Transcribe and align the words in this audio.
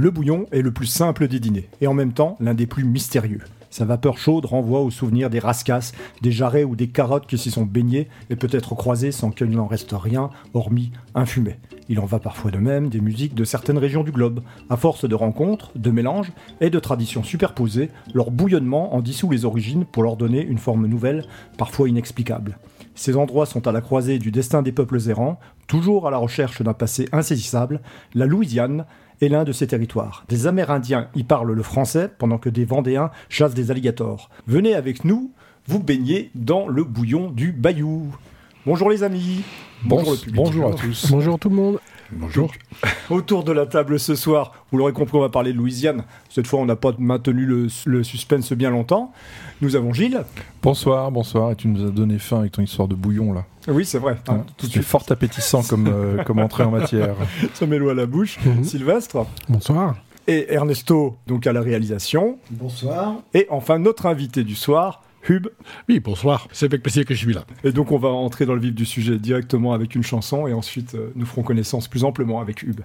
Le 0.00 0.10
bouillon 0.10 0.46
est 0.50 0.62
le 0.62 0.72
plus 0.72 0.86
simple 0.86 1.28
des 1.28 1.40
dîners, 1.40 1.68
et 1.82 1.86
en 1.86 1.92
même 1.92 2.14
temps 2.14 2.38
l'un 2.40 2.54
des 2.54 2.66
plus 2.66 2.84
mystérieux. 2.84 3.42
Sa 3.68 3.84
vapeur 3.84 4.16
chaude 4.16 4.46
renvoie 4.46 4.80
au 4.80 4.90
souvenir 4.90 5.28
des 5.28 5.40
rascasses, 5.40 5.92
des 6.22 6.32
jarrets 6.32 6.64
ou 6.64 6.74
des 6.74 6.88
carottes 6.88 7.26
qui 7.26 7.36
s'y 7.36 7.50
sont 7.50 7.66
baignées 7.66 8.08
et 8.30 8.36
peut-être 8.36 8.74
croisées 8.74 9.12
sans 9.12 9.30
qu'il 9.30 9.50
n'en 9.50 9.66
reste 9.66 9.92
rien, 9.92 10.30
hormis 10.54 10.90
un 11.14 11.26
fumet. 11.26 11.58
Il 11.90 12.00
en 12.00 12.06
va 12.06 12.18
parfois 12.18 12.50
de 12.50 12.56
même 12.56 12.88
des 12.88 13.02
musiques 13.02 13.34
de 13.34 13.44
certaines 13.44 13.76
régions 13.76 14.02
du 14.02 14.10
globe. 14.10 14.40
À 14.70 14.78
force 14.78 15.06
de 15.06 15.14
rencontres, 15.14 15.70
de 15.74 15.90
mélanges 15.90 16.32
et 16.62 16.70
de 16.70 16.78
traditions 16.78 17.22
superposées, 17.22 17.90
leur 18.14 18.30
bouillonnement 18.30 18.94
en 18.94 19.02
dissout 19.02 19.30
les 19.30 19.44
origines 19.44 19.84
pour 19.84 20.02
leur 20.02 20.16
donner 20.16 20.42
une 20.42 20.56
forme 20.56 20.86
nouvelle, 20.86 21.26
parfois 21.58 21.90
inexplicable. 21.90 22.56
Ces 22.94 23.16
endroits 23.16 23.46
sont 23.46 23.66
à 23.66 23.72
la 23.72 23.82
croisée 23.82 24.18
du 24.18 24.30
destin 24.30 24.62
des 24.62 24.72
peuples 24.72 25.10
errants, 25.10 25.38
toujours 25.66 26.08
à 26.08 26.10
la 26.10 26.16
recherche 26.16 26.62
d'un 26.62 26.74
passé 26.74 27.06
insaisissable. 27.12 27.80
La 28.14 28.26
Louisiane 28.26 28.86
est 29.20 29.28
l'un 29.28 29.44
de 29.44 29.52
ces 29.52 29.66
territoires. 29.66 30.24
Des 30.28 30.46
Amérindiens 30.46 31.08
y 31.14 31.24
parlent 31.24 31.52
le 31.52 31.62
français 31.62 32.10
pendant 32.18 32.38
que 32.38 32.48
des 32.48 32.64
Vendéens 32.64 33.10
chassent 33.28 33.54
des 33.54 33.70
alligators. 33.70 34.30
Venez 34.46 34.74
avec 34.74 35.04
nous, 35.04 35.32
vous 35.66 35.80
baignez 35.80 36.30
dans 36.34 36.68
le 36.68 36.84
bouillon 36.84 37.30
du 37.30 37.52
Bayou. 37.52 38.14
Bonjour 38.66 38.90
les 38.90 39.02
amis. 39.02 39.42
Bonjour 39.84 40.12
le 40.12 40.18
public. 40.18 40.36
Bonjour 40.36 40.68
à 40.68 40.74
tous. 40.74 41.10
Bonjour 41.10 41.38
tout 41.38 41.48
le 41.48 41.56
monde. 41.56 41.78
Bonjour. 42.12 42.50
Autour 43.08 43.44
de 43.44 43.52
la 43.52 43.66
table 43.66 44.00
ce 44.00 44.14
soir, 44.14 44.52
vous 44.70 44.78
l'aurez 44.78 44.92
compris, 44.92 45.16
on 45.16 45.20
va 45.20 45.28
parler 45.28 45.52
de 45.52 45.58
Louisiane. 45.58 46.04
Cette 46.28 46.46
fois, 46.46 46.58
on 46.58 46.66
n'a 46.66 46.76
pas 46.76 46.92
maintenu 46.98 47.44
le, 47.46 47.68
le 47.86 48.02
suspense 48.02 48.52
bien 48.52 48.70
longtemps. 48.70 49.12
Nous 49.60 49.76
avons 49.76 49.92
Gilles. 49.92 50.22
Bonsoir, 50.62 51.10
bonsoir. 51.12 51.52
Et 51.52 51.56
tu 51.56 51.68
nous 51.68 51.86
as 51.86 51.90
donné 51.90 52.18
faim 52.18 52.40
avec 52.40 52.52
ton 52.52 52.62
histoire 52.62 52.88
de 52.88 52.94
bouillon 52.94 53.32
là. 53.32 53.44
Oui, 53.68 53.84
c'est 53.84 53.98
vrai. 53.98 54.16
Hein, 54.28 54.44
tout 54.56 54.66
de 54.66 54.72
suite 54.72 54.82
fort 54.84 55.04
appétissant 55.10 55.62
comme, 55.62 55.86
euh, 55.86 56.22
comme 56.24 56.38
entrée 56.40 56.64
en 56.64 56.70
matière. 56.70 57.14
Ça 57.54 57.66
met 57.66 57.78
l'eau 57.78 57.90
à 57.90 57.94
la 57.94 58.06
bouche. 58.06 58.38
Mhm. 58.44 58.64
Sylvestre. 58.64 59.26
Bonsoir. 59.48 59.96
Et 60.26 60.52
Ernesto, 60.52 61.16
donc 61.26 61.46
à 61.46 61.52
la 61.52 61.60
réalisation. 61.60 62.38
Bonsoir. 62.50 63.16
Et 63.34 63.46
enfin, 63.50 63.78
notre 63.78 64.06
invité 64.06 64.44
du 64.44 64.54
soir, 64.54 65.02
Hub. 65.28 65.48
Oui, 65.88 66.00
bonsoir. 66.00 66.48
C'est 66.52 66.66
avec 66.66 66.82
plaisir 66.82 67.04
que 67.04 67.14
je 67.14 67.20
suis 67.20 67.32
là. 67.32 67.44
Et 67.64 67.72
donc, 67.72 67.92
on 67.92 67.98
va 67.98 68.08
entrer 68.08 68.46
dans 68.46 68.54
le 68.54 68.60
vif 68.60 68.74
du 68.74 68.86
sujet 68.86 69.18
directement 69.18 69.72
avec 69.72 69.94
une 69.94 70.02
chanson 70.02 70.46
et 70.46 70.52
ensuite, 70.52 70.94
euh, 70.94 71.12
nous 71.14 71.26
ferons 71.26 71.42
connaissance 71.42 71.88
plus 71.88 72.04
amplement 72.04 72.40
avec 72.40 72.62
Hub. 72.62 72.80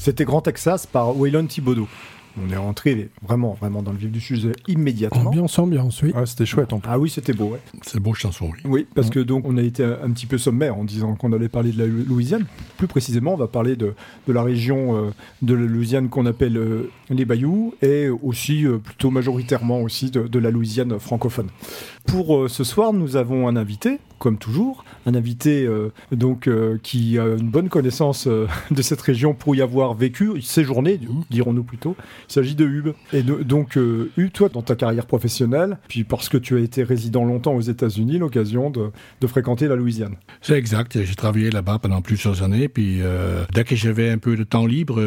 C'était 0.00 0.24
Grand 0.24 0.40
Texas 0.40 0.86
par 0.86 1.14
Waylon 1.14 1.44
Thibodeau. 1.44 1.86
On 2.42 2.50
est 2.50 2.56
rentré 2.56 3.10
vraiment, 3.22 3.54
vraiment 3.60 3.82
dans 3.82 3.90
le 3.92 3.98
vif 3.98 4.10
du 4.10 4.20
sujet 4.20 4.52
immédiatement. 4.66 5.26
Ambiance, 5.28 5.58
ambiance, 5.58 6.00
oui. 6.02 6.12
Ouais, 6.12 6.24
c'était 6.24 6.46
chouette 6.46 6.72
en 6.72 6.78
plus. 6.78 6.88
Ah 6.90 6.98
oui, 6.98 7.10
c'était 7.10 7.34
beau, 7.34 7.46
ouais. 7.48 7.58
C'est 7.82 8.00
beau 8.00 8.14
chanson, 8.14 8.50
oui. 8.52 8.60
Oui, 8.64 8.86
parce 8.94 9.10
que 9.10 9.18
donc 9.18 9.44
on 9.46 9.58
a 9.58 9.62
été 9.62 9.84
un, 9.84 9.98
un 10.04 10.10
petit 10.12 10.24
peu 10.26 10.38
sommaire 10.38 10.78
en 10.78 10.84
disant 10.84 11.16
qu'on 11.16 11.32
allait 11.32 11.48
parler 11.50 11.72
de 11.72 11.78
la 11.78 11.86
Lou- 11.86 12.04
Louisiane. 12.08 12.46
Plus 12.78 12.86
précisément, 12.86 13.34
on 13.34 13.36
va 13.36 13.48
parler 13.48 13.74
de, 13.76 13.94
de 14.28 14.32
la 14.32 14.42
région 14.44 14.96
euh, 14.96 15.10
de 15.42 15.54
la 15.54 15.66
Louisiane 15.66 16.08
qu'on 16.08 16.24
appelle 16.24 16.56
euh, 16.56 16.88
les 17.10 17.24
Bayous 17.26 17.74
et 17.82 18.08
aussi 18.08 18.64
euh, 18.64 18.78
plutôt 18.78 19.10
majoritairement 19.10 19.80
aussi 19.82 20.10
de, 20.12 20.22
de 20.28 20.38
la 20.38 20.50
Louisiane 20.52 20.98
francophone. 21.00 21.48
Pour 22.06 22.36
euh, 22.36 22.48
ce 22.48 22.64
soir, 22.64 22.92
nous 22.92 23.16
avons 23.16 23.46
un 23.46 23.56
invité, 23.56 23.98
comme 24.18 24.36
toujours, 24.38 24.84
un 25.06 25.14
invité 25.14 25.64
euh, 25.64 25.92
donc 26.12 26.46
euh, 26.48 26.78
qui 26.82 27.18
a 27.18 27.26
une 27.26 27.48
bonne 27.50 27.68
connaissance 27.68 28.26
de 28.70 28.82
cette 28.82 29.00
région 29.00 29.34
pour 29.34 29.54
y 29.54 29.62
avoir 29.62 29.94
vécu, 29.94 30.40
séjourné, 30.42 30.98
dirons-nous 31.30 31.62
plutôt. 31.62 31.96
Il 32.28 32.32
s'agit 32.32 32.54
de 32.54 32.64
Hub. 32.66 32.88
Et 33.12 33.22
de- 33.22 33.42
donc, 33.42 33.76
Hub, 33.76 34.30
toi, 34.32 34.48
dans 34.48 34.62
ta 34.62 34.74
carrière 34.76 35.06
professionnelle, 35.06 35.78
puis 35.88 36.04
parce 36.04 36.28
que 36.28 36.36
tu 36.36 36.56
as 36.56 36.60
été 36.60 36.82
résident 36.82 37.24
longtemps 37.24 37.54
aux 37.54 37.60
États-Unis, 37.60 38.18
l'occasion 38.18 38.70
de, 38.70 38.90
de 39.20 39.26
fréquenter 39.26 39.68
la 39.68 39.76
Louisiane. 39.76 40.16
C'est 40.42 40.54
exact. 40.58 41.02
J'ai 41.04 41.14
travaillé 41.14 41.50
là-bas 41.50 41.78
pendant 41.80 42.02
plusieurs 42.02 42.42
années. 42.42 42.68
Puis 42.68 43.00
dès 43.54 43.64
que 43.64 43.76
j'avais 43.76 44.10
un 44.10 44.18
peu 44.18 44.36
de 44.36 44.44
temps 44.44 44.66
libre, 44.66 45.00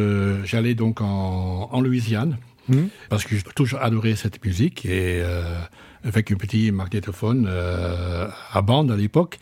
j'allais 0.45 0.75
donc 0.75 1.01
en, 1.01 1.69
en 1.71 1.81
Louisiane. 1.81 2.37
Mhm. 2.69 2.87
Parce 3.09 3.25
que 3.25 3.35
j'ai 3.35 3.41
toujours 3.55 3.81
adoré 3.81 4.15
cette 4.15 4.43
musique. 4.45 4.85
Et 4.85 5.19
euh, 5.21 5.43
avec 6.03 6.31
un 6.31 6.35
petit 6.35 6.71
magnétophone 6.71 7.47
euh, 7.50 8.27
à 8.51 8.61
bande 8.61 8.91
à 8.91 8.95
l'époque. 8.95 9.39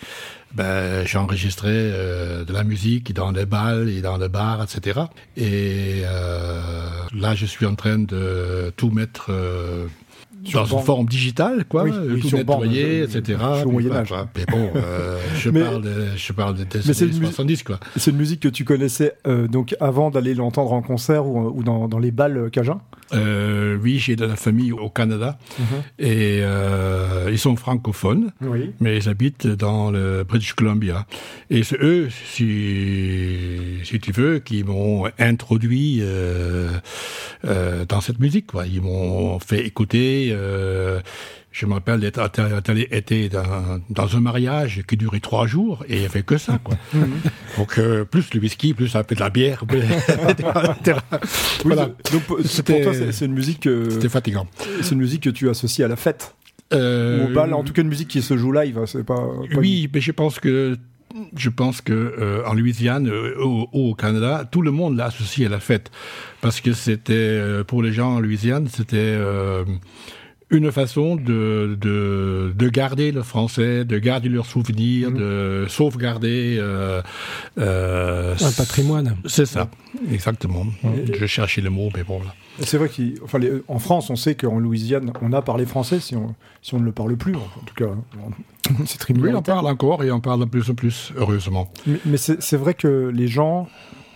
Ben, 0.54 1.06
j'enregistrais 1.08 1.70
euh, 1.72 2.44
de 2.44 2.52
la 2.52 2.64
musique 2.64 3.14
dans 3.14 3.32
les 3.32 3.46
balles 3.46 3.90
et 3.90 4.02
dans 4.02 4.18
les 4.18 4.28
bars, 4.28 4.62
etc. 4.62 5.02
Et 5.38 6.02
euh, 6.04 6.60
là, 7.14 7.36
je 7.36 7.46
suis 7.46 7.66
en 7.66 7.76
train 7.76 8.00
de 8.00 8.74
tout 8.76 8.90
mettre 8.90 9.28
euh, 9.30 9.88
dans 10.54 10.66
une 10.66 10.72
bande. 10.78 10.86
forme 10.86 11.06
digitale, 11.08 11.66
quoi, 11.66 11.84
Oui, 11.84 11.92
euh, 11.94 12.14
oui, 12.16 12.22
tout 12.22 12.28
sur 12.30 12.44
bande, 12.44 12.62
nettoyer, 12.64 13.06
je- 13.08 13.18
etc. 13.18 13.40
je 13.60 13.66
au 13.66 13.72
Moyen 13.72 13.92
Âge. 13.92 14.14
Mais 14.36 14.46
bon, 14.52 14.70
euh, 14.76 15.18
je, 15.38 15.50
Mais- 15.50 15.62
parle 15.62 15.82
de, 15.84 16.06
je 16.16 16.34
parle 16.34 16.56
de, 16.58 16.64
des 16.64 16.80
mu- 17.20 17.26
70, 17.26 17.64
quoi. 17.64 17.80
C'est 17.96 18.12
une 18.12 18.18
musique 18.18 18.40
que 18.42 18.48
tu 18.50 18.64
connaissais 18.66 19.14
euh, 19.28 19.48
donc 19.48 19.76
avant 19.80 20.10
d'aller 20.12 20.34
l'entendre 20.34 20.74
en 20.74 20.82
concert 20.82 21.26
ou, 21.28 21.50
ou 21.58 21.64
dans, 21.64 21.88
dans 21.88 22.00
les 22.00 22.12
balles 22.12 22.50
cajun 22.52 22.82
Euh, 23.14 23.78
oui, 23.84 24.00
j'ai 24.00 24.16
de 24.16 24.26
la 24.26 24.36
famille 24.38 24.72
au 24.72 24.90
Canada 24.90 25.38
et 26.00 26.40
euh, 26.42 27.28
ils 27.30 27.38
sont 27.38 27.56
francophones. 27.58 28.32
Oui. 28.42 28.72
mais 28.80 28.98
ils 28.98 29.10
habitent 29.10 29.48
dans 29.48 29.92
le 29.92 30.24
British 30.24 30.54
Columbia. 30.54 31.06
Et 31.50 31.64
c'est 31.64 31.78
eux, 31.84 32.08
si, 32.34 33.80
si 33.84 34.00
tu 34.00 34.12
veux, 34.14 34.40
qui 34.40 34.64
m'ont 34.64 35.06
introduit 35.20 36.02
dans 37.90 38.02
cette 38.02 38.20
musique. 38.20 38.48
Quoi. 38.48 38.66
Ils 38.68 38.82
m'ont 38.82 39.40
fait 39.40 39.66
écouter. 39.66 40.31
Euh, 40.32 41.00
je 41.52 41.66
me 41.66 41.74
rappelle 41.74 42.00
d'être 42.00 42.20
allé 42.70 42.88
été 42.92 43.28
dans, 43.30 43.80
dans 43.90 44.16
un 44.16 44.20
mariage 44.22 44.84
qui 44.88 44.96
durait 44.98 45.20
trois 45.20 45.48
jours 45.48 45.84
et 45.88 45.96
il 45.96 46.00
n'y 46.00 46.06
avait 46.06 46.24
que 46.24 46.38
ça. 46.38 46.60
Quoi. 46.64 46.76
Donc, 47.58 47.78
euh, 47.78 48.06
plus 48.06 48.34
le 48.34 48.40
whisky, 48.40 48.74
plus 48.74 48.96
un 48.96 49.04
peu 49.04 49.16
de 49.16 49.20
la 49.20 49.30
bière, 49.30 49.64
etc. 50.80 51.00
Oui. 51.66 51.76
Donc 51.76 52.24
pour 52.24 52.38
toi, 52.82 52.94
c'est 53.12 53.26
une 53.26 53.34
musique 53.34 53.62
que 53.62 53.90
C'était 53.90 54.10
fatigant. 54.10 54.48
c'est 54.82 54.92
une 54.92 55.00
musique 55.00 55.24
que 55.24 55.30
tu 55.30 55.50
associes 55.50 55.84
à 55.84 55.88
la 55.88 55.96
fête 55.98 56.36
Euh, 56.74 57.26
ou 57.26 57.32
au 57.32 57.34
bal. 57.34 57.54
En 57.54 57.64
tout 57.64 57.74
cas, 57.74 57.82
une 57.82 57.90
musique 57.90 58.08
qui 58.08 58.22
se 58.22 58.38
joue 58.38 58.52
live. 58.54 58.80
C'est 58.86 59.04
pas. 59.06 59.16
pas 59.16 59.58
Oui, 59.58 59.90
mais 59.94 60.00
je 60.00 60.12
pense 60.14 60.40
que 60.40 60.78
je 61.36 61.50
pense 61.50 61.82
que 61.82 61.92
euh, 61.94 62.44
en 62.48 62.54
Louisiane 62.54 63.10
euh, 63.10 63.36
ou 63.44 63.68
ou 63.74 63.90
au 63.90 63.96
Canada, 63.96 64.48
tout 64.50 64.62
le 64.62 64.72
monde 64.72 64.96
l'a 64.96 65.08
associé 65.08 65.46
à 65.48 65.50
la 65.50 65.60
fête 65.60 65.92
parce 66.40 66.62
que 66.62 66.72
c'était 66.72 67.14
euh, 67.14 67.66
pour 67.66 67.84
les 67.84 67.92
gens 67.92 68.16
en 68.16 68.20
Louisiane, 68.22 68.68
c'était 68.70 68.96
euh, 68.98 69.66
une 70.52 70.72
façon 70.72 71.16
de, 71.16 71.78
de, 71.80 72.54
de 72.56 72.70
garder 72.70 73.12
le 73.12 73.24
français, 73.24 73.86
de 73.86 73.98
garder 73.98 74.30
leurs 74.30 74.46
souvenirs, 74.46 75.10
Mhm. 75.12 75.18
de 75.18 75.66
sauvegarder. 75.70 76.58
Euh, 76.60 77.02
euh, 77.58 78.36
Un 78.42 78.52
patrimoine. 78.52 79.16
C'est 79.26 79.46
ça, 79.46 79.70
exactement. 80.12 80.66
Je 81.14 81.26
cherchais 81.26 81.62
le 81.62 81.70
mot, 81.70 81.90
mais 81.96 82.04
bon. 82.04 82.20
Là. 82.20 82.34
C'est 82.60 82.78
vrai 82.78 82.90
qu'en 82.90 83.80
France, 83.80 84.10
on 84.10 84.16
sait 84.16 84.36
qu'en 84.36 84.60
Louisiane, 84.60 85.12
on 85.22 85.34
a 85.34 85.42
parlé 85.42 85.66
français 85.66 86.00
si 86.00 86.16
on, 86.16 86.36
si 86.62 86.74
on 86.76 86.80
ne 86.80 86.86
le 86.86 86.92
parle 86.92 87.16
plus. 87.18 87.36
En 87.36 87.64
tout 87.66 87.74
cas, 87.76 87.92
c'est 88.86 88.98
très 89.00 89.14
Oui, 89.14 89.32
on 89.34 89.42
parle 89.42 89.68
encore 89.68 90.04
et 90.04 90.12
on 90.12 90.20
parle 90.20 90.42
de 90.42 90.46
plus 90.46 90.70
en 90.70 90.76
plus, 90.76 91.14
heureusement. 91.18 91.72
Mais, 91.88 92.00
mais 92.06 92.18
c'est 92.18 92.42
c'est 92.42 92.58
vrai 92.58 92.74
que 92.74 93.10
les 93.14 93.28
gens, 93.28 93.68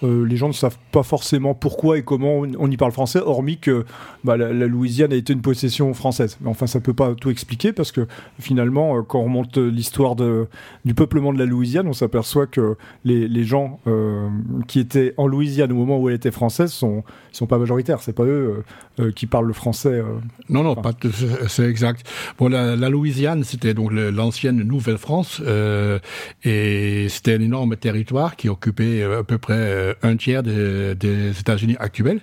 euh, 0.03 0.25
les 0.25 0.37
gens 0.37 0.47
ne 0.47 0.53
savent 0.53 0.77
pas 0.91 1.03
forcément 1.03 1.53
pourquoi 1.53 1.97
et 1.97 2.03
comment 2.03 2.39
on, 2.39 2.71
y 2.71 2.77
parle 2.77 2.91
français, 2.91 3.19
hormis 3.19 3.57
que 3.57 3.85
bah, 4.23 4.37
la, 4.37 4.51
la 4.51 4.67
Louisiane 4.67 5.13
a 5.13 5.15
été 5.15 5.33
une 5.33 5.41
possession 5.41 5.93
française. 5.93 6.37
Mais 6.41 6.49
enfin, 6.49 6.67
ça 6.67 6.79
peut 6.79 6.93
pas 6.93 7.15
tout 7.15 7.29
expliquer 7.29 7.71
parce 7.71 7.91
que 7.91 8.07
finalement, 8.39 8.97
euh, 8.97 9.01
quand 9.01 9.19
on 9.19 9.25
remonte 9.25 9.57
euh, 9.57 9.69
l'histoire 9.69 10.15
du 10.15 10.93
peuplement 10.93 11.33
de 11.33 11.39
la 11.39 11.45
Louisiane, 11.45 11.87
on 11.87 11.93
s'aperçoit 11.93 12.47
que 12.47 12.75
les, 13.03 13.27
les 13.27 13.43
gens 13.43 13.79
euh, 13.87 14.29
qui 14.67 14.79
étaient 14.79 15.13
en 15.17 15.27
Louisiane 15.27 15.71
au 15.71 15.75
moment 15.75 15.99
où 15.99 16.09
elle 16.09 16.15
était 16.15 16.31
française 16.31 16.71
sont, 16.71 17.03
sont 17.31 17.47
pas 17.47 17.57
majoritaires. 17.57 18.01
C'est 18.01 18.13
pas 18.13 18.25
eux 18.25 18.63
euh, 18.99 19.11
qui 19.11 19.25
parlent 19.27 19.47
le 19.47 19.53
français. 19.53 19.89
euh. 19.89 20.03
Non, 20.49 20.63
non, 20.63 20.71
Enfin. 20.77 20.93
pas 20.93 21.09
c'est- 21.47 21.63
exact. 21.69 22.05
Bon, 22.37 22.47
la, 22.49 22.75
la 22.75 22.89
Louisiane, 22.89 23.43
c'était 23.43 23.73
donc 23.73 23.91
l'ancienne 23.91 24.61
Nouvelle-France, 24.63 25.41
euh, 25.45 25.99
et 26.43 27.07
c'était 27.09 27.33
un 27.35 27.41
énorme 27.41 27.75
territoire 27.75 28.35
qui 28.35 28.49
occupait 28.49 29.03
à 29.03 29.23
peu 29.23 29.37
près 29.37 29.95
un 30.03 30.15
tiers 30.15 30.43
des, 30.43 30.95
des 30.95 31.31
États-Unis 31.39 31.75
actuels. 31.79 32.21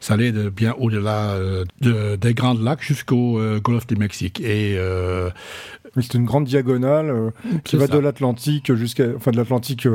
Ça 0.00 0.14
allait 0.14 0.32
de 0.32 0.48
bien 0.50 0.74
au-delà 0.78 1.36
de- 1.80 2.16
des 2.16 2.34
Grands 2.34 2.54
Lacs 2.54 2.82
jusqu'au 2.82 3.40
golfe 3.62 3.86
du 3.86 3.96
Mexique. 3.96 4.40
Et 4.40 4.76
C'est 6.00 6.14
une 6.14 6.24
grande 6.24 6.44
diagonale 6.44 7.10
euh, 7.10 7.30
qui 7.64 7.76
va 7.76 7.86
ça. 7.86 7.94
de 7.94 7.98
l'Atlantique 7.98 8.72
jusqu'à, 8.74 9.04
enfin 9.16 9.32
de 9.32 9.36
l'Atlantique 9.36 9.86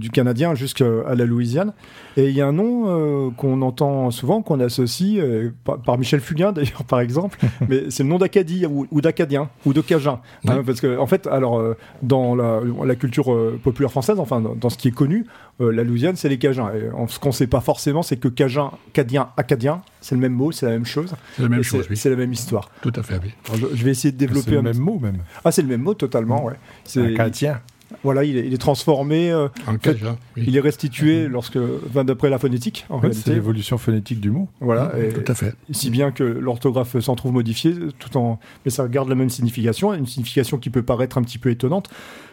du 0.00 0.10
Canadien 0.10 0.54
jusqu'à 0.54 0.84
la 1.14 1.24
Louisiane. 1.24 1.72
Et 2.16 2.28
il 2.28 2.34
y 2.34 2.40
a 2.40 2.46
un 2.46 2.52
nom 2.52 3.30
qu'on 3.36 3.62
entend 3.62 4.10
souvent, 4.10 4.42
qu'on 4.42 4.60
associe 4.60 5.18
euh, 5.26 5.52
par, 5.64 5.78
par 5.82 5.98
Michel 5.98 6.20
Fugain 6.20 6.52
d'ailleurs 6.52 6.84
par 6.88 7.00
exemple, 7.00 7.38
mais 7.68 7.90
c'est 7.90 8.02
le 8.02 8.08
nom 8.08 8.18
d'Acadie 8.18 8.66
ou, 8.66 8.86
ou 8.90 9.00
d'Acadien 9.00 9.48
ou 9.64 9.72
de 9.72 9.80
Cajun, 9.80 10.20
hein, 10.48 10.62
parce 10.64 10.80
que 10.80 10.98
en 10.98 11.06
fait, 11.06 11.26
alors 11.26 11.58
euh, 11.58 11.76
dans 12.02 12.34
la, 12.34 12.60
la 12.84 12.94
culture 12.94 13.32
euh, 13.32 13.60
populaire 13.62 13.90
française, 13.90 14.18
enfin 14.18 14.40
dans, 14.40 14.54
dans 14.54 14.70
ce 14.70 14.78
qui 14.78 14.88
est 14.88 14.92
connu, 14.94 15.26
la 15.58 15.84
Louisiane 15.84 16.16
c'est 16.16 16.28
les 16.28 16.38
Cajuns. 16.38 16.70
Et 16.74 16.90
en- 16.92 17.08
ce 17.08 17.18
qu'on 17.18 17.32
sait 17.32 17.46
pas 17.46 17.60
forcément, 17.60 18.02
c'est 18.02 18.18
que 18.18 18.28
Cajun, 18.28 18.70
Cadien, 18.92 19.30
Acadien, 19.36 19.80
c'est 20.02 20.14
le 20.14 20.20
même 20.20 20.32
mot, 20.34 20.52
c'est 20.52 20.66
la 20.66 20.72
même 20.72 20.84
chose. 20.84 21.14
c'est 21.36 21.42
la 21.42 21.48
même 21.48 21.62
chose, 21.62 21.82
c'est, 21.84 21.90
oui. 21.90 21.96
c'est 21.96 22.10
la 22.10 22.16
même 22.16 22.32
histoire. 22.32 22.70
Tout 22.82 22.92
à 22.94 23.02
fait, 23.02 23.18
oui. 23.22 23.32
Alors, 23.48 23.70
je, 23.70 23.76
je 23.76 23.84
vais 23.84 23.90
essayer 23.92 24.12
de 24.12 24.16
C'est 24.18 24.26
développer 24.26 24.50
le 24.52 24.58
un 24.58 24.62
même 24.62 24.78
mot 24.78 24.98
même. 24.98 25.18
Ah, 25.44 25.50
c'est 25.52 25.62
le 25.62 25.68
même 25.68 25.80
mot 25.82 25.94
totalement, 25.94 26.44
ouais. 26.44 26.54
C'est, 26.84 27.14
Acadien. 27.14 27.60
Voilà, 28.02 28.24
il 28.24 28.36
est, 28.36 28.46
il 28.46 28.52
est 28.54 28.58
transformé, 28.58 29.30
euh, 29.30 29.48
En 29.66 29.72
fait, 29.72 29.78
Cajun, 29.94 30.16
oui. 30.36 30.44
il 30.46 30.56
est 30.56 30.60
restitué 30.60 31.28
lorsque, 31.28 31.58
enfin, 31.88 32.04
d'après 32.04 32.30
la 32.30 32.38
phonétique, 32.38 32.84
en 32.88 33.00
Ouais, 33.00 33.12
c'est 33.12 33.32
l'évolution 33.34 33.78
phonétique 33.78 34.20
du 34.20 34.30
mot. 34.30 34.48
Voilà, 34.60 34.92
et- 34.98 35.10
Tout 35.12 35.30
à 35.30 35.34
fait. 35.34 35.54
si 35.70 35.90
bien 35.90 36.10
que 36.10 36.24
l'orthographe 36.24 36.98
s'en 37.00 37.14
trouve 37.16 37.32
modifiée, 37.32 37.74
tout 37.98 38.16
en, 38.16 38.38
mais 38.64 38.70
ça 38.70 38.88
garde 38.88 39.08
la 39.08 39.14
même 39.14 39.30
signification, 39.30 39.92
une 39.94 40.06
signification 40.06 40.58
qui 40.58 40.70
peut 40.70 40.82
paraître 40.82 41.18
un 41.18 41.22
petit 41.22 41.38
peu 41.38 41.50
étonnante, 41.50 41.88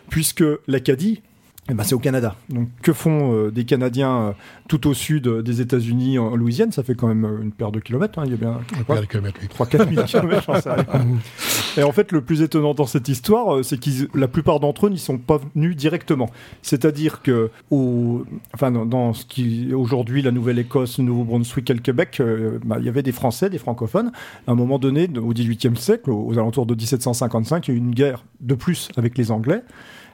puisque 0.10 0.44
l'Acadie, 0.68 1.22
eh 1.70 1.74
ben, 1.74 1.84
c'est 1.84 1.96
au 1.96 2.00
Canada. 2.00 2.36
Donc, 2.50 2.68
que 2.82 2.92
font 2.92 3.34
euh, 3.34 3.50
des 3.50 3.64
Canadiens 3.64 4.22
euh, 4.22 4.32
tout 4.68 4.86
au 4.86 4.94
sud 4.94 5.28
euh, 5.28 5.42
des 5.42 5.62
États-Unis 5.62 6.20
en 6.20 6.36
Louisiane? 6.36 6.74
Ça 6.74 6.84
fait 6.84 6.94
quand 6.94 7.08
même 7.08 7.26
une 7.42 7.54
paire 7.54 7.72
de 7.72 7.80
kilomètres. 7.80 8.20
hein, 8.20 8.24
il 8.26 8.32
y 8.32 8.34
a 8.34 8.38
bien 8.38 8.60
Un 8.78 8.84
paire 8.84 9.00
de 9.00 9.06
kilomètres, 9.06 9.40
oui. 9.42 9.48
3-4 9.48 9.94
000 9.94 10.04
kilomètres, 10.06 10.44
j'en 10.46 10.60
sais 10.60 10.70
rien. 10.72 10.86
Et 11.78 11.84
en 11.84 11.92
fait, 11.94 12.12
le 12.12 12.22
plus 12.22 12.42
étonnant 12.42 12.74
dans 12.74 12.86
cette 12.86 13.08
histoire, 13.08 13.64
c'est 13.64 13.80
que 13.80 13.90
la 14.18 14.28
plupart 14.28 14.60
d'entre 14.60 14.88
eux 14.88 14.90
n'y 14.90 15.00
sont 15.00 15.18
pas 15.18 15.40
venus 15.56 15.78
directement. 15.78 16.30
C'est-à-dire 16.62 17.22
que, 17.22 17.50
au, 17.72 18.26
enfin, 18.54 18.70
dans, 18.70 18.86
dans 18.86 19.14
ce 19.14 19.26
qui 19.26 19.70
est 19.72 19.74
aujourd'hui 19.74 20.22
la 20.22 20.32
Nouvelle-Écosse, 20.32 20.98
le 20.98 21.06
Nouveau-Brunswick 21.06 21.70
et 21.70 21.74
le 21.74 21.80
Québec, 21.80 22.22
bah, 22.66 22.76
il 22.80 22.86
y 22.86 22.90
avait 22.90 23.04
des 23.04 23.14
Français, 23.14 23.50
des 23.50 23.58
francophones. 23.58 24.12
À 24.48 24.52
un 24.52 24.56
moment 24.56 24.80
donné, 24.80 25.10
au 25.18 25.34
XVIIIe 25.34 25.78
siècle, 25.78 26.12
aux, 26.12 26.28
aux 26.28 26.38
alentours 26.38 26.66
de 26.66 26.76
1755, 26.76 27.68
il 27.68 27.72
y 27.72 27.74
a 27.74 27.76
eu 27.76 27.80
une 27.80 27.96
guerre 27.96 28.26
de 28.42 28.54
plus 28.54 28.90
avec 28.98 29.18
les 29.18 29.32
Anglais. 29.32 29.64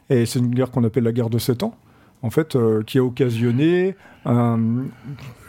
Et 0.10 0.26
c'est 0.26 0.40
une 0.40 0.54
guerre 0.54 0.72
qu'on 0.72 0.84
appelle 0.84 1.04
la 1.04 1.12
guerre 1.12 1.30
de 1.30 1.38
Sept 1.38 1.64
Ans. 1.64 1.76
En 2.22 2.32
fait, 2.32 2.58
euh, 2.58 2.84
qui 2.84 2.98
a 2.98 3.04
occasionné 3.04 3.96
un, 4.26 4.58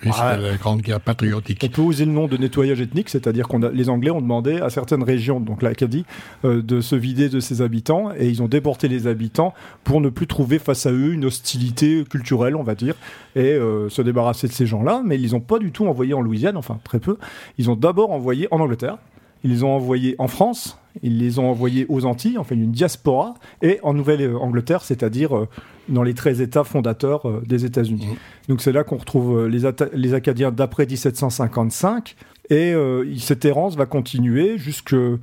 Oui, 0.04 0.12
c'était 0.12 0.36
la 0.38 0.56
grande 0.56 0.82
guerre 0.82 0.98
on 0.98 1.00
patriotique. 1.00 1.72
peut 1.72 1.82
oser 1.82 2.04
le 2.04 2.12
nom 2.12 2.28
de 2.28 2.36
nettoyage 2.36 2.80
ethnique, 2.80 3.08
c'est-à-dire 3.08 3.48
qu'on 3.48 3.58
les 3.58 3.88
Anglais 3.88 4.10
ont 4.12 4.20
demandé 4.20 4.58
à 4.60 4.70
certaines 4.70 5.02
régions, 5.02 5.40
donc 5.40 5.62
l'Acadie, 5.62 6.04
euh, 6.44 6.62
de 6.62 6.80
se 6.80 6.94
vider 6.94 7.28
de 7.28 7.40
ses 7.40 7.60
habitants, 7.60 8.12
et 8.16 8.28
ils 8.28 8.40
ont 8.40 8.46
déporté 8.46 8.86
les 8.86 9.08
habitants 9.08 9.52
pour 9.82 10.00
ne 10.00 10.10
plus 10.10 10.28
trouver 10.28 10.60
face 10.60 10.86
à 10.86 10.92
eux 10.92 11.12
une 11.12 11.24
hostilité 11.24 12.04
culturelle, 12.08 12.54
on 12.54 12.62
va 12.62 12.76
dire, 12.76 12.94
et 13.34 13.50
euh, 13.52 13.88
se 13.88 14.00
débarrasser 14.00 14.46
de 14.46 14.52
ces 14.52 14.66
gens-là. 14.66 15.02
Mais 15.04 15.16
ils 15.16 15.22
les 15.22 15.34
ont 15.34 15.40
pas 15.40 15.58
du 15.58 15.72
tout 15.72 15.86
envoyés 15.88 16.14
en 16.14 16.20
Louisiane, 16.20 16.56
enfin 16.56 16.78
très 16.84 17.00
peu. 17.00 17.16
Ils 17.58 17.68
ont 17.68 17.76
d'abord 17.76 18.12
envoyé 18.12 18.46
en 18.52 18.60
Angleterre, 18.60 18.98
ils 19.44 19.50
les 19.50 19.62
ont 19.62 19.74
envoyés 19.74 20.14
en 20.18 20.28
France, 20.28 20.78
ils 21.02 21.18
les 21.18 21.38
ont 21.38 21.50
envoyés 21.50 21.86
aux 21.88 22.04
Antilles, 22.04 22.38
enfin 22.38 22.54
une 22.54 22.72
diaspora, 22.72 23.34
et 23.62 23.78
en 23.82 23.94
Nouvelle-Angleterre, 23.94 24.82
c'est-à-dire 24.82 25.36
euh, 25.36 25.48
dans 25.88 26.02
les 26.02 26.14
13 26.14 26.40
États 26.40 26.64
fondateurs 26.64 27.28
euh, 27.28 27.42
des 27.46 27.64
États-Unis. 27.64 28.06
Mhm. 28.06 28.16
Donc 28.48 28.60
c'est 28.60 28.72
là 28.72 28.84
qu'on 28.84 28.96
retrouve 28.96 29.46
euh, 29.46 29.88
les, 29.92 30.14
Acadiens 30.14 30.50
d'après 30.50 30.86
1755, 30.86 32.16
et 32.50 32.74
euh, 32.74 33.06
cette 33.16 33.44
errance 33.44 33.76
va 33.76 33.86
continuer 33.86 34.58
jusqu'aux 34.58 35.18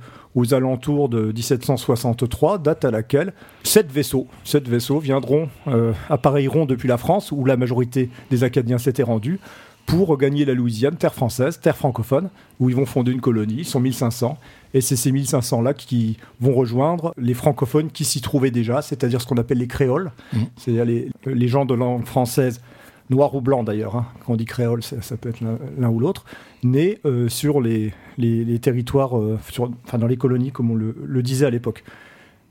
alentours 0.52 1.10
de 1.10 1.26
1763, 1.26 2.58
date 2.58 2.86
à 2.86 2.90
laquelle 2.90 3.34
sept 3.64 3.92
vaisseaux, 3.92 4.26
sept 4.44 4.66
vaisseaux 4.66 4.98
viendront, 4.98 5.50
euh, 5.66 5.92
appareilleront 6.08 6.64
depuis 6.64 6.88
la 6.88 6.96
France, 6.96 7.30
où 7.30 7.44
la 7.44 7.58
majorité 7.58 8.08
des 8.30 8.44
Acadiens 8.44 8.78
s'étaient 8.78 9.02
rendus, 9.02 9.40
pour 9.88 10.16
gagner 10.18 10.44
la 10.44 10.52
Louisiane, 10.54 10.96
terre 10.96 11.14
française, 11.14 11.58
terre 11.60 11.76
francophone, 11.76 12.28
où 12.60 12.68
ils 12.68 12.76
vont 12.76 12.84
fonder 12.86 13.10
une 13.10 13.20
colonie, 13.22 13.56
ils 13.60 13.64
sont 13.64 13.80
1500, 13.80 14.36
et 14.74 14.80
c'est 14.82 14.96
ces 14.96 15.10
1500-là 15.10 15.72
qui 15.74 16.18
vont 16.40 16.52
rejoindre 16.54 17.14
les 17.16 17.32
francophones 17.34 17.90
qui 17.90 18.04
s'y 18.04 18.20
trouvaient 18.20 18.50
déjà, 18.50 18.82
c'est-à-dire 18.82 19.20
ce 19.22 19.26
qu'on 19.26 19.38
appelle 19.38 19.58
les 19.58 19.66
créoles, 19.66 20.12
Mhm. 20.34 20.40
c'est-à-dire 20.56 20.84
les, 20.84 21.08
les 21.26 21.48
gens 21.48 21.64
de 21.64 21.74
langue 21.74 22.04
française, 22.04 22.60
noir 23.08 23.34
ou 23.34 23.40
blanc 23.40 23.64
d'ailleurs, 23.64 23.96
hein. 23.96 24.06
quand 24.26 24.34
on 24.34 24.36
dit 24.36 24.44
créole, 24.44 24.82
ça, 24.82 25.00
ça 25.00 25.16
peut 25.16 25.30
être 25.30 25.40
l'un- 25.40 25.88
ou 25.88 25.98
l'autre, 26.00 26.26
nés 26.62 26.98
euh, 27.06 27.30
sur 27.30 27.62
les, 27.62 27.94
les, 28.18 28.44
les 28.44 28.58
territoires, 28.58 29.16
euh, 29.18 29.38
sur, 29.50 29.70
enfin 29.86 29.96
dans 29.96 30.06
les 30.06 30.18
colonies 30.18 30.52
comme 30.52 30.70
on 30.70 30.74
le, 30.74 30.94
le 31.02 31.22
disait 31.22 31.46
à 31.46 31.50
l'époque. 31.50 31.82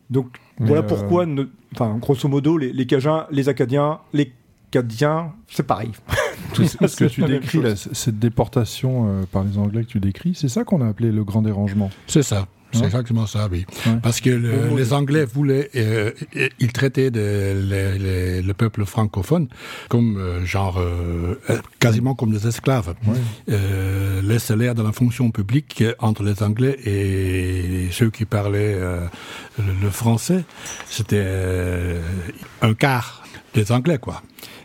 Donc 0.10 0.40
Mais, 0.60 0.66
voilà 0.68 0.82
euh, 0.82 0.88
pourquoi, 0.88 1.28
ne- 1.28 1.46
enfin 1.74 1.98
grosso 2.00 2.28
modo, 2.28 2.58
les, 2.58 2.74
les 2.74 2.88
Cajuns, 2.88 3.28
les 3.30 3.48
Acadiens, 3.50 4.00
les 4.14 4.32
Cadiens, 4.72 5.34
c'est 5.48 5.68
pareil. 5.68 5.92
Tout 6.54 6.66
Ce 6.66 6.78
que 6.98 7.06
tu 7.06 7.24
décris, 7.24 7.62
là, 7.62 7.76
cette 7.76 8.20
déportation 8.20 9.08
euh, 9.08 9.24
par 9.32 9.44
les 9.44 9.58
Anglais 9.58 9.84
que 9.84 9.90
tu 9.90 10.00
décris, 10.00 10.34
c'est 10.36 10.50
ça 10.50 10.64
qu'on 10.64 10.82
a 10.82 10.88
appelé 10.88 11.12
le 11.12 11.24
grand 11.24 11.42
dérangement? 11.42 11.90
C'est 12.08 12.24
ça. 12.24 12.48
C'est 12.74 12.80
Ouais. 12.82 12.86
exactement 12.88 13.26
ça, 13.26 13.48
oui. 13.50 13.66
Ouais. 13.86 13.94
Parce 14.04 14.20
que 14.20 14.30
le- 14.30 14.76
les 14.76 14.92
Anglais 14.92 15.24
voulaient, 15.24 15.70
euh, 15.78 16.12
euh, 16.36 16.50
ils 16.60 16.74
traitaient 16.74 17.10
de- 17.12 17.54
les- 17.70 17.98
les- 17.98 18.42
le 18.42 18.54
peuple 18.54 18.84
francophone 18.84 19.48
comme 19.88 20.18
euh, 20.18 20.44
genre 20.46 20.78
euh, 20.78 21.36
quasiment 21.80 22.14
comme 22.14 22.32
des 22.32 22.46
esclaves. 22.46 22.94
Euh, 23.50 24.22
les 24.22 24.40
salaires 24.40 24.76
de 24.76 24.84
la 24.84 24.92
fonction 24.92 25.32
publique 25.32 25.82
entre 26.00 26.24
les 26.24 26.44
Anglais 26.44 26.78
et 26.86 27.88
ceux 27.92 28.10
qui 28.10 28.26
parlaient 28.26 28.76
euh, 28.76 29.06
le, 29.58 29.72
le 29.84 29.90
français, 29.90 30.44
c'était 30.90 31.24
euh, 31.24 32.02
un 32.62 32.74
quart 32.74 33.24
des 33.54 33.72
Anglais, 33.72 33.98
quoi. 33.98 34.22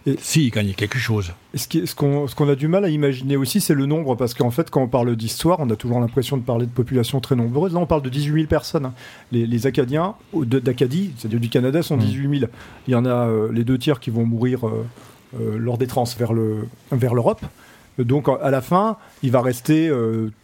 Et- 0.07 0.17
S'ils 0.21 0.51
gagnaient 0.51 0.75
quelque 0.75 0.99
chose. 0.99 1.33
Ce 1.55 1.95
qu'on 1.95 2.27
ce 2.27 2.43
a 2.51 2.55
du 2.57 2.67
mal 2.69 2.85
à 2.85 2.89
imaginer 2.89 3.37
aussi, 3.37 3.61
c'est 3.61 3.75
le 3.75 3.87
nombre, 3.87 4.17
parce 4.17 4.35
qu'en 4.35 4.51
fait, 4.51 4.69
quand 4.71 4.83
on 4.83 4.89
parle 4.89 5.15
d'histoire, 5.17 5.59
on 5.61 5.71
a 5.71 5.77
toujours 5.77 6.01
l'impression 6.01 6.37
de 6.37 6.43
parler 6.43 6.67
de 6.67 6.71
populations 6.73 7.21
très 7.21 7.37
nombreuses. 7.37 7.75
Là, 7.75 7.79
on 7.81 7.87
parle 7.87 8.03
de 8.03 8.09
18 8.09 8.33
000 8.35 8.47
personnes. 8.47 8.87
hein. 8.87 8.95
Les, 9.31 9.47
les 9.47 9.67
Acadiens 9.67 10.15
d'Acadie, 10.35 11.13
c'est-à-dire 11.17 11.41
du 11.41 11.49
Canada, 11.49 11.83
sont 11.83 11.97
18 11.97 12.39
000. 12.41 12.51
Il 12.89 12.93
y 12.93 12.95
en 12.97 13.05
a 13.05 13.29
euh, 13.29 13.53
les 13.53 13.65
deux 13.65 13.79
tiers 13.79 14.01
qui 14.01 14.11
vont 14.11 14.25
mourir 14.27 14.67
euh, 14.67 14.85
euh, 15.41 15.57
lors 15.59 15.79
des 15.79 15.87
trans 15.87 16.05
vers 16.19 16.33
le- 16.33 16.67
vers 16.91 17.15
l'Europe. 17.15 17.41
Donc, 17.99 18.27
à 18.41 18.51
la 18.51 18.63
fin, 18.63 18.97
il 19.23 19.31
va 19.31 19.43
rester 19.43 19.93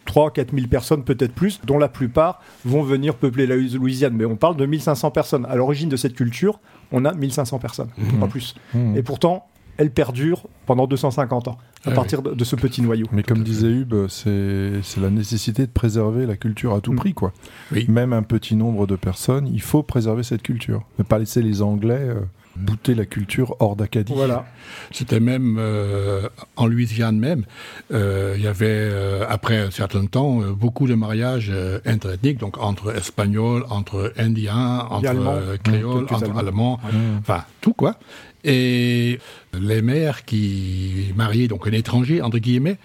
3 0.04 0.30
4 0.32 0.54
000 0.54 0.66
personnes, 0.66 1.02
peut-être 1.02 1.32
plus, 1.32 1.60
dont 1.64 1.78
la 1.78 1.88
plupart 1.88 2.42
vont 2.66 2.82
venir 2.82 3.14
peupler 3.14 3.46
la 3.46 3.56
Louisiane. 3.56 4.12
Mais 4.14 4.26
on 4.26 4.36
parle 4.36 4.56
de 4.58 4.66
1500 4.66 5.10
personnes. 5.12 5.46
À 5.48 5.56
l'origine 5.56 5.88
de 5.88 5.96
cette 5.96 6.14
culture, 6.14 6.60
on 6.92 7.04
a 7.04 7.12
1500 7.12 7.58
personnes, 7.58 7.88
pas 8.20 8.26
plus. 8.28 8.54
Mmh. 8.74 8.96
Et 8.96 9.02
pourtant, 9.02 9.46
elle 9.76 9.90
perdure 9.92 10.42
pendant 10.66 10.86
250 10.88 11.48
ans, 11.48 11.58
à 11.84 11.90
Ah 11.90 11.92
partir 11.92 12.20
de, 12.22 12.34
de 12.34 12.44
ce 12.44 12.56
petit 12.56 12.82
noyau. 12.82 13.06
Mais 13.12 13.22
comme 13.22 13.44
disait 13.44 13.68
Hub, 13.68 13.94
c'est 14.08 15.00
la 15.00 15.10
nécessité 15.10 15.66
de 15.66 15.70
préserver 15.70 16.26
la 16.26 16.36
culture 16.36 16.74
à 16.74 16.80
tout 16.80 16.92
Mm. 16.92 16.96
prix, 16.96 17.14
quoi. 17.14 17.32
Oui. 17.72 17.86
Même 17.88 18.12
un 18.12 18.22
petit 18.24 18.56
nombre 18.56 18.86
de 18.88 18.96
personnes, 18.96 19.46
il 19.46 19.60
faut 19.62 19.82
préserver 19.84 20.24
cette 20.24 20.42
culture. 20.42 20.82
Ne 20.98 21.04
pas 21.04 21.18
laisser 21.20 21.42
les 21.42 21.62
Anglais 21.62 22.00
euh, 22.00 22.20
bouter 22.58 22.94
la 22.94 23.04
culture 23.04 23.56
hors 23.60 23.76
d'Acadie. 23.76 24.12
Voilà. 24.14 24.46
C'était 24.90 25.20
même 25.20 25.56
euh, 25.58 26.28
en 26.56 26.66
Louisiane 26.66 27.18
même, 27.18 27.44
euh, 27.92 28.34
il 28.36 28.42
y 28.42 28.46
avait 28.46 28.66
euh, 28.68 29.24
après 29.28 29.58
un 29.58 29.70
certain 29.70 30.06
temps 30.06 30.40
beaucoup 30.52 30.86
de 30.86 30.94
mariages 30.94 31.52
interethniques, 31.84 32.38
donc 32.38 32.58
entre 32.58 32.94
espagnols, 32.94 33.64
entre 33.70 34.12
indiens, 34.16 34.86
entre 34.90 35.08
Allemands. 35.08 35.38
créoles, 35.62 36.06
entre 36.10 36.36
Allemands. 36.36 36.80
enfin 37.20 37.44
tout 37.60 37.72
quoi. 37.72 37.98
Et 38.44 39.18
les 39.58 39.82
mères 39.82 40.24
qui 40.24 41.12
mariaient 41.16 41.48
donc 41.48 41.66
un 41.66 41.72
étranger 41.72 42.22
entre 42.22 42.38
guillemets 42.38 42.78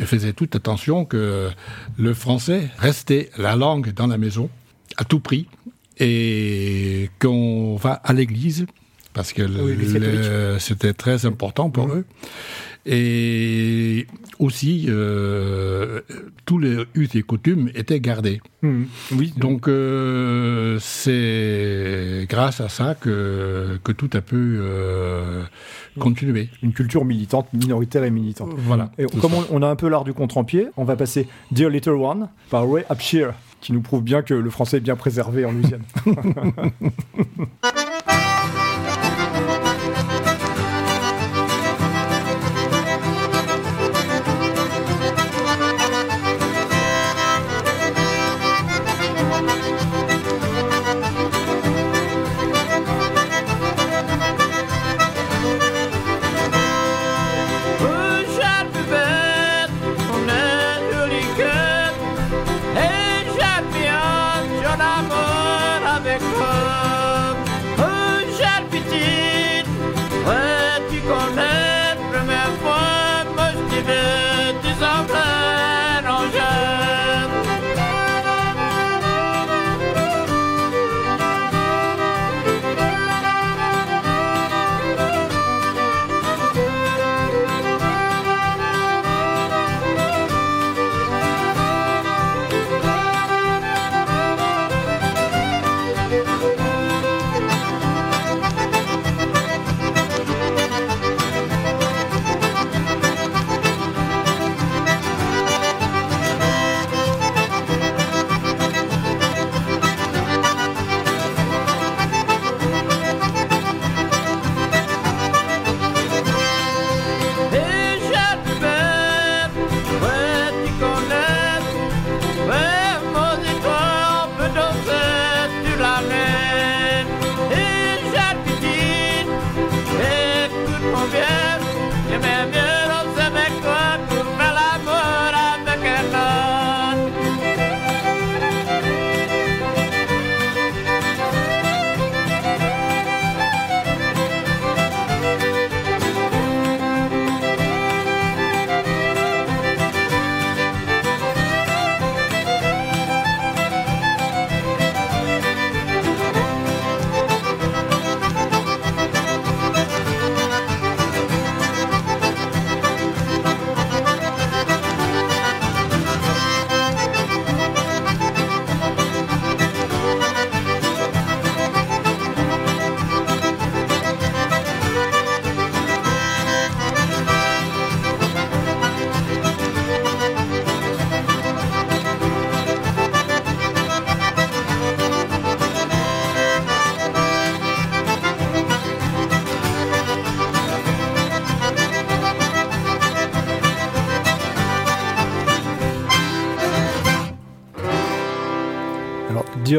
faisaient 0.00 0.32
toute 0.32 0.56
attention 0.56 1.04
que 1.04 1.48
le 1.96 2.14
français 2.14 2.68
restait 2.78 3.30
la 3.38 3.54
langue 3.56 3.92
dans 3.92 4.08
la 4.08 4.18
maison 4.18 4.50
à 4.96 5.04
tout 5.04 5.20
prix 5.20 5.46
et 5.98 7.08
qu'on 7.20 7.76
va 7.76 7.92
à 7.92 8.12
l'église 8.12 8.66
parce 9.16 9.32
que 9.32 9.42
Oui, 9.42 10.58
c'était 10.60 10.92
très 10.92 11.24
important 11.24 11.70
pour 11.70 11.88
eux. 11.88 12.04
Et 12.88 14.06
aussi, 14.38 14.86
euh, 14.88 16.02
tous 16.44 16.58
les 16.58 16.84
us 16.94 17.14
et 17.16 17.22
coutumes 17.22 17.68
étaient 17.74 17.98
gardés. 17.98 18.40
Mhm. 18.62 18.86
Oui, 19.12 19.32
Donc, 19.36 19.66
euh, 19.68 20.78
c'est 20.80 22.26
grâce 22.28 22.60
à 22.60 22.68
ça 22.68 22.94
que, 22.94 23.80
que 23.82 23.90
tout 23.90 24.10
a 24.12 24.20
pu 24.20 24.36
euh, 24.36 25.42
continuer. 25.98 26.48
une 26.62 26.72
culture 26.74 27.04
militante, 27.04 27.52
minoritaire 27.54 28.04
et 28.04 28.10
militante. 28.10 28.50
Voilà. 28.58 28.92
Et 28.98 29.06
comme 29.06 29.34
on, 29.34 29.44
on 29.50 29.62
a 29.62 29.66
un 29.68 29.76
peu 29.76 29.88
l'art 29.88 30.04
du 30.04 30.12
contre-pied, 30.12 30.68
on 30.76 30.84
va 30.84 30.94
passer 30.94 31.26
Dear 31.50 31.70
Little 31.70 31.92
One 31.94 32.28
par 32.50 32.70
Ray 32.70 32.84
Upshire, 32.88 33.32
qui 33.60 33.72
nous 33.72 33.80
prouve 33.80 34.04
bien 34.04 34.22
que 34.22 34.34
le 34.34 34.50
français 34.50 34.76
est 34.76 34.80
bien 34.80 34.94
préservé 34.94 35.44
en 35.44 35.50
Louisiane. 35.50 35.82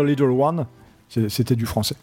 Little 0.07 0.31
One, 0.31 0.65
c'était 1.09 1.55
du 1.55 1.65
français. 1.65 1.95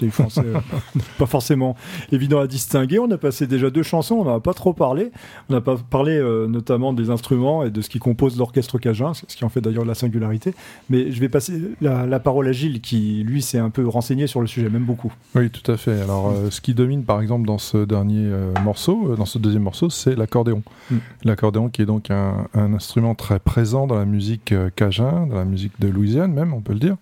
Les 0.00 0.08
français, 0.08 0.40
euh, 0.42 0.58
pas 1.18 1.26
forcément 1.26 1.76
évident 2.10 2.40
à 2.40 2.46
distinguer. 2.46 2.98
On 2.98 3.10
a 3.10 3.18
passé 3.18 3.46
déjà 3.46 3.68
deux 3.68 3.82
chansons, 3.82 4.14
on 4.16 4.24
n'en 4.24 4.36
a 4.36 4.40
pas 4.40 4.54
trop 4.54 4.72
parlé. 4.72 5.10
On 5.50 5.52
n'a 5.52 5.60
pas 5.60 5.76
parlé 5.76 6.12
euh, 6.12 6.46
notamment 6.46 6.94
des 6.94 7.10
instruments 7.10 7.62
et 7.62 7.70
de 7.70 7.82
ce 7.82 7.90
qui 7.90 7.98
compose 7.98 8.38
l'orchestre 8.38 8.78
cajun, 8.78 9.12
ce 9.12 9.36
qui 9.36 9.44
en 9.44 9.50
fait 9.50 9.60
d'ailleurs 9.60 9.84
la 9.84 9.94
singularité. 9.94 10.54
Mais 10.88 11.12
je 11.12 11.20
vais 11.20 11.28
passer 11.28 11.60
la, 11.82 12.06
la 12.06 12.20
parole 12.20 12.48
à 12.48 12.52
Gilles, 12.52 12.80
qui 12.80 13.22
lui 13.26 13.42
s'est 13.42 13.58
un 13.58 13.68
peu 13.68 13.86
renseigné 13.86 14.26
sur 14.26 14.40
le 14.40 14.46
sujet, 14.46 14.70
même 14.70 14.84
beaucoup. 14.84 15.12
Oui, 15.34 15.50
tout 15.50 15.70
à 15.70 15.76
fait. 15.76 16.00
Alors, 16.00 16.28
euh, 16.28 16.50
ce 16.50 16.62
qui 16.62 16.72
domine, 16.72 17.04
par 17.04 17.20
exemple, 17.20 17.46
dans 17.46 17.58
ce 17.58 17.84
dernier 17.84 18.30
morceau, 18.64 19.14
dans 19.14 19.26
ce 19.26 19.38
deuxième 19.38 19.64
morceau, 19.64 19.90
c'est 19.90 20.16
l'accordéon. 20.16 20.62
Mm. 20.90 20.96
L'accordéon 21.24 21.68
qui 21.68 21.82
est 21.82 21.86
donc 21.86 22.10
un, 22.10 22.46
un 22.54 22.72
instrument 22.72 23.14
très 23.14 23.38
présent 23.38 23.86
dans 23.86 23.98
la 23.98 24.06
musique 24.06 24.54
cajun, 24.74 25.26
dans 25.26 25.36
la 25.36 25.44
musique 25.44 25.78
de 25.80 25.88
Louisiane 25.88 26.32
même, 26.32 26.54
on 26.54 26.60
peut 26.62 26.72
le 26.72 26.78
dire. 26.78 26.96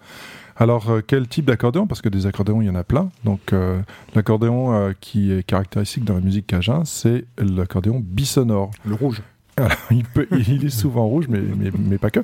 Alors, 0.56 0.88
euh, 0.90 1.00
quel 1.04 1.26
type 1.26 1.46
d'accordéon? 1.46 1.86
Parce 1.86 2.00
que 2.00 2.08
des 2.08 2.26
accordéons, 2.26 2.62
il 2.62 2.66
y 2.66 2.70
en 2.70 2.76
a 2.76 2.84
plein. 2.84 3.10
Donc, 3.24 3.52
euh, 3.52 3.80
l'accordéon 4.14 4.72
euh, 4.72 4.92
qui 5.00 5.32
est 5.32 5.42
caractéristique 5.42 6.04
dans 6.04 6.14
la 6.14 6.20
musique 6.20 6.46
cajun, 6.46 6.84
c'est 6.84 7.24
l'accordéon 7.38 8.00
bisonore. 8.02 8.70
Le 8.84 8.94
rouge. 8.94 9.22
Alors, 9.56 9.76
il, 9.90 10.04
peut, 10.04 10.28
il 10.30 10.64
est 10.64 10.70
souvent 10.70 11.06
rouge, 11.06 11.26
mais, 11.28 11.40
mais, 11.40 11.70
mais 11.76 11.98
pas 11.98 12.10
que. 12.10 12.20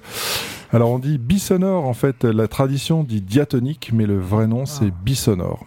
Alors, 0.72 0.90
on 0.90 1.00
dit 1.00 1.18
bisonore, 1.18 1.86
en 1.86 1.94
fait, 1.94 2.24
la 2.24 2.46
tradition 2.46 3.02
dit 3.02 3.20
diatonique, 3.20 3.90
mais 3.92 4.06
le 4.06 4.18
vrai 4.18 4.46
nom, 4.46 4.64
c'est 4.64 4.92
bisonore. 5.04 5.66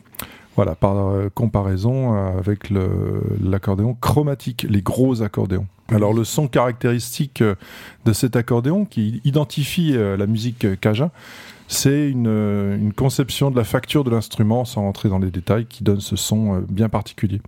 Voilà, 0.56 0.76
par 0.76 0.98
euh, 0.98 1.30
comparaison 1.34 2.14
avec 2.14 2.70
l'accordéon 2.70 3.98
chromatique, 4.00 4.66
les 4.70 4.82
gros 4.82 5.22
accordéons. 5.22 5.66
Alors, 5.90 6.14
le 6.14 6.24
son 6.24 6.48
caractéristique 6.48 7.44
de 8.06 8.14
cet 8.14 8.38
accordéon 8.38 8.86
qui 8.86 9.20
identifie 9.26 9.92
la 9.94 10.26
musique 10.28 10.80
cajun, 10.80 11.12
c'est 11.74 12.10
une, 12.10 12.28
euh, 12.28 12.78
une 12.78 12.94
conception 12.94 13.52
de 13.52 13.56
la 13.56 13.64
facture 13.64 14.04
de 14.04 14.12
l'instrument, 14.12 14.64
sans 14.66 14.82
rentrer 14.82 15.10
dans 15.10 15.20
les 15.20 15.32
détails, 15.32 15.66
qui 15.66 15.84
donne 15.84 16.02
ce 16.02 16.16
son 16.16 16.56
euh, 16.56 16.60
bien 16.70 16.90
particulier. 16.90 17.42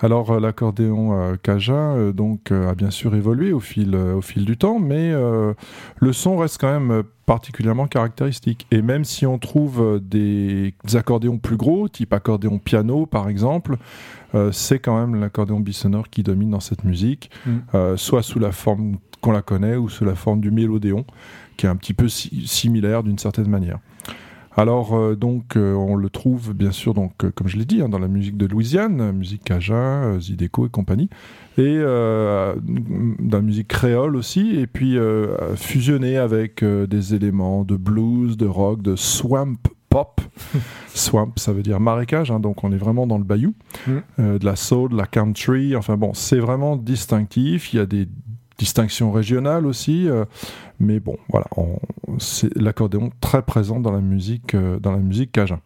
Alors 0.00 0.30
euh, 0.30 0.40
l'accordéon 0.40 1.36
cajun 1.42 2.10
donc 2.10 2.52
a 2.52 2.74
bien 2.74 2.90
sûr 2.90 3.14
évolué 3.14 3.52
au 3.52 3.60
fil 3.60 3.94
au 3.96 4.20
fil 4.20 4.44
du 4.44 4.56
temps, 4.56 4.78
mais 4.78 5.12
le 5.12 6.12
son 6.12 6.36
reste 6.36 6.60
quand 6.60 6.72
même 6.80 7.02
particulièrement 7.26 7.86
caractéristique. 7.86 8.66
Et 8.70 8.82
même 8.82 9.04
si 9.04 9.26
on 9.26 9.38
trouve 9.38 10.00
des 10.02 10.74
accordéons 10.94 11.38
plus 11.38 11.56
gros, 11.56 11.88
type 11.88 12.12
accordéon 12.12 12.58
piano 12.58 13.06
par 13.06 13.28
exemple, 13.28 13.76
euh, 14.34 14.50
c'est 14.52 14.78
quand 14.78 14.98
même 14.98 15.20
l'accordéon 15.20 15.60
bisonore 15.60 16.08
qui 16.08 16.22
domine 16.22 16.50
dans 16.50 16.60
cette 16.60 16.84
musique, 16.84 17.30
Mm. 17.46 17.50
euh, 17.74 17.96
soit 17.96 18.22
sous 18.22 18.38
la 18.38 18.52
forme 18.52 18.96
qu'on 19.20 19.32
la 19.32 19.42
connaît 19.42 19.76
ou 19.76 19.88
sous 19.88 20.04
la 20.04 20.14
forme 20.14 20.40
du 20.40 20.50
mélodéon, 20.50 21.04
qui 21.56 21.66
est 21.66 21.68
un 21.68 21.76
petit 21.76 21.94
peu 21.94 22.08
si- 22.08 22.46
similaire 22.46 23.02
d'une 23.02 23.18
certaine 23.18 23.48
manière. 23.48 23.78
Alors 24.56 24.94
euh, 24.94 25.16
donc 25.16 25.56
euh, 25.56 25.72
on 25.74 25.94
le 25.94 26.10
trouve 26.10 26.52
bien 26.52 26.72
sûr 26.72 26.92
donc 26.92 27.24
euh, 27.24 27.30
comme 27.30 27.48
je 27.48 27.56
l'ai 27.56 27.64
dit 27.64 27.80
hein, 27.80 27.88
dans 27.88 27.98
la 27.98 28.08
musique 28.08 28.36
de 28.36 28.46
Louisiane, 28.46 29.12
musique 29.12 29.44
cajun, 29.44 30.20
Zydeco 30.20 30.66
et 30.66 30.68
compagnie, 30.68 31.08
et 31.56 31.78
dans 31.78 32.56
la 33.30 33.40
musique 33.42 33.68
créole 33.68 34.16
aussi, 34.16 34.56
et 34.56 34.66
puis 34.66 34.96
fusionné 35.56 36.16
avec 36.16 36.64
des 36.64 37.14
éléments 37.14 37.62
de 37.64 37.76
blues, 37.76 38.36
de 38.38 38.46
rock, 38.46 38.80
de 38.80 38.96
swamp 38.96 39.56
pop. 39.90 40.20
swamp 40.88 41.32
ça 41.36 41.52
veut 41.52 41.62
dire 41.62 41.78
marécage, 41.78 42.30
hein, 42.30 42.40
donc 42.40 42.64
on 42.64 42.72
est 42.72 42.78
vraiment 42.78 43.06
dans 43.06 43.18
le 43.18 43.24
bayou, 43.24 43.54
Mm. 43.86 44.38
De 44.38 44.44
la 44.44 44.56
soul, 44.56 44.90
de 44.90 44.96
la 44.96 45.06
country, 45.06 45.76
enfin 45.76 45.96
bon 45.96 46.12
c'est 46.14 46.38
vraiment 46.38 46.76
distinctif. 46.76 47.72
Il 47.72 47.76
y 47.76 47.80
a 47.80 47.86
des 47.86 48.06
distinctions 48.58 49.12
régionales 49.12 49.66
aussi. 49.66 50.08
euh, 50.08 50.24
mais 50.80 50.98
bon, 51.00 51.16
voilà, 51.28 51.46
c'est 52.18 52.54
l'accordéon 52.56 53.10
très 53.20 53.42
présent 53.42 53.78
dans 53.80 53.92
la 53.92 54.00
musique, 54.00 54.54
euh, 54.54 54.78
dans 54.80 54.90
la 54.92 54.98
musique 54.98 55.30
cajun. 55.32 55.60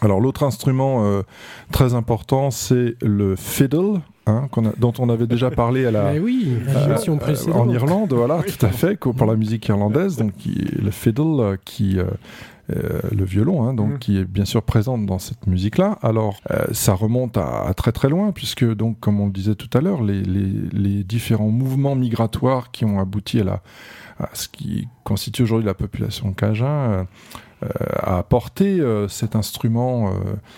Alors 0.00 0.20
l'autre 0.20 0.44
instrument 0.44 1.04
euh, 1.04 1.22
très 1.72 1.94
important, 1.94 2.52
c'est 2.52 2.94
le 3.02 3.34
fiddle, 3.34 4.00
hein, 4.26 4.48
a- 4.66 4.72
dont 4.78 4.92
on 5.00 5.08
avait 5.08 5.26
déjà 5.26 5.50
parlé 5.50 5.86
à 5.86 5.90
la, 5.90 6.12
Mais 6.12 6.18
oui, 6.20 6.46
euh, 6.68 6.72
euh, 7.48 7.52
en 7.52 7.68
Irlande, 7.68 8.12
voilà, 8.12 8.42
tout 8.44 8.64
à 8.64 8.68
fait, 8.70 8.96
pour 9.12 9.26
la 9.26 9.34
musique 9.34 9.66
irlandaise, 9.66 10.16
donc 10.16 10.34
qui- 10.36 10.68
le 10.80 10.90
fiddle 10.92 11.58
qui 11.64 11.98
le 12.68 13.24
violon, 13.24 13.62
hein, 13.66 13.74
donc 13.74 13.92
Mm. 13.94 13.98
qui 13.98 14.18
est 14.18 14.24
bien 14.24 14.44
sûr 14.44 14.62
présent 14.62 14.98
dans 14.98 15.18
cette 15.18 15.46
musique-là. 15.46 15.98
Alors, 16.02 16.40
euh, 16.50 16.66
ça 16.72 16.92
remonte 16.94 17.36
à, 17.38 17.66
à 17.66 17.74
très 17.74 17.92
très 17.92 18.08
loin, 18.10 18.32
puisque 18.32 18.64
donc, 18.74 19.00
comme 19.00 19.20
on 19.20 19.26
le 19.26 19.32
disait 19.32 19.54
tout 19.54 19.70
à 19.76 19.80
l'heure, 19.80 20.02
les, 20.02 20.22
les, 20.22 20.52
les 20.72 21.04
différents 21.04 21.48
mouvements 21.48 21.94
migratoires 21.94 22.70
qui 22.70 22.84
ont 22.84 23.00
abouti 23.00 23.40
à, 23.40 23.44
la, 23.44 23.62
à 24.18 24.28
ce 24.34 24.48
qui 24.48 24.88
constitue 25.04 25.42
aujourd'hui 25.44 25.66
la 25.66 25.74
population 25.74 26.32
cajun 26.32 26.66
euh, 26.66 27.04
euh, 27.64 27.68
a 28.02 28.18
apporté 28.18 28.78
euh, 28.78 29.08
cet 29.08 29.34
instrument 29.34 30.10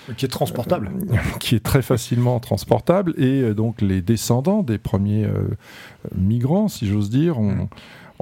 euh, 0.09 0.13
Qui 0.17 0.27
est 0.27 0.29
transportable. 0.29 0.91
euh, 1.13 1.17
qui 1.41 1.55
est 1.55 1.65
très 1.65 1.81
facilement 1.81 2.41
transportable 2.41 3.15
et 3.17 3.41
euh, 3.43 3.55
donc 3.55 3.81
les 3.81 4.03
descendants 4.03 4.63
des 4.63 4.77
premiers 4.79 5.25
euh, 5.25 5.57
migrants, 6.15 6.69
si 6.69 6.87
j'ose 6.87 7.09
dire, 7.09 7.39
ont, 7.39 7.69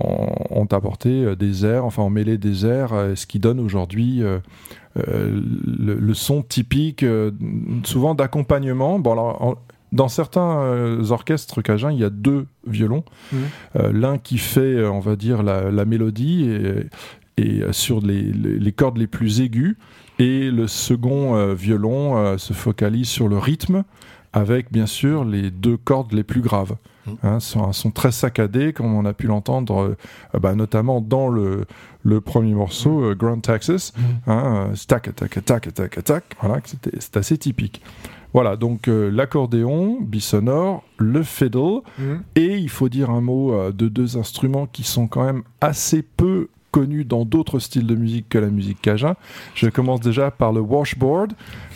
ont, 0.00 0.66
apporté 0.70 1.24
euh, 1.24 1.34
des 1.36 1.64
airs, 1.66 1.84
enfin 1.84 2.02
ont 2.02 2.10
mêlé 2.10 2.38
des 2.38 2.64
airs, 2.66 2.92
euh, 2.92 3.14
ce 3.14 3.26
qui 3.26 3.38
donne 3.38 3.60
aujourd'hui 3.60 4.22
euh, 4.22 4.38
euh, 4.98 5.40
le, 5.66 5.94
le 5.94 6.14
son 6.14 6.42
typique, 6.42 7.02
euh, 7.02 7.30
souvent 7.84 8.14
d'accompagnement. 8.14 8.98
Bon 8.98 9.12
alors. 9.12 9.42
en- 9.42 9.54
dans 9.90 10.08
certains 10.08 11.00
orchestres 11.10 11.62
cajuns, 11.62 11.90
il 11.92 11.98
y 11.98 12.04
a 12.04 12.10
deux 12.10 12.44
violons. 12.66 13.04
Euh, 13.74 13.90
L'un 13.90 14.18
qui 14.18 14.36
fait, 14.36 14.84
on 14.84 15.00
va 15.00 15.16
dire, 15.16 15.42
la, 15.42 15.70
la 15.70 15.86
mélodie 15.86 16.46
et, 17.38 17.42
et 17.42 17.62
sur 17.72 18.02
les, 18.02 18.20
les- 18.20 18.58
les 18.58 18.72
cordes 18.72 18.98
les 18.98 19.06
plus 19.06 19.40
aiguës, 19.40 19.76
et 20.18 20.50
le 20.50 20.66
second 20.66 21.54
violon 21.54 22.36
se 22.36 22.52
focalise 22.52 23.08
sur 23.08 23.28
le 23.28 23.38
rythme 23.38 23.82
avec 24.34 24.70
bien 24.70 24.84
sûr 24.84 25.24
les 25.24 25.50
deux 25.50 25.78
cordes 25.78 26.12
les 26.12 26.22
plus 26.24 26.42
graves. 26.42 26.76
Mm. 27.08 27.26
Hein, 27.26 27.40
c'est 27.40 27.58
un 27.58 27.72
son 27.72 27.90
très 27.90 28.12
saccadé 28.12 28.72
comme 28.72 28.94
on 28.94 29.04
a 29.04 29.12
pu 29.12 29.26
l'entendre 29.26 29.78
euh, 29.82 29.96
euh, 30.34 30.38
bah, 30.38 30.54
notamment 30.54 31.00
dans 31.00 31.28
le, 31.28 31.64
le 32.02 32.20
premier 32.20 32.54
morceau 32.54 33.02
euh, 33.02 33.14
Grand 33.14 33.40
Texas. 33.40 33.92
Hein, 34.26 34.68
euh, 34.70 34.74
stack, 34.74 35.08
attack, 35.08 35.36
attack, 35.36 35.66
attack, 35.68 35.98
attack. 35.98 36.24
Voilà, 36.40 36.60
c'est 36.98 37.16
assez 37.16 37.38
typique. 37.38 37.82
Voilà, 38.34 38.56
donc 38.56 38.88
euh, 38.88 39.10
l'accordéon, 39.10 39.98
bisonore, 40.00 40.84
le 40.98 41.22
fiddle, 41.22 41.80
Mhm. 41.98 42.22
et 42.36 42.56
il 42.58 42.68
faut 42.68 42.88
dire 42.90 43.08
un 43.10 43.22
mot 43.22 43.52
euh, 43.54 43.72
de 43.72 43.88
deux 43.88 44.18
instruments 44.18 44.66
qui 44.66 44.82
sont 44.82 45.06
quand 45.08 45.24
même 45.24 45.42
assez 45.62 46.02
peu 46.02 46.48
connus 46.70 47.06
dans 47.06 47.24
d'autres 47.24 47.58
styles 47.58 47.86
de 47.86 47.94
musique 47.94 48.28
que 48.28 48.36
la 48.36 48.48
musique 48.50 48.82
cajun. 48.82 49.16
Je 49.54 49.70
commence 49.70 50.00
déjà 50.00 50.30
par 50.30 50.52
le 50.52 50.60
washboard, 50.60 51.32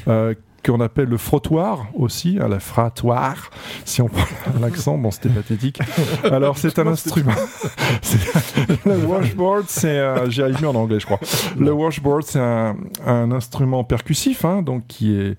euh, 0.08 0.34
qu'on 0.64 0.80
appelle 0.80 1.08
le 1.08 1.16
frottoir 1.16 1.86
aussi, 1.94 2.38
hein, 2.40 2.48
la 2.48 2.60
frottoir, 2.60 3.50
si 3.84 4.02
on 4.02 4.08
prend 4.08 4.24
l'accent, 4.60 4.96
bon 4.98 5.10
c'était 5.10 5.28
pathétique. 5.28 5.80
Alors 6.24 6.58
c'est 6.58 6.78
un 6.78 6.86
instrument. 6.86 7.32
Le 8.84 8.96
washboard, 9.06 9.64
c'est 9.68 9.98
arrive 9.98 10.62
mieux 10.62 10.68
en 10.68 10.74
anglais 10.74 11.00
je 11.00 11.06
crois. 11.06 11.20
Le 11.58 11.72
washboard, 11.72 12.24
c'est 12.24 12.40
un, 12.40 12.76
un 13.06 13.32
instrument 13.32 13.84
percussif, 13.84 14.44
hein, 14.44 14.62
donc 14.62 14.86
qui 14.86 15.14
est, 15.14 15.36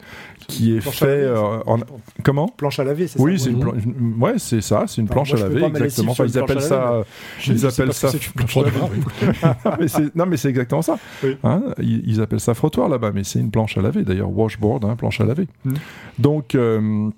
qui 0.48 0.76
est 0.76 0.80
Planche 0.80 1.00
fait 1.00 1.06
laver, 1.06 1.24
euh, 1.24 1.36
ça. 1.36 1.64
en... 1.68 1.80
Comment 2.24 2.48
Planche 2.48 2.80
à 2.80 2.84
laver, 2.84 3.08
c'est 3.08 3.20
oui, 3.20 3.38
ça 3.38 3.46
c'est 3.46 3.50
une 3.52 3.58
oui. 3.58 3.64
planche. 3.64 3.84
Ouais, 4.20 4.34
c'est 4.38 4.62
ça, 4.62 4.86
c'est 4.88 5.02
une 5.02 5.06
Enfin, 5.06 5.14
planche 5.14 5.34
moi, 5.34 5.42
à 5.42 5.50
laver, 5.50 5.66
exactement. 5.66 6.12
Enfin, 6.12 6.26
ils 6.26 6.38
appellent 6.38 6.58
à 6.58 6.62
laver, 6.62 6.68
ça. 6.68 7.04
Je 7.40 7.54
Ils 7.54 7.66
appellent 7.66 7.94
ça 7.94 8.10
non, 10.16 10.26
mais 10.26 10.38
c'est 10.38 10.50
exactement 10.50 10.82
ça. 10.82 10.98
Oui. 11.24 11.38
Hein, 11.44 11.62
ils, 11.80 12.04
ils 12.08 12.22
appellent 12.22 12.40
ça 12.40 12.54
frottoir 12.54 12.90
là-bas, 12.90 13.12
mais 13.14 13.24
c'est 13.24 13.40
une 13.40 13.52
planche 13.52 13.78
à 13.78 13.82
laver. 13.82 14.04
D'ailleurs, 14.04 14.32
washboard, 14.32 14.86
hein, 14.86 14.96
planche 14.96 15.22
à 15.22 15.26
laver. 15.26 15.48
Mm. 15.66 15.74
Donc, 16.20 16.56
euh, 16.56 17.10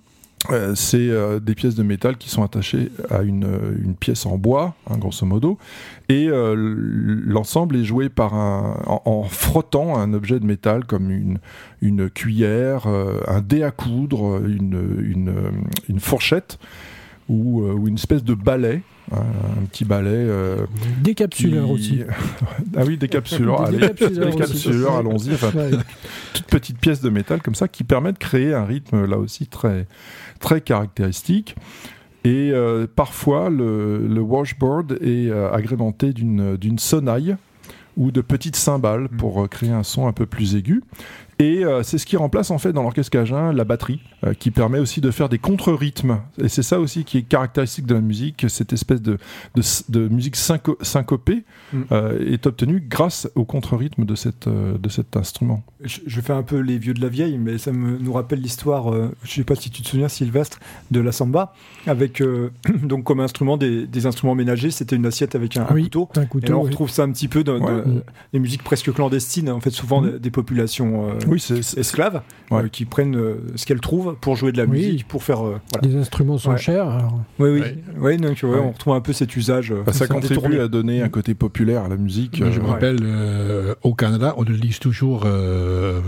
euh, 0.51 0.75
c'est 0.75 1.09
euh, 1.09 1.39
des 1.39 1.55
pièces 1.55 1.75
de 1.75 1.83
métal 1.83 2.17
qui 2.17 2.29
sont 2.29 2.43
attachées 2.43 2.91
à 3.09 3.21
une, 3.21 3.45
euh, 3.45 3.93
pièce 3.99 4.25
en 4.25 4.37
bois, 4.37 4.75
hein, 4.89 4.97
grosso 4.97 5.25
modo, 5.25 5.57
et 6.09 6.27
l'ensemble 6.27 7.77
est 7.77 7.83
joué 7.83 8.09
par 8.09 8.35
un, 8.35 8.77
en, 8.85 9.23
frottant 9.23 9.97
un 9.97 10.13
objet 10.13 10.39
de 10.39 10.45
métal 10.45 10.85
comme 10.85 11.09
une, 11.09 11.39
une 11.81 12.09
cuillère, 12.09 12.85
un 12.85 13.41
dé 13.41 13.63
à 13.63 13.71
coudre, 13.71 14.41
une, 14.45 15.99
fourchette 15.99 16.59
ou, 17.27 17.63
ou 17.63 17.87
une 17.87 17.95
espèce 17.95 18.23
de 18.23 18.35
balai, 18.35 18.83
hein, 19.11 19.17
un 19.61 19.65
petit 19.65 19.85
balai. 19.85 20.09
euh, 20.11 20.65
Décapsuleur 21.01 21.65
qui- 21.67 21.71
aussi. 21.71 22.03
ah 22.77 22.83
oui, 22.85 22.97
décapsuleur. 22.97 23.69
Des 23.69 23.77
allez, 23.83 23.93
décapsuleur, 24.31 24.97
allons-y. 24.97 25.33
Enfin, 25.33 25.51
Ouais. 25.57 25.71
toute 26.33 26.45
petite 26.47 26.77
pièce 26.79 27.01
de 27.01 27.09
métal 27.09 27.41
comme 27.41 27.55
ça 27.55 27.67
qui 27.67 27.83
permet 27.83 28.13
de 28.13 28.17
créer 28.17 28.53
un 28.53 28.65
rythme 28.65 29.05
là 29.05 29.17
aussi 29.17 29.47
très, 29.47 29.87
très 30.39 30.61
caractéristique. 30.61 31.55
Et 32.23 32.51
euh, 32.51 32.87
parfois, 32.93 33.49
le, 33.49 34.07
le 34.07 34.21
washboard 34.21 34.93
est 35.01 35.29
euh, 35.29 35.51
agrémenté 35.51 36.11
d'une 36.11 36.57
d'une 36.57 36.79
sonnaille 36.79 37.35
ou 37.97 38.11
de 38.11 38.19
petites 38.21 38.55
cymbales 38.55 39.07
pour 39.09 39.43
euh, 39.43 39.47
créer 39.47 39.69
un 39.71 39.83
son 39.83 40.07
un 40.07 40.11
peu 40.11 40.25
plus 40.25 40.55
aigu. 40.55 40.83
Et 41.37 41.65
euh, 41.65 41.83
c'est 41.83 41.97
ce 41.97 42.05
qui 42.05 42.15
remplace 42.15 42.49
en 42.49 42.57
fait 42.57 42.71
dans 42.71 42.81
l'orchestre 42.81 43.11
cajun 43.11 43.51
la 43.51 43.65
batterie, 43.65 43.99
euh, 44.25 44.33
qui 44.33 44.51
permet 44.51 44.79
aussi 44.79 45.01
de 45.01 45.11
faire 45.11 45.27
des 45.27 45.37
contre-rythmes. 45.37 46.19
Et 46.41 46.47
c'est 46.47 46.63
ça 46.63 46.79
aussi 46.79 47.03
qui 47.03 47.17
est 47.17 47.21
caractéristique 47.23 47.85
de 47.85 47.93
la 47.93 47.99
musique, 48.01 48.45
cette 48.47 48.71
espèce 48.71 49.01
de, 49.01 49.17
de, 49.55 49.61
de 49.89 50.07
musique 50.07 50.35
synco- 50.37 50.77
syncopée 50.81 51.43
Mm. 51.73 51.81
euh, 51.91 52.31
est 52.33 52.45
obtenue 52.45 52.79
grâce 52.87 53.27
au 53.35 53.43
contre-rythme 53.43 54.05
de, 54.05 54.13
cette, 54.15 54.47
euh, 54.47 54.77
de 54.77 54.87
cet 54.87 55.17
instrument. 55.17 55.63
Je, 55.83 55.99
je 56.05 56.21
fais 56.21 56.31
un 56.33 56.43
peu 56.43 56.59
les 56.59 56.77
vieux 56.77 56.93
de 56.93 57.01
la 57.01 57.09
vieille, 57.09 57.37
mais 57.39 57.57
ça 57.57 57.71
me, 57.71 57.97
nous 57.97 58.13
rappelle 58.13 58.39
l'histoire, 58.39 58.93
euh, 58.93 59.09
je 59.23 59.31
sais 59.31 59.43
pas 59.43 59.55
si 59.55 59.71
tu 59.71 59.81
te 59.81 59.87
souviens, 59.87 60.07
Sylvestre, 60.07 60.59
de 60.91 60.99
la 60.99 61.11
samba, 61.11 61.53
avec 61.87 62.21
euh, 62.21 62.51
donc 62.83 63.03
comme 63.03 63.19
instrument 63.19 63.57
des, 63.57 63.87
des 63.87 64.05
instruments 64.05 64.35
ménagers, 64.35 64.69
c'était 64.71 64.95
une 64.95 65.07
assiette 65.07 65.33
avec 65.35 65.57
un, 65.57 65.63
un 65.67 65.73
Oui, 65.73 65.83
couteau. 65.85 66.09
un 66.17 66.21
Et 66.21 66.27
couteau. 66.27 66.51
là, 66.53 66.57
on 66.59 66.61
oui. 66.63 66.69
retrouve 66.69 66.89
ça 66.91 67.03
un 67.03 67.11
petit 67.11 67.27
peu 67.27 67.43
dans, 67.43 67.57
dans 67.59 67.65
Ouais. 67.65 67.83
les 68.31 68.39
musiques 68.39 68.63
presque 68.63 68.93
clandestines, 68.93 69.49
en 69.49 69.59
fait, 69.59 69.71
souvent 69.71 70.01
Mhm. 70.01 70.11
des, 70.13 70.19
des 70.19 70.31
populations 70.31 71.09
euh, 71.09 71.13
Oui, 71.27 71.39
c'est 71.39 71.61
c'est- 71.63 71.79
esclaves 71.79 72.21
Ouais. 72.51 72.63
euh, 72.63 72.67
qui 72.67 72.85
prennent 72.85 73.15
euh, 73.15 73.35
ce 73.55 73.65
qu'elles 73.65 73.79
trouvent 73.79 74.15
pour 74.21 74.35
jouer 74.35 74.51
de 74.51 74.57
la 74.57 74.65
Oui. 74.65 74.77
musique, 74.77 75.07
pour 75.07 75.23
faire. 75.23 75.45
euh, 75.45 75.59
voilà. 75.73 75.87
Les 75.87 75.95
instruments 75.95 76.37
sont 76.37 76.51
Ouais. 76.51 76.57
chers. 76.57 76.87
alors- 76.87 77.19
Oui, 77.39 77.49
oui, 77.49 77.59
Ouais. 77.61 77.75
Ouais, 77.99 78.17
donc, 78.17 78.39
ouais, 78.43 78.49
Ouais. 78.49 78.59
on 78.59 78.71
retrouve 78.71 78.93
un 78.93 79.01
peu 79.01 79.13
cet 79.13 79.35
usage. 79.35 79.71
euh, 79.71 79.81
bah, 79.85 79.93
ça 79.93 80.07
contribue 80.07 80.35
détourné. 80.35 80.59
à 80.59 80.67
donner 80.67 81.01
un 81.01 81.09
côté 81.09 81.33
populaire 81.33 81.83
à 81.85 81.87
la 81.87 81.97
musique. 81.97 82.37
Je 82.37 82.43
euh, 82.59 82.61
me 82.63 82.67
rappelle, 82.67 82.97
euh, 83.01 83.73
au 83.83 83.93
Canada, 83.95 84.33
on 84.37 84.43
utilise 84.45 84.79
toujours 84.79 85.23
euh, 85.25 86.01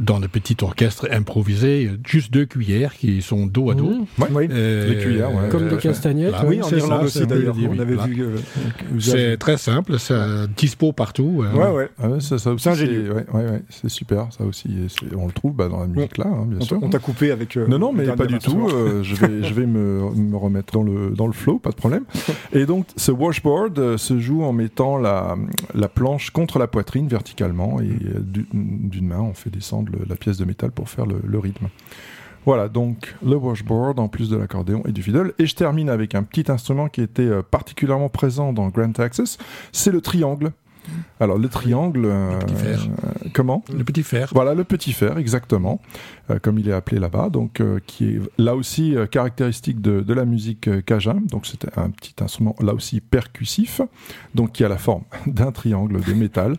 dans 0.00 0.18
le 0.18 0.26
petit 0.28 0.56
orchestre 0.62 1.08
improvisé 1.12 1.90
juste 2.06 2.32
deux 2.32 2.46
cuillères 2.46 2.94
qui 2.94 3.22
sont 3.22 3.46
dos 3.46 3.70
à 3.70 3.74
dos. 3.74 4.06
Oui. 4.18 4.48
Euh, 4.50 4.88
Les 4.88 4.98
cuillères, 4.98 5.32
ouais. 5.34 5.48
Comme 5.50 5.68
des 5.68 5.74
euh, 5.74 5.78
castanyettes. 5.78 6.32
là, 6.32 6.42
ouais. 6.42 6.48
Oui, 6.56 6.62
en 6.62 6.66
c'est 6.68 6.78
Irlande 6.78 7.00
ça, 7.00 7.04
aussi 7.20 7.26
d'ailleurs. 7.26 7.54
le 7.54 7.60
dire, 7.60 7.70
On 7.70 7.74
oui, 7.74 7.80
avait 7.80 7.96
vu. 8.08 8.22
euh, 8.22 8.36
C'est 8.98 9.36
très 9.38 9.56
simple, 9.56 9.98
ça 9.98 10.46
dispo 10.56 10.92
partout. 10.92 11.42
euh, 11.44 11.52
Ouais, 11.56 11.70
ouais. 11.76 11.88
Ah 12.02 12.08
ouais, 12.08 12.20
ça, 12.20 12.36
ouais, 12.36 13.62
c'est 13.70 13.88
super. 13.88 14.26
Ça 14.36 14.44
aussi, 14.44 14.63
et 14.66 15.14
on 15.16 15.26
le 15.26 15.32
trouve 15.32 15.52
bah, 15.54 15.68
dans 15.68 15.80
la 15.80 15.86
musique 15.86 16.18
là, 16.18 16.26
hein, 16.26 16.44
bien 16.46 16.58
On 16.60 16.64
sûr. 16.64 16.80
t'a- 16.80 16.86
On 16.86 16.90
t'a 16.90 16.98
coupé 16.98 17.30
avec. 17.30 17.56
euh, 17.56 17.66
Non, 17.66 17.78
non, 17.78 17.92
mais 17.92 18.04
pas 18.14 18.26
du 18.26 18.38
tout. 18.38 18.68
euh, 18.72 19.02
je 19.02 19.14
vais, 19.14 19.42
je 19.42 19.54
vais 19.54 19.66
me, 19.66 20.10
me 20.14 20.36
remettre 20.36 20.72
dans 20.72 20.82
le, 20.82 21.10
dans 21.10 21.26
le 21.26 21.32
flow, 21.32 21.58
pas 21.58 21.70
de 21.70 21.76
problème. 21.76 22.04
Et 22.52 22.66
donc, 22.66 22.86
ce 22.96 23.12
washboard 23.12 23.78
euh, 23.78 23.96
se 23.98 24.18
joue 24.18 24.42
en 24.42 24.52
mettant 24.52 24.96
la, 24.98 25.36
la 25.74 25.88
planche 25.88 26.30
contre 26.30 26.58
la 26.58 26.66
poitrine 26.66 27.08
verticalement 27.08 27.80
et 27.80 27.88
du- 28.20 28.46
d'une 28.52 29.06
main, 29.06 29.20
on 29.20 29.34
fait 29.34 29.50
descendre 29.50 29.92
le- 29.92 30.04
la 30.08 30.16
pièce 30.16 30.38
de 30.38 30.44
métal 30.44 30.70
pour 30.70 30.88
faire 30.88 31.06
le, 31.06 31.16
le 31.24 31.38
rythme. 31.38 31.66
Voilà, 32.46 32.68
donc 32.68 33.14
le 33.24 33.36
washboard 33.36 33.98
en 33.98 34.08
plus 34.08 34.28
de 34.28 34.36
l'accordéon 34.36 34.82
et 34.86 34.92
du 34.92 35.02
fiddle. 35.02 35.32
Et 35.38 35.46
je 35.46 35.54
termine 35.54 35.88
avec 35.88 36.14
un 36.14 36.22
petit 36.22 36.50
instrument 36.52 36.88
qui 36.88 37.00
était 37.00 37.30
particulièrement 37.50 38.10
présent 38.10 38.52
dans 38.52 38.68
Grand 38.68 38.92
Texas, 38.92 39.38
c'est 39.72 39.90
le 39.90 40.02
triangle. 40.02 40.52
Alors 41.20 41.38
le 41.38 41.48
triangle, 41.48 42.04
euh, 42.04 42.38
petit 42.40 42.54
fer. 42.54 42.80
euh, 43.04 43.28
comment? 43.32 43.64
Le 43.76 43.84
petit 43.84 44.02
fer. 44.02 44.30
voilà, 44.32 44.54
le 44.54 44.64
petit 44.64 44.92
fer, 44.92 45.18
exactement, 45.18 45.80
euh, 46.30 46.38
comme 46.38 46.58
il 46.58 46.68
est 46.68 46.72
appelé 46.72 46.98
là-bas, 47.00 47.30
donc 47.30 47.60
euh, 47.60 47.78
qui 47.86 48.04
est 48.10 48.20
là 48.38 48.54
aussi 48.54 48.94
caractéristique 49.10 49.80
de, 49.80 50.00
de 50.00 50.14
la 50.14 50.24
musique 50.24 50.84
cajun. 50.84 51.22
Donc 51.30 51.46
c'était 51.46 51.70
un 51.78 51.90
petit 51.90 52.14
instrument 52.20 52.54
là 52.60 52.74
aussi 52.74 53.00
percussif, 53.00 53.80
donc 54.34 54.52
qui 54.52 54.64
a 54.64 54.68
la 54.68 54.78
forme 54.78 55.04
d'un 55.26 55.52
triangle 55.52 56.02
de 56.02 56.12
métal. 56.14 56.56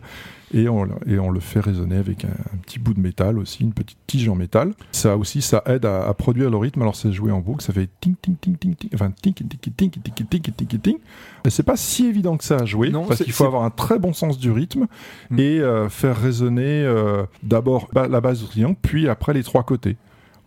Et 0.54 0.68
on, 0.68 0.84
le- 0.84 0.92
et 1.06 1.18
on 1.18 1.30
le 1.30 1.40
fait 1.40 1.58
résonner 1.58 1.96
avec 1.96 2.24
un, 2.24 2.28
un 2.28 2.56
petit 2.58 2.78
bout 2.78 2.94
de 2.94 3.00
métal 3.00 3.36
aussi, 3.38 3.64
une 3.64 3.72
petite 3.72 3.98
tige 4.06 4.28
en 4.28 4.36
métal. 4.36 4.74
Ça 4.92 5.16
aussi, 5.16 5.42
ça 5.42 5.62
aide 5.66 5.84
à, 5.84 6.06
à 6.06 6.14
produire 6.14 6.50
le 6.50 6.56
rythme. 6.56 6.82
Alors 6.82 6.94
c'est 6.94 7.12
joué 7.12 7.32
en 7.32 7.40
boucle, 7.40 7.64
ça 7.64 7.72
fait 7.72 7.88
ting 8.00 8.14
ting 8.22 8.36
ting 8.40 8.56
ting 8.56 8.74
ting, 8.76 8.90
enfin 8.94 9.10
ting 9.10 9.34
ting 9.34 9.48
ting 9.48 9.58
ting 9.58 9.90
ting 9.90 10.02
ting 10.28 10.40
ting 10.40 10.66
ting 10.68 10.80
ting. 10.80 10.96
Mais 11.44 11.50
c'est 11.50 11.64
pas 11.64 11.76
si 11.76 12.06
évident 12.06 12.36
que 12.36 12.44
ça 12.44 12.56
à 12.58 12.64
jouer, 12.64 12.90
Non, 12.90 13.06
parce 13.06 13.22
qu'il 13.24 13.32
faut 13.32 13.44
avoir 13.44 13.64
un 13.64 13.70
très 13.70 13.98
bon 13.98 14.12
sens 14.12 14.38
du 14.38 14.50
rythme 14.52 14.86
Mm. 15.30 15.38
et 15.40 15.58
euh, 15.60 15.88
faire 15.88 16.16
résonner 16.16 16.82
euh, 16.84 17.24
d'abord 17.42 17.88
la 17.94 18.20
base 18.20 18.40
du 18.40 18.46
triangle, 18.46 18.76
puis 18.80 19.08
après 19.08 19.32
les 19.34 19.42
trois 19.42 19.64
côtés. 19.64 19.96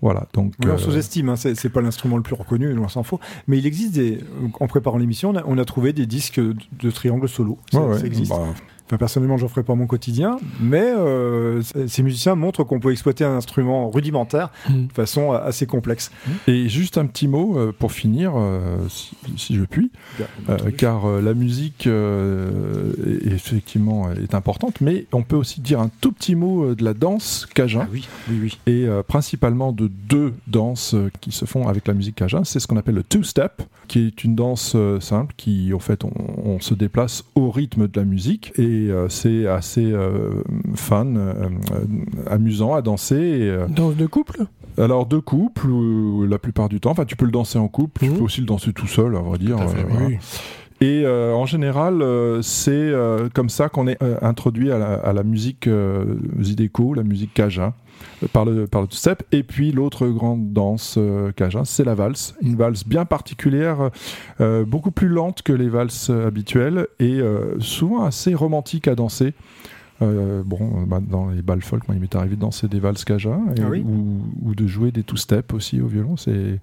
Voilà, 0.01 0.27
donc. 0.33 0.53
Oui, 0.63 0.67
on 0.71 0.75
euh, 0.75 0.77
sous-estime, 0.77 1.27
hein, 1.27 1.35
c'est 1.35 1.69
pas 1.69 1.81
l'instrument 1.81 2.15
le 2.15 2.23
plus 2.23 2.35
reconnu, 2.35 2.71
loin 2.71 2.88
s'en 2.88 3.03
faut. 3.03 3.19
Mais 3.47 3.57
il 3.57 3.65
existe 3.67 3.95
des. 3.95 4.19
En 4.62 4.67
préparant 4.67 4.97
l'émission, 4.97 5.31
on 5.31 5.35
a, 5.35 5.43
on 5.45 5.57
a 5.57 5.65
trouvé 5.65 5.91
des 5.91 6.05
disques 6.05 6.39
de, 6.39 6.55
de 6.81 6.89
triangle 6.89 7.27
solo. 7.27 7.57
Ça, 7.69 7.81
ouais, 7.81 7.97
ça 7.99 8.05
existe. 8.05 8.31
bah, 8.31 8.45
Enfin, 8.89 8.97
personnellement, 8.97 9.38
j'en 9.38 9.47
ferai 9.47 9.62
pas 9.62 9.75
mon 9.75 9.86
quotidien, 9.86 10.39
mais 10.60 10.82
euh, 10.84 11.62
ces 11.88 12.02
musiciens 12.02 12.34
montrent 12.34 12.63
qu'on 12.63 12.80
peut 12.80 12.91
exploiter 12.91 13.23
un 13.23 13.36
instrument 13.36 13.89
rudimentaire 13.91 14.49
Mm. 14.69 14.88
de 14.88 14.93
façon 14.93 15.32
euh, 15.34 15.38
assez 15.43 15.67
complexe. 15.67 16.12
Et 16.47 16.67
juste 16.69 16.97
un 16.97 17.06
petit 17.06 17.28
mot 17.28 17.56
euh, 17.58 17.71
pour 17.78 17.91
finir, 17.91 18.34
si, 18.89 19.12
si 19.38 19.56
je 19.56 19.63
puis, 19.63 19.91
car 20.78 21.08
la 21.21 21.34
musique 21.36 21.88
est- 21.88 23.28
effectivement 23.34 24.12
est 24.12 24.34
importante, 24.34 24.82
mais 24.82 25.06
on 25.12 25.23
peut 25.23 25.36
aussi 25.36 25.62
dire 25.62 25.80
un 25.80 25.89
tout 26.02 26.12
petit 26.12 26.36
mot 26.36 26.73
de 26.75 26.84
la 26.84 26.93
danse 26.93 27.45
cajun. 27.54 27.82
Ah 27.84 27.88
oui, 27.91 28.08
oui, 28.30 28.38
oui. 28.41 28.58
et 28.73 28.88
principalement 29.08 29.71
de 29.71 29.88
deux 29.88 30.34
danses 30.47 30.95
qui 31.21 31.32
se 31.32 31.45
font 31.45 31.67
avec 31.67 31.88
la 31.88 31.93
musique 31.93 32.15
cajun. 32.15 32.43
C'est 32.43 32.60
ce 32.60 32.67
qu'on 32.67 32.78
appelle 32.78 32.95
le 32.95 33.04
two-step, 33.04 33.62
qui 33.88 33.99
est 34.08 34.23
une 34.23 34.36
danse 34.36 34.75
simple 34.99 35.34
qui, 35.38 35.73
au 35.73 35.80
fait, 35.80 36.04
on, 36.04 36.12
on 36.43 36.60
se 36.60 36.73
déplace 36.73 37.23
au 37.36 37.52
rythme 37.52 37.88
de 37.88 37.99
la 37.99 38.06
musique 38.06 38.52
et 38.58 38.78
euh, 38.89 39.09
c'est 39.09 39.47
assez 39.47 39.91
euh, 39.91 40.41
fun, 40.75 41.05
euh, 41.15 41.33
amusant 42.27 42.73
à 42.73 42.81
danser. 42.81 43.15
Et, 43.15 43.57
Danse 43.73 43.95
de 43.95 44.05
couple? 44.05 44.45
alors 44.77 45.05
deux 45.05 45.19
couples, 45.21 45.67
ou 45.69 46.25
la 46.25 46.37
plupart 46.39 46.69
du 46.69 46.79
temps. 46.79 46.91
Enfin, 46.91 47.03
tu 47.05 47.15
peux 47.17 47.25
le 47.25 47.31
danser 47.31 47.59
en 47.59 47.67
couple, 47.67 47.99
tu 48.05 48.09
Mhm. 48.09 48.17
peux 48.17 48.23
aussi 48.23 48.39
le 48.41 48.47
danser 48.47 48.71
tout 48.73 48.87
seul, 48.87 49.15
à 49.15 49.19
vrai 49.19 49.37
dire. 49.37 49.59
à 49.59 49.67
fait, 49.67 49.83
oui. 49.83 49.91
voilà. 49.91 50.07
Et 50.81 51.03
euh, 51.05 51.33
en 51.33 51.45
général, 51.45 52.01
euh, 52.01 52.41
c'est 52.41 52.71
euh, 52.71 53.27
comme 53.33 53.49
ça 53.49 53.67
qu'on 53.67 53.87
est 53.87 53.97
introduit 54.21 54.71
à 54.71 54.77
la, 54.77 54.93
à 54.93 55.11
la 55.11 55.23
musique 55.23 55.67
zydeco, 56.39 56.93
la 56.93 57.03
musique 57.03 57.33
cajun, 57.33 57.65
euh, 57.65 57.88
par 58.33 58.45
le, 58.45 58.67
par 58.67 58.81
le 58.81 58.88
step. 58.91 59.23
Et 59.31 59.43
puis 59.43 59.71
l'autre 59.71 60.07
grande 60.07 60.51
danse 60.53 60.95
euh, 60.97 61.31
cajun, 61.31 61.65
c'est 61.65 61.83
la 61.83 61.95
valse. 61.95 62.35
Une 62.41 62.55
valse 62.55 62.85
bien 62.85 63.05
particulière, 63.05 63.89
euh, 64.41 64.65
beaucoup 64.65 64.91
plus 64.91 65.07
lente 65.07 65.41
que 65.41 65.53
les 65.53 65.69
valses 65.69 66.09
euh, 66.09 66.27
habituelles 66.27 66.88
et 66.99 67.19
euh, 67.19 67.59
souvent 67.59 68.03
assez 68.05 68.33
romantique 68.33 68.88
à 68.88 68.95
danser. 68.95 69.33
Bon, 70.01 70.85
bah, 70.88 71.01
dans 71.01 71.27
les 71.29 71.41
balles 71.41 71.62
folk, 71.62 71.85
moi, 71.89 71.95
il 71.95 71.99
m'est 71.99 72.15
arrivé 72.15 72.38
de 72.38 72.39
danser 72.39 72.69
des 72.69 72.79
valses 72.79 73.03
cajun 73.03 73.41
et- 73.57 73.62
Ah 73.62 73.67
oui? 73.69 73.83
ou, 73.85 74.21
ou 74.43 74.55
de 74.55 74.65
jouer 74.65 74.91
des 74.91 75.03
two-step 75.03 75.53
aussi 75.53 75.81
au 75.81 75.88
violon. 75.88 76.15
C'est 76.15 76.62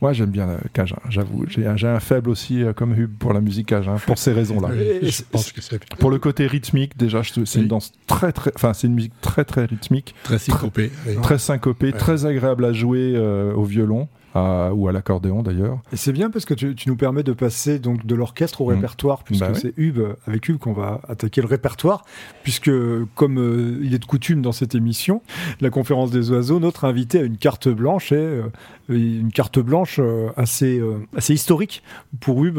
moi, 0.00 0.12
j'aime 0.12 0.30
bien 0.30 0.46
le 0.46 0.58
cajun, 0.72 0.96
j'avoue. 1.08 1.44
J'ai 1.48 1.66
un, 1.66 1.76
j'ai 1.76 1.88
un 1.88 2.00
faible 2.00 2.28
aussi, 2.30 2.62
euh, 2.62 2.72
comme 2.72 2.92
Hub, 2.94 3.10
pour 3.18 3.32
la 3.32 3.40
musique 3.40 3.66
cajun, 3.68 3.96
pour 3.96 4.18
ces 4.18 4.32
raisons-là. 4.32 4.68
Et- 4.74 5.06
et 5.06 5.10
Je 5.10 5.22
pense 5.30 5.52
que 5.52 5.60
c'est 5.60 5.78
Pour 5.98 6.10
le 6.10 6.18
côté 6.18 6.46
rythmique, 6.46 6.96
déjà, 6.96 7.22
c'est 7.22 7.60
une 7.60 7.68
danse 7.68 7.92
très, 8.06 8.32
très, 8.32 8.52
enfin, 8.54 8.72
c'est 8.74 8.86
une 8.88 8.94
musique 8.94 9.12
très, 9.20 9.44
très 9.44 9.64
rythmique, 9.64 10.14
très 10.22 10.38
syncopé. 10.38 10.90
oui. 11.06 11.14
très 11.22 11.38
syncopée, 11.38 11.86
Ouais. 11.86 11.92
très 11.92 12.26
agréable 12.26 12.64
à 12.64 12.72
jouer 12.72 13.12
euh, 13.14 13.52
au 13.54 13.64
violon 13.64 14.08
à- 14.36 14.72
ou 14.74 14.88
à 14.88 14.92
l'accordéon 14.92 15.42
d'ailleurs. 15.42 15.78
Et 15.92 15.96
c'est 15.96 16.12
bien 16.12 16.30
parce 16.30 16.44
que 16.44 16.54
tu, 16.54 16.74
tu 16.74 16.88
nous 16.88 16.96
permets 16.96 17.22
de 17.22 17.32
passer 17.32 17.78
donc 17.78 18.04
de 18.06 18.14
l'orchestre 18.14 18.60
au 18.60 18.66
Mhm. 18.70 18.74
répertoire, 18.76 19.22
puisque 19.24 19.40
Bah 19.46 19.54
c'est 19.54 19.72
Hub, 19.76 19.98
avec 20.26 20.48
Hub 20.48 20.58
qu'on 20.58 20.72
va 20.72 21.00
attaquer 21.08 21.40
le 21.40 21.46
répertoire, 21.46 22.04
puisque 22.42 22.70
comme 23.14 23.38
euh, 23.38 23.78
il 23.82 23.94
est 23.94 23.98
de 23.98 24.04
coutume 24.04 24.42
dans 24.42 24.52
cette 24.52 24.74
émission, 24.74 25.22
la 25.60 25.70
conférence 25.70 26.10
des 26.10 26.30
oiseaux, 26.30 26.60
notre 26.60 26.84
invité 26.84 27.20
a 27.20 27.22
une 27.22 27.36
carte 27.38 27.68
blanche 27.68 28.12
et 28.12 28.16
euh, 28.16 28.42
une 28.88 29.32
carte 29.32 29.58
blanche 29.58 29.98
euh, 30.00 30.28
assez, 30.36 30.80
assez 31.16 31.34
historique 31.34 31.82
pour 32.20 32.44
Hub 32.44 32.58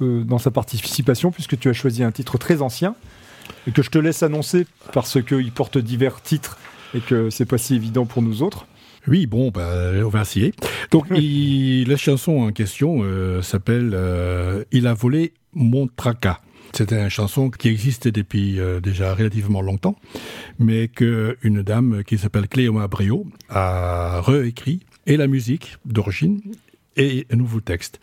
dans 0.00 0.38
sa 0.38 0.50
participation, 0.50 1.30
puisque 1.30 1.58
tu 1.58 1.68
as 1.68 1.72
choisi 1.72 2.02
un 2.02 2.12
titre 2.12 2.38
très 2.38 2.62
ancien 2.62 2.94
et 3.66 3.72
que 3.72 3.82
je 3.82 3.90
te 3.90 3.98
laisse 3.98 4.22
annoncer 4.22 4.66
parce 4.92 5.22
qu'il 5.22 5.50
porte 5.52 5.78
divers 5.78 6.20
titres 6.22 6.58
et 6.94 7.00
que 7.00 7.30
c'est 7.30 7.44
pas 7.46 7.58
si 7.58 7.74
évident 7.74 8.06
pour 8.06 8.22
nous 8.22 8.42
autres. 8.42 8.66
Oui, 9.08 9.26
bon, 9.26 9.50
bah, 9.50 9.70
on 10.04 10.08
va 10.08 10.22
essayer. 10.22 10.52
Donc, 10.90 11.06
il- 11.14 11.88
la 11.88 11.96
chanson 11.96 12.38
en 12.40 12.52
question 12.52 12.98
euh, 13.02 13.42
s'appelle 13.42 13.92
euh, 13.94 14.64
Il 14.72 14.86
a 14.86 14.94
volé 14.94 15.32
mon 15.54 15.86
tracas. 15.86 16.40
C'est 16.74 16.92
une 16.92 17.08
chanson 17.08 17.48
qui 17.50 17.68
existait 17.68 18.12
depuis 18.12 18.60
euh, 18.60 18.78
déjà 18.80 19.14
relativement 19.14 19.62
longtemps, 19.62 19.96
mais 20.58 20.88
qu'une 20.88 21.62
dame 21.62 22.04
qui 22.04 22.18
s'appelle 22.18 22.46
Cléoma 22.46 22.86
Brio 22.88 23.26
a 23.48 24.20
réécrit 24.20 24.80
et 25.06 25.16
la 25.16 25.26
musique 25.28 25.78
d'origine 25.86 26.40
et 26.98 27.26
un 27.32 27.36
nouveau 27.36 27.60
texte. 27.60 28.00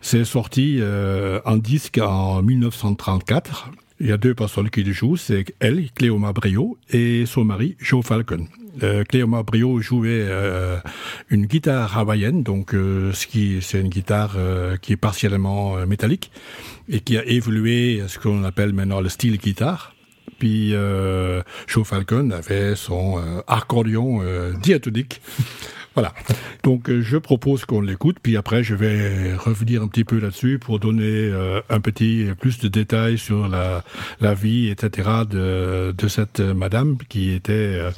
C'est 0.00 0.24
sorti 0.24 0.76
euh, 0.80 1.40
en 1.44 1.56
disque 1.56 1.98
en 1.98 2.40
1934. 2.42 3.70
Il 4.04 4.10
y 4.10 4.12
a 4.12 4.18
deux 4.18 4.34
personnes 4.34 4.68
qui 4.68 4.82
le 4.82 4.92
jouent, 4.92 5.16
c'est 5.16 5.46
elle, 5.60 5.90
Cléoma 5.94 6.34
Brio, 6.34 6.76
et 6.90 7.24
son 7.24 7.42
mari, 7.42 7.74
Joe 7.80 8.04
Falcon. 8.04 8.46
Euh, 8.82 9.02
Cléoma 9.02 9.42
Brio 9.42 9.80
jouait 9.80 10.26
euh, 10.28 10.76
une 11.30 11.46
guitare 11.46 11.96
hawaïenne, 11.96 12.42
donc 12.42 12.74
euh, 12.74 13.14
ce 13.14 13.26
qui 13.26 13.62
c'est 13.62 13.80
une 13.80 13.88
guitare 13.88 14.34
euh, 14.36 14.76
qui 14.76 14.92
est 14.92 14.98
partiellement 14.98 15.78
euh, 15.78 15.86
métallique 15.86 16.30
et 16.86 17.00
qui 17.00 17.16
a 17.16 17.24
évolué 17.24 18.02
à 18.02 18.08
ce 18.08 18.18
qu'on 18.18 18.44
appelle 18.44 18.74
maintenant 18.74 19.00
le 19.00 19.08
style 19.08 19.38
guitare. 19.38 19.94
Puis 20.38 20.74
euh, 20.74 21.40
Joe 21.66 21.86
Falcon 21.86 22.30
avait 22.30 22.76
son 22.76 23.18
accordion 23.46 24.20
euh, 24.20 24.52
diatonique. 24.62 25.22
Voilà. 25.94 26.12
Donc 26.62 26.90
euh, 26.90 27.02
je 27.02 27.16
propose 27.16 27.64
qu'on 27.64 27.80
l'écoute, 27.80 28.16
puis 28.20 28.36
après 28.36 28.64
je 28.64 28.74
vais 28.74 29.34
revenir 29.34 29.82
un 29.82 29.88
petit 29.88 30.04
peu 30.04 30.18
là-dessus 30.18 30.58
pour 30.58 30.80
donner 30.80 31.04
euh, 31.04 31.60
un 31.70 31.80
petit 31.80 32.26
plus 32.40 32.58
de 32.58 32.68
détails 32.68 33.18
sur 33.18 33.48
la, 33.48 33.84
la 34.20 34.34
vie, 34.34 34.68
etc. 34.70 35.08
de, 35.28 35.94
de 35.96 36.08
cette 36.08 36.40
madame 36.40 36.96
qui 37.08 37.30
était 37.30 37.52
euh, 37.52 37.90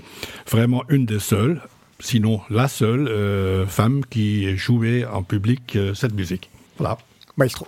vraiment 0.51 0.85
une 0.91 1.07
des 1.07 1.21
seules, 1.21 1.63
sinon 1.99 2.43
la 2.51 2.69
seule 2.69 3.67
femme 3.67 4.05
qui 4.05 4.57
jouait 4.57 5.07
en 5.07 5.23
public 5.23 5.79
cette 5.95 6.15
musique. 6.15 6.51
Voilà. 6.77 6.99
Maestro. 7.37 7.67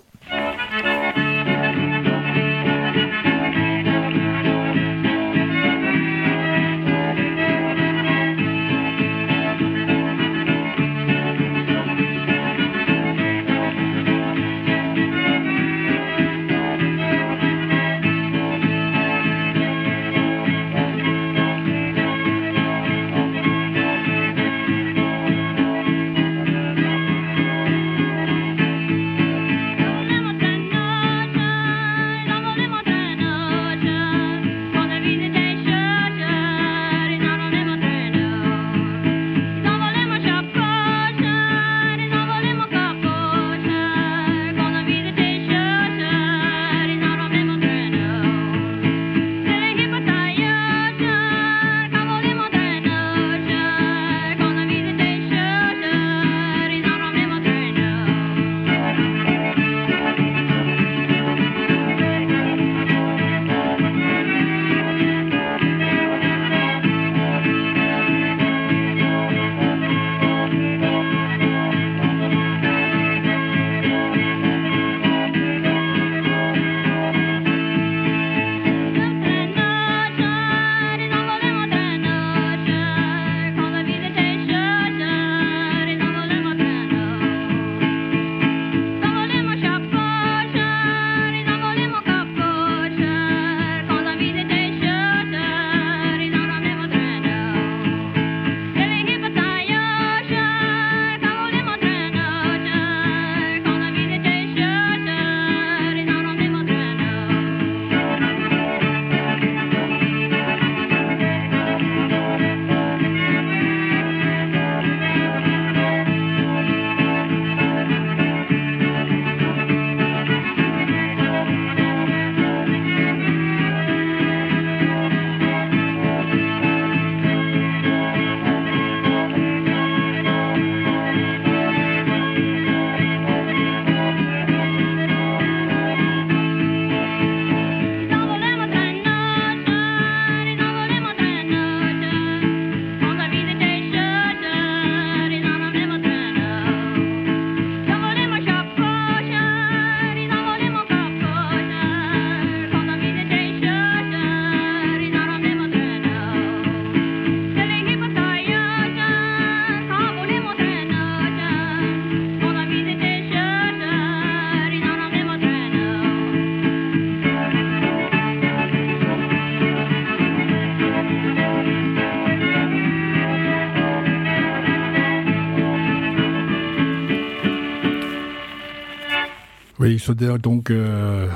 Donc 180.18 180.70
euh, 180.70 181.28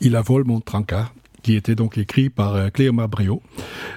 Il 0.00 0.16
a 0.16 0.22
vol 0.22 0.44
mon 0.44 0.60
trancard, 0.60 1.12
qui 1.42 1.56
était 1.56 1.74
donc 1.74 1.98
écrit 1.98 2.30
par 2.30 2.54
euh, 2.54 2.68
Cléoma 2.68 3.08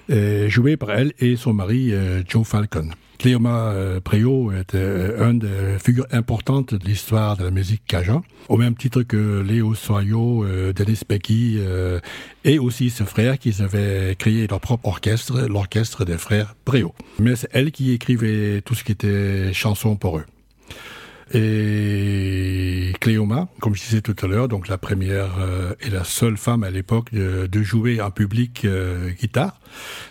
et 0.09 0.49
joué 0.49 0.77
par 0.77 0.91
elle 0.91 1.13
et 1.19 1.35
son 1.35 1.53
mari 1.53 1.93
euh, 1.93 2.23
Joe 2.27 2.45
Falcon. 2.45 2.89
Cléoma 3.19 3.73
Brio 4.03 4.51
était 4.51 5.15
une 5.17 5.39
des 5.39 5.79
figures 5.81 6.07
importantes 6.11 6.73
de 6.73 6.85
l'histoire 6.85 7.37
de 7.37 7.45
la 7.45 7.51
musique 7.51 7.83
cajun, 7.87 8.21
au 8.49 8.57
même 8.57 8.75
titre 8.75 9.03
que 9.03 9.39
Léo 9.39 9.75
Soyo, 9.75 10.45
Denis 10.75 10.99
Becky 11.07 11.57
et 12.43 12.59
aussi 12.59 12.89
ses 12.89 13.05
frères 13.05 13.39
qui 13.39 13.55
avaient 13.61 14.17
créé 14.19 14.45
leur 14.47 14.59
propre 14.59 14.89
orchestre, 14.89 15.39
l'orchestre 15.47 16.03
des 16.03 16.17
frères 16.17 16.55
Brio. 16.65 16.93
Mais 17.17 17.37
c'est 17.37 17.47
elle 17.53 17.71
qui 17.71 17.93
écrivait 17.93 18.59
tout 18.59 18.75
ce 18.75 18.83
qui 18.83 18.91
était 18.91 19.53
chansons 19.53 19.95
pour 19.95 20.17
eux. 20.17 20.25
Et 21.33 22.93
Cléoma, 22.99 23.47
comme 23.59 23.75
je 23.75 23.81
disais 23.83 24.01
tout 24.01 24.15
à 24.23 24.27
l'heure, 24.27 24.47
donc 24.47 24.67
la 24.67 24.77
première 24.77 25.37
euh, 25.39 25.73
et 25.81 25.89
la 25.89 26.03
seule 26.03 26.37
femme 26.37 26.63
à 26.63 26.69
l'époque 26.71 27.13
de, 27.13 27.47
de 27.47 27.63
jouer 27.63 28.01
en 28.01 28.11
public 28.11 28.65
euh, 28.65 29.09
guitare. 29.11 29.59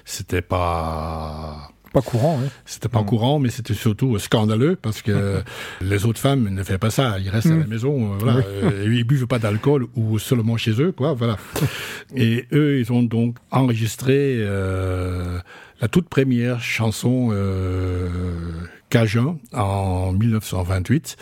C'était 0.05 0.43
pas 0.43 1.71
Pas 1.93 2.01
courant, 2.03 2.41
hein. 2.43 2.49
c'était 2.65 2.89
pas 2.89 3.03
courant, 3.05 3.39
mais 3.39 3.51
c'était 3.51 3.75
surtout 3.75 4.19
scandaleux 4.19 4.77
parce 4.81 5.03
que 5.03 5.43
les 5.81 6.07
autres 6.07 6.19
femmes 6.21 6.49
ne 6.49 6.63
faisaient 6.63 6.79
pas 6.79 6.91
ça. 6.91 7.19
Ils 7.19 7.29
restent 7.31 7.51
à 7.51 7.57
la 7.57 7.67
maison, 7.67 8.15
euh, 8.15 8.17
voilà, 8.19 8.39
euh, 8.47 8.85
ils 8.91 9.05
buvent 9.05 9.27
pas 9.27 9.39
d'alcool 9.39 9.87
ou 9.95 10.19
seulement 10.19 10.57
chez 10.57 10.81
eux, 10.81 10.93
quoi, 10.93 11.13
voilà. 11.13 11.37
Et 12.17 12.47
eux, 12.53 12.81
ils 12.81 12.93
ont 12.93 13.03
donc 13.03 13.37
enregistré 13.51 14.37
euh, 14.39 15.39
la 15.81 15.89
toute 15.89 16.09
première 16.09 16.61
chanson 16.61 17.29
euh, 17.33 18.09
Cajun 18.93 19.39
en 19.55 20.13
1928 20.13 21.17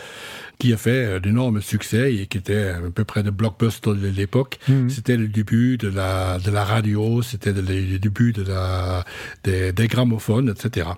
qui 0.59 0.73
a 0.73 0.77
fait 0.77 1.05
euh, 1.05 1.19
d'énormes 1.21 1.61
succès 1.61 2.13
et 2.13 2.27
qui 2.27 2.37
était 2.37 2.67
à 2.67 2.81
peu 2.93 3.05
près 3.05 3.23
de 3.23 3.29
blockbuster 3.29 3.95
de 3.95 4.09
l'époque. 4.09 4.59
C'était 4.89 5.15
le 5.15 5.29
début 5.29 5.77
de 5.77 5.87
la, 5.87 6.37
de 6.37 6.51
la 6.51 6.65
radio, 6.65 7.21
c'était 7.21 7.53
le, 7.53 7.61
le 7.61 7.97
début 7.97 8.33
de 8.33 8.43
la, 8.43 9.05
des, 9.45 9.71
des 9.71 9.87
gramophones, 9.87 10.49
etc. 10.49 10.89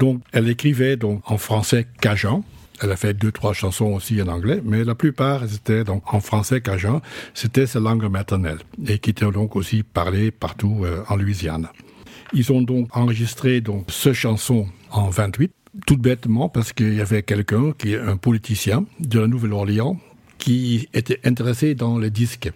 Donc, 0.00 0.22
elle 0.32 0.48
écrivait 0.48 0.96
donc 0.96 1.22
en 1.30 1.38
français 1.38 1.86
cajun. 2.00 2.42
Elle 2.82 2.90
a 2.90 2.96
fait 2.96 3.14
deux, 3.14 3.30
trois 3.30 3.52
chansons 3.52 3.94
aussi 3.94 4.20
en 4.20 4.26
anglais, 4.26 4.60
mais 4.64 4.82
la 4.82 4.96
plupart 4.96 5.44
étaient 5.44 5.84
donc 5.84 6.12
en 6.12 6.20
français 6.20 6.60
cajun. 6.60 7.00
C'était 7.32 7.66
sa 7.66 7.78
langue 7.78 8.10
maternelle 8.10 8.58
et 8.88 8.98
qui 8.98 9.10
était 9.10 9.30
donc 9.30 9.54
aussi 9.54 9.84
parlée 9.84 10.32
partout 10.32 10.82
euh, 10.82 11.04
en 11.08 11.14
Louisiane. 11.14 11.68
Ils 12.32 12.52
ont 12.52 12.60
donc 12.60 12.88
enregistré 12.94 13.60
donc 13.60 13.86
ce 13.88 14.12
chanson 14.12 14.66
en 14.90 15.08
28, 15.10 15.52
tout 15.86 15.96
bêtement 15.98 16.48
parce 16.48 16.72
qu'il 16.72 16.94
y 16.94 17.00
avait 17.00 17.22
quelqu'un 17.22 17.72
qui 17.76 17.92
est 17.94 18.00
un 18.00 18.16
politicien 18.16 18.84
de 19.00 19.20
la 19.20 19.26
Nouvelle-Orléans 19.26 19.98
qui 20.38 20.88
était 20.94 21.20
intéressé 21.24 21.74
dans 21.74 21.98
les 21.98 22.10
disques. 22.10 22.50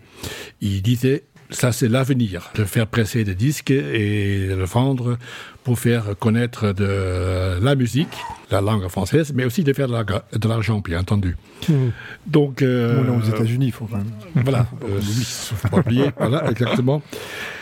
Il 0.61 0.83
disait 0.83 1.25
ça 1.53 1.73
c'est 1.73 1.89
l'avenir, 1.89 2.53
de 2.55 2.65
faire 2.65 2.87
presser 2.87 3.25
des 3.25 3.35
disques 3.35 3.73
et 3.73 4.47
de 4.49 4.55
le 4.55 4.65
vendre 4.65 5.19
pour 5.65 5.79
faire 5.81 6.17
connaître 6.17 6.73
de 6.73 7.59
la 7.61 7.75
musique, 7.75 8.15
la 8.53 8.61
langue 8.61 8.87
française, 8.89 9.33
mais 9.35 9.45
aussi 9.45 9.65
de 9.65 9.73
faire 9.73 9.89
de 9.89 9.93
la- 9.95 10.05
de 10.05 10.49
l'argent, 10.49 10.79
bien 10.79 11.01
entendu. 11.01 11.37
Donc, 12.27 12.63
euh, 12.63 13.03
Bon, 13.03 13.03
là, 13.03 13.19
aux 13.19 13.29
États-Unis, 13.29 13.67
il 13.67 13.73
faut 13.73 13.87
quand 13.87 13.97
même. 13.99 14.13
voilà, 14.45 14.67
euh, 14.89 15.01
faut 15.01 15.69
pas 15.69 15.79
oublier, 15.79 16.11
voilà, 16.17 16.49
exactement. 16.51 17.03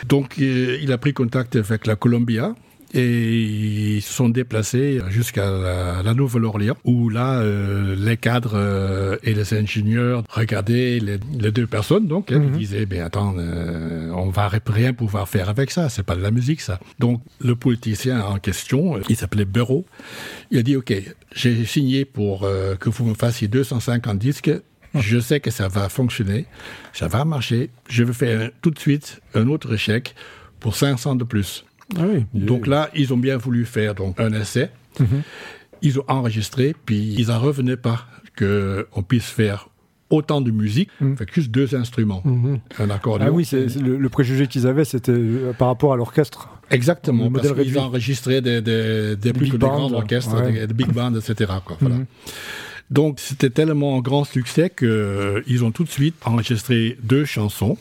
Donc, 0.07 0.35
euh, 0.39 0.77
il 0.81 0.91
a 0.91 0.97
pris 0.99 1.13
contact 1.13 1.55
avec 1.55 1.87
la 1.87 1.95
Columbia 1.95 2.53
et 2.93 3.95
ils 3.97 4.01
se 4.01 4.13
sont 4.13 4.29
déplacés 4.29 4.99
jusqu'à 5.09 5.49
la, 5.49 6.03
la 6.03 6.13
Nouvelle-Orléans, 6.13 6.77
où 6.83 7.09
là, 7.09 7.39
euh, 7.39 7.95
les 7.97 8.17
cadres 8.17 8.53
euh, 8.55 9.17
et 9.23 9.33
les 9.33 9.53
ingénieurs 9.53 10.23
regardaient 10.29 10.99
les, 10.99 11.19
les 11.39 11.51
deux 11.51 11.67
personnes, 11.67 12.07
donc, 12.07 12.31
ils 12.31 12.51
disaient, 12.51 12.85
ben 12.85 13.01
attends, 13.01 13.35
euh, 13.37 14.11
on 14.11 14.29
va 14.29 14.49
rien 14.67 14.93
pouvoir 14.93 15.27
faire 15.27 15.49
avec 15.49 15.71
ça, 15.71 15.89
c'est 15.89 16.03
pas 16.03 16.15
de 16.15 16.21
la 16.21 16.31
musique, 16.31 16.61
ça. 16.61 16.79
Donc, 16.99 17.21
le 17.39 17.55
politicien 17.55 18.21
en 18.21 18.39
question, 18.39 18.97
euh, 18.97 19.01
il 19.09 19.15
s'appelait 19.15 19.45
Bureau, 19.45 19.85
il 20.51 20.59
a 20.59 20.63
dit, 20.63 20.75
ok, 20.75 20.93
j'ai 21.33 21.65
signé 21.65 22.05
pour 22.05 22.47
que 22.79 22.89
vous 22.89 23.05
me 23.05 23.13
fassiez 23.13 23.47
250 23.47 24.17
disques, 24.17 24.51
je 24.95 25.19
sais 25.19 25.39
que 25.39 25.51
ça 25.51 25.67
va 25.67 25.89
fonctionner, 25.89 26.45
ça 26.93 27.07
va 27.07 27.25
marcher. 27.25 27.69
Je 27.89 28.03
vais 28.03 28.13
faire 28.13 28.51
tout 28.61 28.71
de 28.71 28.79
suite 28.79 29.21
un 29.35 29.47
autre 29.47 29.75
chèque 29.75 30.15
pour 30.59 30.75
500 30.75 31.15
de 31.15 31.23
plus. 31.23 31.65
Ah 31.97 32.03
oui. 32.07 32.25
Donc 32.33 32.67
là, 32.67 32.89
ils 32.95 33.13
ont 33.13 33.17
bien 33.17 33.37
voulu 33.37 33.65
faire 33.65 33.95
donc 33.95 34.19
un 34.19 34.31
essai. 34.33 34.69
Ils 35.81 35.99
ont 35.99 36.03
enregistré, 36.07 36.75
puis 36.85 37.15
ils 37.17 37.27
n'en 37.27 37.39
revenaient 37.39 37.77
pas 37.77 38.05
qu'on 38.37 39.01
puisse 39.03 39.25
faire 39.29 39.69
autant 40.09 40.41
de 40.41 40.49
musique 40.51 40.89
avec 41.01 41.33
juste 41.33 41.51
deux 41.51 41.75
instruments, 41.75 42.23
un 42.79 42.89
accordéon. 42.89 43.27
Ah 43.29 43.31
oui, 43.31 43.45
c'est 43.45 43.69
c'est 43.69 43.79
le, 43.79 43.97
le 43.97 44.09
préjugé 44.09 44.47
qu'ils 44.47 44.65
avaient, 44.65 44.83
c'était 44.85 45.11
euh, 45.11 45.53
par 45.53 45.67
rapport 45.67 45.93
à 45.93 45.97
l'orchestre. 45.97 46.49
Exactement, 46.71 47.25
Le 47.25 47.29
parce 47.31 47.53
qu'ils 47.53 47.77
enregistraient 47.79 48.41
des, 48.41 48.61
des, 48.61 49.15
des 49.15 49.33
plus 49.33 49.47
que 49.49 49.57
des 49.57 49.65
grands 49.65 49.91
orchestres, 49.91 50.35
ouais. 50.35 50.51
des, 50.51 50.67
des 50.67 50.73
big 50.73 50.91
bands, 50.91 51.13
etc. 51.15 51.51
Quoi, 51.65 51.77
voilà. 51.79 51.97
Donc 52.89 53.19
c'était 53.19 53.51
tellement 53.51 53.97
un 53.97 54.01
grand 54.01 54.23
succès 54.23 54.71
qu'ils 54.75 55.63
ont 55.63 55.71
tout 55.71 55.83
de 55.83 55.89
suite 55.89 56.15
enregistré 56.25 56.97
deux 57.03 57.23
chansons 57.25 57.77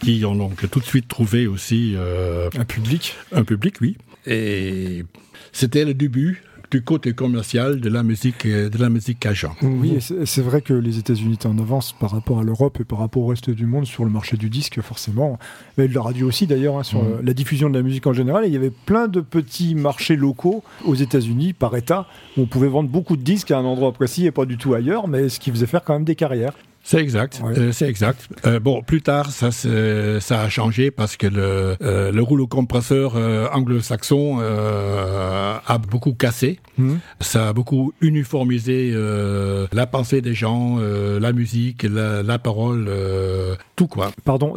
qui 0.00 0.24
ont 0.24 0.34
donc 0.34 0.68
tout 0.70 0.80
de 0.80 0.84
suite 0.84 1.08
trouvé 1.08 1.46
aussi 1.46 1.94
euh, 1.96 2.48
Un 2.58 2.64
public. 2.64 3.14
un 3.32 3.44
public, 3.44 3.76
oui. 3.80 3.96
Et 4.26 5.04
c'était 5.52 5.84
le 5.84 5.94
début 5.94 6.42
du 6.70 6.82
côté 6.82 7.12
commercial 7.12 7.78
de 7.80 7.88
la 7.88 8.02
musique, 8.02 8.46
euh, 8.46 8.68
de 8.68 8.78
la 8.78 8.88
musique 8.88 9.20
cajun. 9.20 9.52
Oui, 9.62 9.98
c'est 10.00 10.40
vrai 10.42 10.60
que 10.60 10.74
les 10.74 10.98
États-Unis 10.98 11.34
étaient 11.34 11.46
en 11.46 11.58
avance 11.58 11.92
par 11.92 12.10
rapport 12.10 12.40
à 12.40 12.42
l'Europe 12.42 12.78
et 12.80 12.84
par 12.84 12.98
rapport 12.98 13.22
au 13.22 13.26
reste 13.26 13.48
du 13.50 13.64
monde 13.64 13.86
sur 13.86 14.04
le 14.04 14.10
marché 14.10 14.36
du 14.36 14.50
disque, 14.50 14.80
forcément. 14.80 15.38
Mais 15.78 15.86
de 15.86 15.94
la 15.94 16.02
radio 16.02 16.26
aussi, 16.26 16.48
d'ailleurs, 16.48 16.76
hein, 16.76 16.82
sur 16.82 16.98
euh, 16.98 17.20
la 17.22 17.32
diffusion 17.32 17.70
de 17.70 17.76
la 17.76 17.82
musique 17.82 18.08
en 18.08 18.12
général. 18.12 18.44
Et 18.44 18.48
il 18.48 18.54
y 18.54 18.56
avait 18.56 18.72
plein 18.72 19.06
de 19.06 19.20
petits 19.20 19.76
marchés 19.76 20.16
locaux 20.16 20.64
aux 20.84 20.96
États-Unis, 20.96 21.52
par 21.52 21.76
État, 21.76 22.08
où 22.36 22.42
on 22.42 22.46
pouvait 22.46 22.66
vendre 22.66 22.88
beaucoup 22.88 23.16
de 23.16 23.22
disques 23.22 23.52
à 23.52 23.58
un 23.58 23.64
endroit 23.64 23.92
précis 23.92 24.26
et 24.26 24.32
pas 24.32 24.44
du 24.44 24.56
tout 24.56 24.74
ailleurs, 24.74 25.06
mais 25.06 25.28
ce 25.28 25.38
qui 25.38 25.52
faisait 25.52 25.66
faire 25.66 25.84
quand 25.84 25.92
même 25.94 26.04
des 26.04 26.16
carrières. 26.16 26.54
C'est 26.86 26.98
exact, 27.00 27.40
Ouais. 27.42 27.58
euh, 27.58 27.72
c'est 27.72 27.88
exact. 27.88 28.28
Euh, 28.44 28.60
bon, 28.60 28.82
plus 28.82 29.00
tard, 29.00 29.30
ça, 29.30 29.50
ça 29.50 30.40
a 30.42 30.48
changé 30.50 30.90
parce 30.90 31.16
que 31.16 31.26
le, 31.26 31.76
euh, 31.80 32.12
le 32.12 32.22
rouleau 32.22 32.46
compresseur 32.46 33.14
euh, 33.16 33.48
anglo-saxon 33.54 34.36
euh, 34.40 35.56
a 35.66 35.78
beaucoup 35.78 36.12
cassé. 36.12 36.60
Mhm. 36.76 36.98
Ça 37.20 37.48
a 37.48 37.52
beaucoup 37.54 37.92
uniformisé 38.02 38.92
euh, 38.94 39.66
la 39.72 39.86
pensée 39.86 40.20
des 40.20 40.34
gens, 40.34 40.76
euh, 40.78 41.18
la 41.18 41.32
musique, 41.32 41.84
la, 41.84 42.22
la 42.22 42.38
parole, 42.38 42.84
euh, 42.88 43.54
tout 43.76 43.86
quoi. 43.86 44.10
Pardon, 44.24 44.54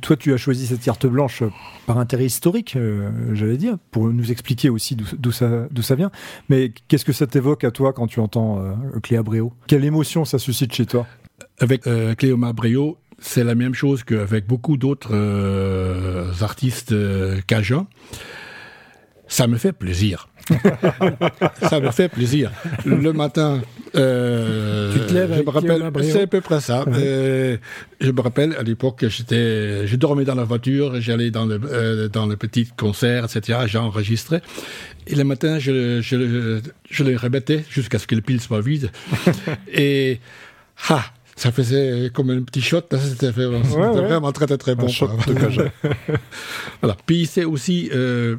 toi 0.00 0.16
tu 0.16 0.32
as 0.32 0.36
choisi 0.36 0.66
cette 0.68 0.82
carte 0.82 1.06
blanche 1.06 1.42
par 1.86 1.98
intérêt 1.98 2.26
historique, 2.26 2.76
euh, 2.76 3.10
j'allais 3.34 3.56
dire, 3.56 3.78
pour 3.90 4.08
nous 4.10 4.30
expliquer 4.30 4.68
aussi 4.68 4.94
d'où- 4.94 5.16
d'où 5.18 5.32
ça, 5.32 5.48
d'où 5.72 5.82
ça 5.82 5.96
vient. 5.96 6.12
Mais 6.48 6.72
qu'est-ce 6.86 7.04
que 7.04 7.12
ça 7.12 7.26
t'évoque 7.26 7.64
à 7.64 7.72
toi 7.72 7.92
quand 7.92 8.06
tu 8.06 8.20
entends 8.20 8.60
euh, 8.60 9.00
Cléa 9.02 9.24
Bréau? 9.24 9.52
Quelle 9.66 9.84
émotion 9.84 10.24
ça 10.24 10.38
suscite 10.38 10.72
chez 10.72 10.86
toi? 10.86 11.04
Avec 11.60 11.86
euh, 11.86 12.14
Cléoma 12.14 12.52
Brio, 12.52 12.98
c'est 13.18 13.44
la 13.44 13.54
même 13.54 13.74
chose 13.74 14.04
qu'avec 14.04 14.46
beaucoup 14.46 14.76
d'autres 14.76 15.10
euh, 15.12 16.32
artistes 16.40 16.92
euh, 16.92 17.40
cajuns. 17.46 17.86
Ça 19.26 19.46
me 19.46 19.58
fait 19.58 19.72
plaisir. 19.72 20.28
ça 21.68 21.80
me 21.80 21.90
fait 21.90 22.08
plaisir. 22.08 22.50
Le 22.86 23.12
matin, 23.12 23.60
euh, 23.94 24.94
Tu 24.94 25.00
te 25.00 25.12
lèves 25.12 25.36
je 25.36 25.42
me 25.42 25.50
rappelle, 25.50 25.92
c'est 26.02 26.22
à 26.22 26.26
peu 26.26 26.40
près 26.40 26.60
ça. 26.62 26.86
Je 26.90 28.10
me 28.10 28.20
rappelle 28.22 28.54
à 28.56 28.62
l'époque, 28.62 29.04
j'étais, 29.08 29.86
je 29.86 29.96
dormais 29.96 30.24
dans 30.24 30.34
la 30.34 30.44
voiture, 30.44 30.98
j'allais 31.02 31.30
dans 31.30 31.44
le 31.44 32.08
dans 32.08 32.24
le 32.24 32.36
petit 32.36 32.68
concert, 32.74 33.26
etc. 33.26 33.58
J'enregistrais. 33.66 34.40
Et 35.06 35.14
le 35.14 35.24
matin, 35.24 35.58
je, 35.58 36.00
je, 36.00 36.60
je 36.88 37.04
le 37.04 37.16
répétais 37.16 37.64
jusqu'à 37.68 37.98
ce 37.98 38.06
que 38.06 38.14
le 38.14 38.22
pile 38.22 38.40
soit 38.40 38.62
vide. 38.62 38.90
Et 39.72 40.20
ah, 40.88 41.04
ça 41.38 41.52
faisait 41.52 42.10
comme 42.12 42.30
un 42.30 42.42
petit 42.42 42.60
shot. 42.60 42.82
là, 42.90 42.98
C'était 42.98 43.30
vraiment, 43.30 43.62
c'était 43.64 43.78
ouais. 43.80 43.92
vraiment 44.06 44.32
très 44.32 44.46
très 44.46 44.58
très 44.58 44.74
bon. 44.74 44.88
shot 44.88 45.08
de 45.26 45.70
voilà. 46.82 46.96
Puis 47.06 47.26
c'est 47.26 47.44
aussi 47.44 47.90
euh, 47.94 48.36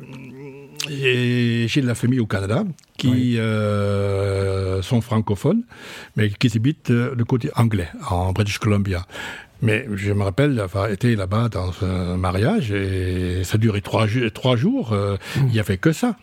j'ai 0.89 1.81
de 1.81 1.87
la 1.87 1.95
famille 1.95 2.19
au 2.19 2.25
Canada 2.25 2.63
qui 2.97 3.37
euh, 3.37 4.81
sont 4.81 5.01
francophones, 5.01 5.63
mais 6.15 6.29
qui 6.29 6.51
habitent 6.55 6.91
euh, 6.91 7.13
le 7.17 7.25
côté 7.25 7.49
anglais, 7.55 7.87
en 8.09 8.33
British 8.33 8.57
Columbia. 8.59 9.05
Mais 9.61 9.85
je 9.95 10.13
me 10.13 10.23
rappelle 10.23 10.59
avoir 10.59 10.89
été 10.89 11.15
là-bas 11.15 11.49
dans 11.49 11.71
un 11.81 12.15
mariage 12.17 12.71
et 12.71 13.43
ça 13.43 13.57
durait 13.57 13.81
trois, 13.81 14.07
trois 14.33 14.55
jours. 14.55 14.93
euh, 14.93 15.17
Il 15.37 15.45
n'y 15.53 15.59
avait 15.59 15.77
que 15.77 15.91
ça. 15.91 16.15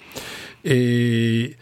Et 0.64 1.56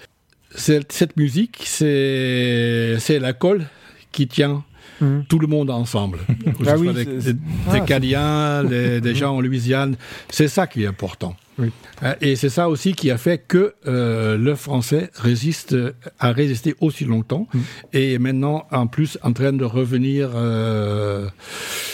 cette, 0.54 0.92
cette 0.92 1.16
musique, 1.16 1.62
c'est 1.66 2.96
la 3.20 3.32
colle 3.32 3.66
qui 4.12 4.28
tient 4.28 4.64
Mhm. 5.04 5.24
tout 5.28 5.38
le 5.38 5.46
monde 5.46 5.70
ensemble. 5.70 6.18
Que 6.58 6.64
ce 6.64 6.70
Ah 6.70 6.76
soit 6.76 6.78
oui, 6.78 6.94
des, 6.94 7.04
c'est- 7.20 7.32
des- 7.34 7.38
Ah, 7.68 8.62
des 8.62 8.68
des, 8.68 9.00
des 9.00 9.14
gens 9.14 9.36
en 9.36 9.40
Louisiane. 9.40 9.96
C'est 10.30 10.48
ça 10.48 10.66
qui 10.66 10.82
est 10.84 10.86
important. 10.86 11.36
Oui. 11.56 11.70
Hein, 12.02 12.16
Et 12.20 12.34
c'est 12.34 12.48
ça 12.48 12.68
aussi 12.68 12.94
qui 12.94 13.12
a 13.12 13.16
fait 13.16 13.38
que 13.46 13.74
euh, 13.86 14.36
le 14.36 14.56
français 14.56 15.10
résiste, 15.14 15.76
a 16.18 16.32
résisté 16.32 16.74
aussi 16.80 17.04
longtemps 17.04 17.46
Mm. 17.54 17.58
et 17.92 18.12
est 18.14 18.18
maintenant 18.18 18.66
en 18.72 18.88
plus 18.88 19.18
en 19.22 19.32
train 19.32 19.52
de 19.52 19.64
revenir. 19.64 20.30
euh, 20.34 21.28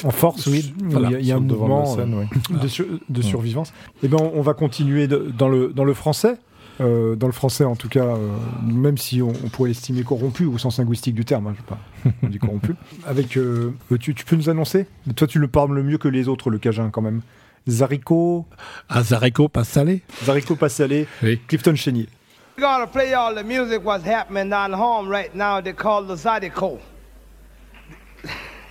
En 0.04 0.10
force, 0.10 0.46
oui. 0.46 0.72
Voilà, 0.84 1.08
il 1.08 1.12
y 1.12 1.16
a, 1.16 1.20
il 1.20 1.26
y 1.26 1.32
a 1.32 1.36
un 1.36 1.40
mouvement 1.40 1.84
scène, 1.94 2.14
euh, 2.14 2.24
oui. 2.50 2.58
de, 2.62 2.68
sur- 2.68 2.86
de 3.08 3.22
survivance. 3.22 3.72
Eh 4.02 4.08
ben, 4.08 4.16
on, 4.20 4.32
on 4.38 4.42
va 4.42 4.54
continuer 4.54 5.06
de- 5.08 5.30
dans, 5.36 5.48
le, 5.50 5.72
dans 5.74 5.84
le 5.84 5.92
français. 5.94 6.36
Euh, 6.80 7.14
dans 7.14 7.26
le 7.26 7.32
français, 7.32 7.64
en 7.64 7.76
tout 7.76 7.88
cas, 7.90 8.04
euh, 8.04 8.28
même 8.64 8.96
si 8.96 9.20
on, 9.20 9.28
on 9.28 9.48
pourrait 9.48 9.68
l'estimer 9.68 10.02
corrompu 10.02 10.46
au 10.46 10.56
sens 10.56 10.78
linguistique 10.78 11.14
du 11.14 11.26
terme, 11.26 11.48
hein, 11.48 11.54
je 11.54 11.60
sais 11.60 11.66
pas, 11.66 11.78
on 12.22 12.28
dit 12.28 12.38
corrompu. 12.38 12.74
Avec, 13.06 13.36
euh, 13.36 13.74
tu, 14.00 14.14
tu 14.14 14.24
peux 14.24 14.36
nous 14.36 14.48
annoncer? 14.48 14.86
Toi, 15.14 15.26
tu 15.26 15.38
le 15.38 15.48
parles 15.48 15.74
le 15.74 15.82
mieux 15.82 15.98
que 15.98 16.08
les 16.08 16.26
autres, 16.28 16.48
le 16.48 16.58
Cajun, 16.58 16.88
quand 16.90 17.02
même. 17.02 17.20
Zarico, 17.68 18.46
Azarico 18.88 19.48
pas 19.48 19.64
salé. 19.64 20.02
Zarico 20.24 20.56
Passalé, 20.56 21.06
Oui. 21.22 21.38
Clifton 21.46 21.74
Chénier. 21.74 22.08
We're 22.56 22.66
gonna 22.66 22.86
play 22.86 23.10
y'all 23.10 23.34
the 23.34 23.44
music 23.44 23.84
what's 23.84 24.04
happening 24.04 24.50
down 24.50 24.72
home 24.72 25.08
right 25.10 25.34
now. 25.34 25.60
They 25.60 25.72
call 25.72 26.02
the 26.04 26.16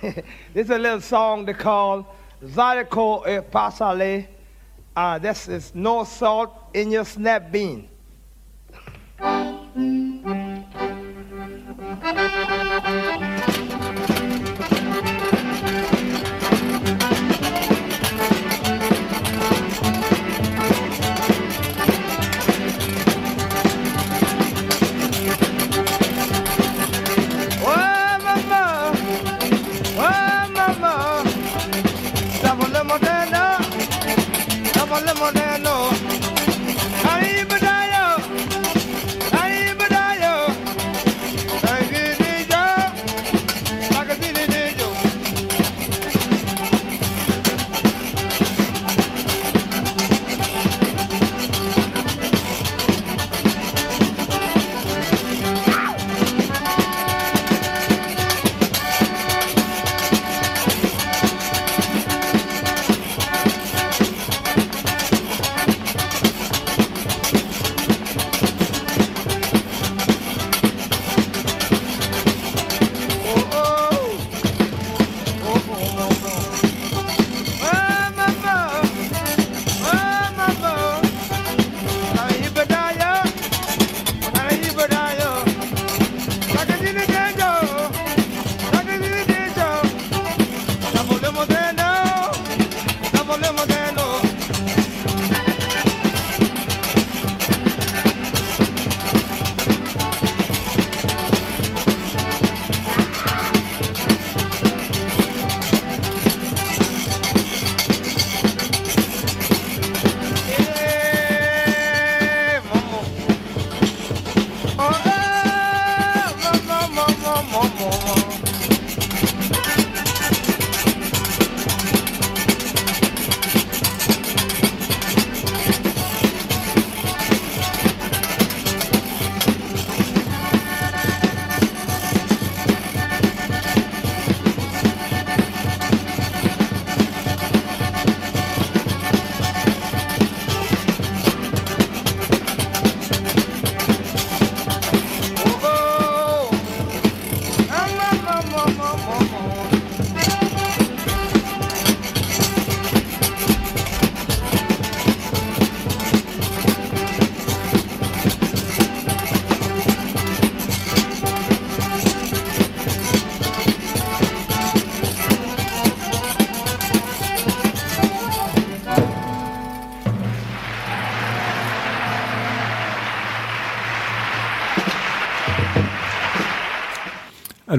this 0.54 0.64
is 0.64 0.70
a 0.70 0.78
little 0.78 1.00
song 1.00 1.44
they 1.44 1.52
call 1.54 2.06
Zydeco 2.42 3.26
e 3.26 3.40
Pasale. 3.50 4.26
Uh, 4.96 5.18
this 5.18 5.48
is 5.48 5.72
no 5.74 6.04
salt 6.04 6.50
in 6.74 6.90
your 6.90 7.04
snap 7.04 7.52
bean. 7.52 7.89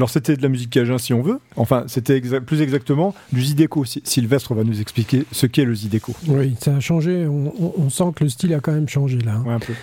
Alors 0.02 0.10
c'était 0.10 0.36
de 0.36 0.42
la 0.42 0.50
musique 0.50 0.72
cajun 0.72 0.98
si 0.98 1.14
on 1.14 1.22
veut. 1.22 1.40
Enfin, 1.58 1.84
c'était 1.86 2.20
exa- 2.20 2.40
plus 2.42 2.64
exactement 2.64 3.14
du 3.32 3.40
zydeco. 3.44 3.86
Si- 3.86 4.02
Sylvestre 4.04 4.56
va 4.56 4.64
nous 4.64 4.82
expliquer 4.82 5.26
ce 5.32 5.46
qu'est 5.46 5.64
le 5.64 5.76
zydeco. 5.76 6.14
Oui, 6.28 6.56
ça 6.60 6.76
a 6.76 6.80
changé. 6.80 7.28
On, 7.28 7.54
on- 7.60 7.74
on 7.78 7.90
sent 7.92 8.06
que 8.16 8.24
le 8.24 8.32
style 8.32 8.52
a 8.56 8.60
quand 8.62 8.72
même 8.72 8.90
changé 8.90 9.20
là. 9.20 9.36
hein. 9.36 9.44
Ouais, 9.46 9.54
un 9.54 9.60
peu. 9.60 9.74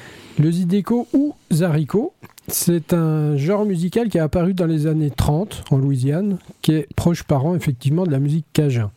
Le 0.40 0.50
zydeco 0.50 1.06
ou 1.12 1.36
zariko, 1.52 2.14
c'est 2.48 2.92
un 2.94 3.36
genre 3.36 3.64
musical 3.64 4.08
qui 4.08 4.18
est 4.18 4.20
apparu 4.20 4.54
dans 4.54 4.66
les 4.66 4.88
années 4.88 5.10
30 5.10 5.62
en 5.70 5.76
Louisiane, 5.78 6.38
qui 6.62 6.72
est 6.72 6.88
proche 6.96 7.22
parent 7.22 7.54
effectivement 7.54 8.04
de 8.04 8.10
la 8.10 8.18
musique 8.18 8.46
cajun. 8.52 8.90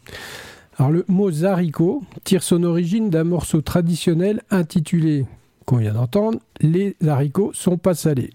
Alors 0.79 0.89
le 0.91 1.05
mot 1.07 1.29
zariko 1.29 2.01
tire 2.23 2.41
son 2.41 2.63
origine 2.63 3.11
d'un 3.11 3.25
morceau 3.25 3.61
traditionnel 3.61 4.41
intitulé, 4.49 5.25
qu'on 5.67 5.77
vient 5.77 5.93
d'entendre, 5.93 6.39
Les 6.61 6.95
haricots 7.07 7.51
sont 7.53 7.77
pas 7.77 7.93
salés, 7.93 8.31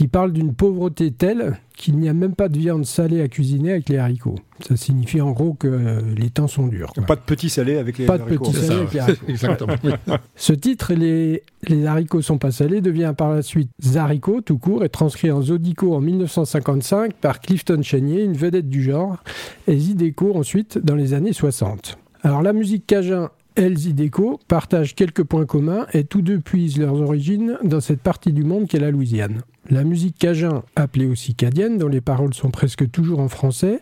qui 0.00 0.08
parle 0.08 0.32
d'une 0.32 0.54
pauvreté 0.54 1.10
telle 1.10 1.58
qu'il 1.76 1.98
n'y 1.98 2.08
a 2.08 2.14
même 2.14 2.34
pas 2.34 2.48
de 2.48 2.56
viande 2.56 2.86
salée 2.86 3.20
à 3.20 3.28
cuisiner 3.28 3.72
avec 3.72 3.90
les 3.90 3.98
haricots. 3.98 4.36
Ça 4.66 4.74
signifie 4.74 5.20
en 5.20 5.32
gros 5.32 5.52
que 5.52 5.68
euh, 5.68 6.00
les 6.16 6.30
temps 6.30 6.46
sont 6.48 6.68
durs. 6.68 6.90
quoi. 6.94 7.04
Pas 7.04 7.16
de 7.16 7.20
petits 7.20 7.50
salés 7.50 7.76
avec 7.76 7.98
les 7.98 8.06
Pas 8.06 8.16
de 8.16 8.22
haricots. 8.22 8.46
petits 8.46 8.56
C'est 8.60 8.66
salés 8.68 8.76
ça, 8.76 8.80
avec 8.80 8.92
les 8.94 9.00
haricots. 9.00 9.26
Exactement. 9.28 9.74
Ce 10.36 10.54
titre, 10.54 10.94
les, 10.94 11.42
les 11.68 11.84
haricots 11.84 12.22
sont 12.22 12.38
pas 12.38 12.50
salés, 12.50 12.80
devient 12.80 13.12
par 13.14 13.34
la 13.34 13.42
suite 13.42 13.68
Zarico 13.82 14.40
tout 14.40 14.56
court 14.56 14.84
et 14.86 14.88
transcrit 14.88 15.30
en 15.30 15.42
Zodico 15.42 15.94
en 15.94 16.00
1955 16.00 17.12
par 17.12 17.42
Clifton 17.42 17.82
Chenier, 17.82 18.22
une 18.24 18.32
vedette 18.32 18.70
du 18.70 18.82
genre, 18.82 19.22
et 19.68 19.76
Zydeco 19.76 20.34
ensuite 20.34 20.78
dans 20.78 20.94
les 20.94 21.12
années 21.12 21.34
60. 21.34 21.98
Alors 22.22 22.40
la 22.40 22.54
musique 22.54 22.86
cajun 22.86 23.28
et 23.56 23.68
le 23.68 23.76
Zydeco 23.76 24.40
partagent 24.48 24.94
quelques 24.94 25.24
points 25.24 25.44
communs 25.44 25.84
et 25.92 26.04
tous 26.04 26.22
deux 26.22 26.40
puisent 26.40 26.78
leurs 26.78 26.98
origines 27.02 27.58
dans 27.64 27.80
cette 27.80 28.00
partie 28.00 28.32
du 28.32 28.44
monde 28.44 28.66
qu'est 28.66 28.78
la 28.80 28.90
Louisiane. 28.90 29.42
La 29.70 29.84
musique 29.84 30.18
cajun, 30.18 30.64
appelée 30.74 31.06
aussi 31.06 31.36
cadienne, 31.36 31.78
dont 31.78 31.86
les 31.86 32.00
paroles 32.00 32.34
sont 32.34 32.50
presque 32.50 32.90
toujours 32.90 33.20
en 33.20 33.28
français, 33.28 33.80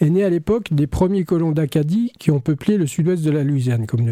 est 0.00 0.10
née 0.10 0.24
à 0.24 0.30
l'époque 0.30 0.72
des 0.72 0.86
premiers 0.86 1.24
colons 1.24 1.52
d'Acadie 1.52 2.12
qui 2.18 2.30
ont 2.30 2.40
peuplé 2.40 2.76
le 2.76 2.86
sud-ouest 2.86 3.24
de 3.24 3.30
la 3.30 3.44
Louisiane, 3.44 3.86
comme 3.86 4.06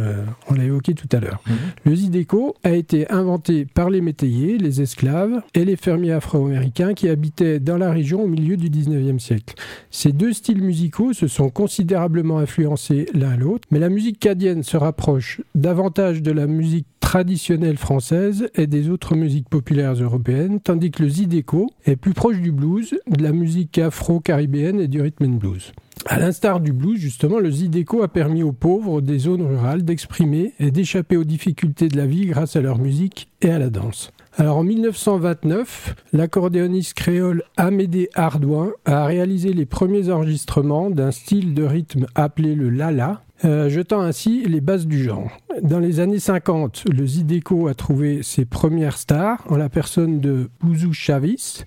on 0.49 0.55
l'a 0.55 0.65
évoqué 0.65 0.95
tout 0.95 1.09
à 1.13 1.21
l'heure. 1.21 1.43
Le 1.85 1.95
zydeco 1.95 2.55
a 2.65 2.73
été 2.73 3.11
inventé 3.11 3.65
par 3.67 3.91
les 3.91 4.01
métayers, 4.01 4.59
les 4.59 4.81
esclaves 4.81 5.43
et 5.55 5.65
les 5.65 5.77
fermiers 5.77 6.13
afro-américains 6.13 6.95
qui 6.95 7.09
habitaient 7.09 7.61
dans 7.61 7.79
la 7.79 7.91
région 7.91 8.23
au 8.23 8.29
milieu 8.29 8.57
du 8.57 8.71
19e 8.71 9.19
siècle. 9.19 9.55
Ces 9.91 10.13
deux 10.13 10.33
styles 10.33 10.63
musicaux 10.63 11.13
se 11.13 11.29
sont 11.29 11.51
considérablement 11.51 12.39
influencés 12.39 13.07
l'un 13.15 13.37
l'autre, 13.37 13.67
mais 13.71 13.79
la 13.79 13.89
musique 13.89 14.19
cadienne 14.19 14.63
se 14.63 14.77
rapproche 14.77 15.41
davantage 15.55 16.23
de 16.23 16.33
la 16.33 16.47
musique 16.47 16.87
traditionnelle 17.01 17.77
française 17.77 18.49
et 18.55 18.67
des 18.67 18.89
autres 18.89 19.15
musiques 19.15 19.49
populaires 19.49 19.93
européennes, 19.93 20.59
tandis 20.59 20.91
que 20.91 21.03
le 21.03 21.09
zydeco 21.09 21.71
est 21.85 21.97
plus 21.97 22.15
proche 22.15 22.41
du 22.41 22.51
blues, 22.51 22.99
de 23.07 23.23
la 23.23 23.33
musique 23.33 23.79
afro-caribéenne 23.79 24.81
et 24.81 24.89
du 24.89 25.03
rhythm 25.03 25.27
and 25.27 25.37
blues. 25.37 25.74
À 26.07 26.19
l'instar 26.19 26.61
du 26.61 26.73
blues, 26.73 27.01
justement, 27.01 27.39
le 27.39 27.51
zydeco 27.51 28.03
a 28.03 28.09
permis 28.09 28.43
aux 28.43 28.53
pauvres 28.53 29.01
des 29.01 29.19
zones 29.19 29.43
rurales 29.43 29.85
d'exprimer 29.85 30.53
et 30.61 30.71
d'échapper 30.71 31.17
aux 31.17 31.25
difficultés 31.25 31.89
de 31.89 31.97
la 31.97 32.07
vie 32.07 32.27
grâce 32.27 32.57
à 32.57 32.61
leur 32.61 32.79
musique 32.79 33.29
et 33.41 33.51
à 33.51 33.59
la 33.59 33.71
danse. 33.71 34.11
Alors 34.37 34.57
en 34.57 34.65
1929, 34.65 35.95
l'accordéoniste 36.13 36.95
créole 36.95 37.45
Amédée 37.57 38.11
Ardouin 38.15 38.73
a 38.85 39.07
réalisé 39.07 39.53
les 39.53 39.65
premiers 39.65 40.11
enregistrements 40.11 40.91
d'un 40.91 41.13
style 41.13 41.55
de 41.55 41.63
rythme 41.63 42.07
appelé 42.17 42.57
le 42.57 42.69
lala, 42.69 43.23
euh, 43.45 43.69
jetant 43.69 44.01
ainsi 44.01 44.43
les 44.45 44.61
bases 44.61 44.89
du 44.89 45.05
genre. 45.05 45.31
Dans 45.63 45.79
les 45.79 46.01
années 46.01 46.19
50, 46.19 46.85
le 46.93 47.07
zydeco 47.07 47.69
a 47.69 47.75
trouvé 47.75 48.25
ses 48.25 48.45
premières 48.45 48.99
stars 48.99 49.45
en 49.49 49.57
la 49.57 49.69
personne 49.69 50.21
de 50.21 50.51
Bouzou 50.61 50.93
Chavis, 50.93 51.65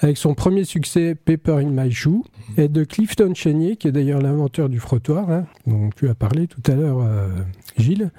avec 0.00 0.16
son 0.16 0.34
premier 0.34 0.64
succès 0.64 1.14
Paper 1.14 1.58
in 1.64 1.70
My 1.70 1.90
Shoe, 1.90 2.22
et 2.56 2.68
de 2.68 2.84
Clifton 2.84 3.32
Chenier, 3.34 3.76
qui 3.76 3.88
est 3.88 3.92
d'ailleurs 3.92 4.20
l'inventeur 4.20 4.68
du 4.68 4.78
frottoir, 4.78 5.30
hein, 5.30 5.46
dont 5.66 5.90
tu 5.94 6.08
as 6.08 6.14
parlé 6.14 6.46
tout 6.46 6.62
à 6.70 6.74
l'heure, 6.74 6.98
euh, 7.02 7.28
Gilles, 7.76 8.10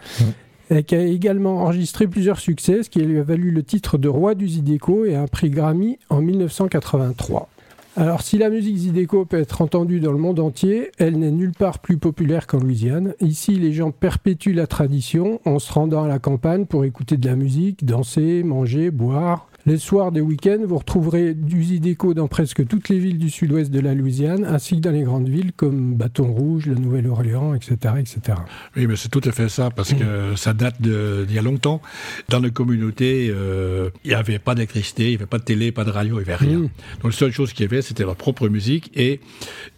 et 0.69 0.83
qui 0.83 0.95
a 0.95 1.03
également 1.03 1.63
enregistré 1.63 2.07
plusieurs 2.07 2.39
succès, 2.39 2.83
ce 2.83 2.89
qui 2.89 2.99
lui 2.99 3.19
a 3.19 3.23
valu 3.23 3.51
le 3.51 3.63
titre 3.63 3.97
de 3.97 4.07
roi 4.07 4.35
du 4.35 4.47
Zydeco 4.47 5.05
et 5.05 5.15
un 5.15 5.27
prix 5.27 5.49
Grammy 5.49 5.97
en 6.09 6.21
1983. 6.21 7.49
Alors, 7.97 8.21
si 8.21 8.37
la 8.37 8.49
musique 8.49 8.77
Zydeco 8.77 9.25
peut 9.25 9.39
être 9.39 9.61
entendue 9.61 9.99
dans 9.99 10.11
le 10.11 10.19
monde 10.19 10.39
entier, 10.39 10.91
elle 10.99 11.17
n'est 11.17 11.31
nulle 11.31 11.51
part 11.51 11.79
plus 11.79 11.97
populaire 11.97 12.47
qu'en 12.47 12.59
Louisiane. 12.59 13.13
Ici, 13.19 13.55
les 13.55 13.73
gens 13.73 13.91
perpétuent 13.91 14.53
la 14.53 14.67
tradition 14.67 15.41
en 15.43 15.59
se 15.59 15.73
rendant 15.73 16.03
à 16.03 16.07
la 16.07 16.19
campagne 16.19 16.65
pour 16.65 16.85
écouter 16.85 17.17
de 17.17 17.27
la 17.27 17.35
musique, 17.35 17.83
danser, 17.83 18.43
manger, 18.43 18.91
boire. 18.91 19.48
Les 19.65 19.77
soirs 19.77 20.11
des 20.11 20.21
week-ends, 20.21 20.59
vous 20.65 20.77
retrouverez 20.77 21.33
du 21.33 21.63
Zydeco 21.63 22.13
dans 22.13 22.27
presque 22.27 22.65
toutes 22.65 22.89
les 22.89 22.97
villes 22.97 23.17
du 23.17 23.29
sud-ouest 23.29 23.69
de 23.69 23.79
la 23.79 23.93
Louisiane, 23.93 24.45
ainsi 24.45 24.75
que 24.75 24.81
dans 24.81 24.91
les 24.91 25.03
grandes 25.03 25.27
villes 25.27 25.51
comme 25.51 25.95
Bâton 25.95 26.31
Rouge, 26.31 26.67
la 26.67 26.75
Nouvelle-Orléans, 26.75 27.53
etc., 27.53 27.95
etc. 27.99 28.37
Oui, 28.77 28.87
mais 28.87 28.95
c'est 28.95 29.09
tout 29.09 29.21
à 29.25 29.31
fait 29.31 29.49
ça, 29.49 29.69
parce 29.69 29.93
que 29.93 30.35
ça 30.35 30.53
date 30.53 30.81
d'il 30.81 31.31
y 31.31 31.37
a 31.37 31.41
longtemps. 31.41 31.81
Dans 32.29 32.39
les 32.39 32.51
communautés, 32.51 33.29
euh, 33.33 33.89
il 34.05 34.09
n'y 34.09 34.15
avait 34.15 34.39
pas 34.39 34.55
d'électricité, 34.55 35.03
il 35.03 35.09
n'y 35.09 35.15
avait 35.15 35.25
pas 35.25 35.39
de 35.39 35.43
télé, 35.43 35.71
pas 35.71 35.83
de 35.83 35.91
radio, 35.91 36.19
il 36.19 36.23
n'y 36.23 36.31
avait 36.31 36.35
rien. 36.35 36.59
Mm. 36.59 36.69
Donc 37.03 37.11
la 37.11 37.11
seule 37.11 37.31
chose 37.31 37.51
qu'il 37.51 37.65
y 37.65 37.67
avait, 37.67 37.81
c'était 37.81 38.03
leur 38.03 38.15
propre 38.15 38.47
musique, 38.47 38.91
et 38.95 39.19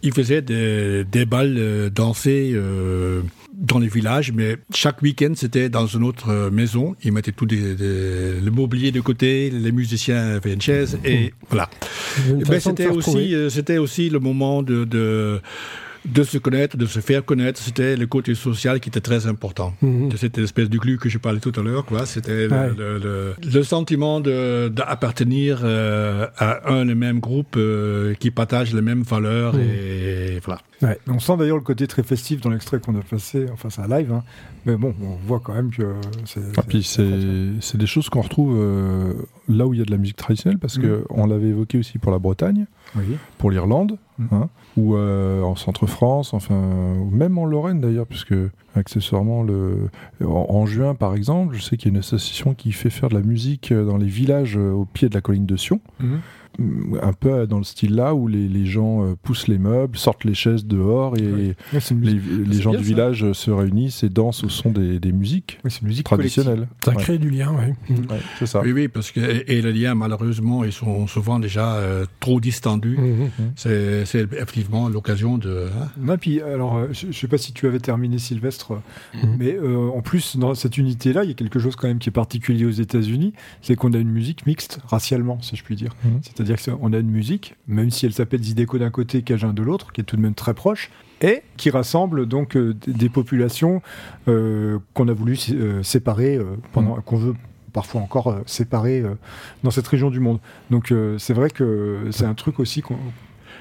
ils 0.02 0.12
faisaient 0.12 0.42
des, 0.42 1.04
des 1.04 1.26
balles 1.26 1.56
euh, 1.58 1.90
dansées 1.90 2.52
euh, 2.54 3.22
dans 3.62 3.78
les 3.78 3.86
villages, 3.88 4.32
mais 4.32 4.56
chaque 4.74 5.00
week-end, 5.02 5.32
c'était 5.36 5.68
dans 5.68 5.86
une 5.86 6.02
autre 6.02 6.30
euh, 6.30 6.50
maison. 6.50 6.96
Ils 7.04 7.12
mettaient 7.12 7.30
tout 7.32 7.46
des, 7.46 7.74
des- 7.76 8.40
le 8.44 8.50
mobilier 8.50 8.90
de 8.90 9.00
côté, 9.00 9.50
les 9.50 9.70
musiciens 9.72 10.34
avaient 10.36 10.52
une 10.52 10.60
chaise, 10.60 10.98
et 11.04 11.32
voilà. 11.48 11.70
De 12.28 12.58
c'était 12.58 12.88
aussi, 12.88 13.34
euh, 13.36 13.48
c'était 13.48 13.78
aussi 13.78 14.10
le 14.10 14.18
moment 14.18 14.62
de, 14.64 14.84
de 14.84 15.40
de 16.04 16.22
se 16.24 16.36
connaître, 16.38 16.76
de 16.76 16.86
se 16.86 17.00
faire 17.00 17.24
connaître. 17.24 17.60
C'était 17.60 17.96
le 17.96 18.06
côté 18.06 18.34
social 18.34 18.80
qui 18.80 18.88
était 18.88 19.00
très 19.00 19.26
important. 19.26 19.74
Mhm. 19.82 20.08
De 20.08 20.16
cette 20.16 20.36
espèce 20.38 20.68
de 20.68 20.78
glu 20.78 20.98
que 20.98 21.08
je 21.08 21.18
parlais 21.18 21.38
tout 21.40 21.52
à 21.56 21.62
l'heure, 21.62 21.84
quoi. 21.84 22.06
C'était 22.06 22.48
le- 22.48 22.52
Ouais. 22.52 22.70
le, 22.76 22.98
le- 22.98 23.34
le 23.52 23.62
sentiment 23.62 24.20
de 24.20 24.68
d'appartenir 24.68 25.60
euh, 25.64 26.26
à 26.36 26.72
un 26.72 26.88
et 26.88 26.94
même 26.94 27.20
groupe 27.20 27.54
euh, 27.56 28.14
qui 28.14 28.30
partage 28.30 28.74
les 28.74 28.82
mêmes 28.82 29.02
valeurs 29.02 29.54
Mhm. 29.54 29.60
et 29.60 30.40
voilà. 30.44 30.60
Ouais. 30.82 30.98
On 31.06 31.20
sent 31.20 31.36
d'ailleurs 31.38 31.56
le 31.58 31.62
côté 31.62 31.86
très 31.86 32.02
festif 32.02 32.40
dans 32.40 32.50
l'extrait 32.50 32.80
qu'on 32.80 32.96
a 32.98 33.02
passé, 33.02 33.46
enfin 33.52 33.70
c'est 33.70 33.82
un 33.82 33.88
live, 33.88 34.10
hein. 34.12 34.24
mais 34.66 34.74
bon, 34.76 34.92
on 35.00 35.14
voit 35.26 35.38
quand 35.38 35.54
même 35.54 35.70
que 35.70 35.84
c'est. 36.24 36.40
Ah, 36.56 36.62
puis 36.66 36.82
c'est 36.82 37.06
c'est 37.60 37.78
des 37.78 37.86
choses 37.86 38.08
qu'on 38.08 38.22
retrouve 38.22 38.56
euh, 38.58 39.12
là 39.48 39.64
où 39.66 39.74
il 39.74 39.78
y 39.78 39.82
a 39.82 39.84
de 39.84 39.92
la 39.92 39.96
musique 39.98 40.16
traditionnelle, 40.16 40.58
parce 40.58 40.78
Mm. 40.78 40.82
que 40.82 41.04
on 41.10 41.26
l'avait 41.26 41.48
évoqué 41.50 41.78
aussi 41.78 41.98
pour 41.98 42.10
la 42.10 42.18
Bretagne, 42.18 42.66
Oui. 42.96 43.16
pour 43.38 43.50
l'Irlande, 43.50 43.98
Mm. 44.18 44.26
hein, 44.32 44.48
ou 44.76 44.94
euh, 44.94 45.40
en 45.42 45.56
Centre-France, 45.56 46.34
enfin, 46.34 46.54
ou 47.00 47.08
même 47.10 47.38
en 47.38 47.46
Lorraine 47.46 47.80
d'ailleurs, 47.80 48.06
puisque 48.06 48.34
accessoirement, 48.76 49.42
le, 49.42 49.88
en, 50.22 50.46
en 50.50 50.66
juin 50.66 50.94
par 50.94 51.14
exemple, 51.14 51.54
je 51.56 51.62
sais 51.62 51.76
qu'il 51.76 51.86
y 51.86 51.88
a 51.90 51.94
une 51.94 51.98
association 52.00 52.54
qui 52.54 52.72
fait 52.72 52.90
faire 52.90 53.08
de 53.08 53.14
la 53.14 53.22
musique 53.22 53.72
euh, 53.72 53.84
dans 53.86 53.96
les 53.96 54.06
villages 54.06 54.56
euh, 54.58 54.70
au 54.72 54.84
pied 54.84 55.08
de 55.08 55.14
la 55.14 55.20
colline 55.22 55.46
de 55.46 55.56
Sion. 55.56 55.80
Mhm. 56.00 56.20
Mm, 56.58 56.98
Un 57.02 57.12
peu 57.14 57.46
dans 57.46 57.58
le 57.58 57.64
style 57.64 57.94
là 57.94 58.14
où 58.14 58.28
les, 58.28 58.46
les 58.48 58.66
gens 58.66 59.04
euh, 59.04 59.14
poussent 59.22 59.48
les 59.48 59.58
meubles, 59.58 59.96
sortent 59.96 60.24
les 60.24 60.34
chaises 60.34 60.66
dehors 60.66 61.16
et 61.16 61.22
Ouais. 61.32 61.56
Ouais, 61.72 61.80
c'est 61.80 61.94
une 61.94 62.02
les, 62.02 62.20
c'est 62.54 62.62
gens 62.62 62.70
bien, 62.72 62.80
du 62.80 62.84
ça. 62.84 62.90
village 62.90 63.24
euh, 63.24 63.32
se 63.34 63.50
réunissent 63.50 64.02
et 64.04 64.08
dansent 64.10 64.44
au 64.44 64.48
son 64.50 64.70
des, 64.70 64.98
des 65.00 65.12
musiques 65.12 65.58
ouais, 65.64 65.70
c'est 65.70 65.80
une 65.82 65.88
musique 65.88 66.04
traditionnelles. 66.04 66.68
Ça 66.84 66.90
Ouais. 66.92 66.96
crée 67.02 67.18
du 67.18 67.30
lien, 67.30 67.52
oui. 67.88 67.94
Ouais, 68.10 68.18
c'est 68.38 68.46
ça. 68.46 68.60
Oui, 68.62 68.72
oui, 68.72 68.88
parce 68.88 69.10
que 69.10 69.20
et 69.50 69.62
les 69.62 69.72
liens, 69.72 69.94
malheureusement, 69.94 70.62
ils 70.64 70.72
sont 70.72 71.06
souvent 71.06 71.38
déjà 71.38 71.74
euh, 71.76 72.04
trop 72.20 72.38
distendus. 72.40 72.98
Mhm. 72.98 73.30
C'est 73.56 74.04
c'est 74.04 74.20
effectivement 74.34 74.88
l'occasion 74.88 75.38
de. 75.38 75.68
hein, 75.80 75.88
Non, 75.98 76.18
puis 76.18 76.40
alors, 76.42 76.76
euh, 76.76 76.88
je, 76.92 77.06
je 77.10 77.18
sais 77.18 77.28
pas 77.28 77.38
si 77.38 77.52
tu 77.52 77.66
avais 77.66 77.80
terminé 77.80 78.18
Sylvestre, 78.18 78.72
Mhm. 79.14 79.36
mais 79.38 79.54
euh, 79.56 79.88
en 79.90 80.02
plus 80.02 80.36
dans 80.36 80.54
cette 80.54 80.76
unité-là, 80.76 81.24
il 81.24 81.28
y 81.28 81.30
a 81.30 81.34
quelque 81.34 81.58
chose 81.58 81.76
quand 81.76 81.88
même 81.88 81.98
qui 81.98 82.08
est 82.10 82.12
particulier 82.12 82.64
aux 82.66 82.70
États-Unis, 82.70 83.32
c'est 83.62 83.74
qu'on 83.76 83.92
a 83.94 83.98
une 83.98 84.10
musique 84.10 84.46
mixte 84.46 84.80
racialement, 84.86 85.40
si 85.40 85.56
je 85.56 85.64
puis 85.64 85.76
dire. 85.76 85.94
Mhm. 86.04 86.20
C'est-à-dire 86.44 86.78
qu'on 86.78 86.92
a 86.92 86.98
une 86.98 87.10
musique, 87.10 87.54
même 87.68 87.90
si 87.90 88.04
elle 88.06 88.12
s'appelle 88.12 88.42
Zydeco 88.42 88.78
d'un 88.78 88.90
côté, 88.90 89.22
Cajun 89.22 89.52
de 89.52 89.62
l'autre, 89.62 89.92
qui 89.92 90.00
est 90.00 90.04
tout 90.04 90.16
de 90.16 90.22
même 90.22 90.34
très 90.34 90.54
proche, 90.54 90.90
et 91.20 91.42
qui 91.56 91.70
rassemble 91.70 92.26
donc 92.26 92.56
euh, 92.56 92.74
des 92.86 93.08
populations 93.08 93.80
euh, 94.26 94.78
qu'on 94.92 95.06
a 95.06 95.12
voulu 95.12 95.38
euh, 95.52 95.82
séparer 95.84 96.40
pendant, 96.72 96.96
qu'on 96.96 97.16
veut 97.16 97.34
parfois 97.72 98.00
encore 98.00 98.36
séparer 98.44 99.02
dans 99.62 99.70
cette 99.70 99.86
région 99.86 100.10
du 100.10 100.20
monde. 100.20 100.40
Donc 100.70 100.92
c'est 101.16 101.32
vrai 101.32 101.48
que 101.48 102.00
c'est 102.10 102.26
un 102.26 102.34
truc 102.34 102.60
aussi 102.60 102.82
qu'on 102.82 102.98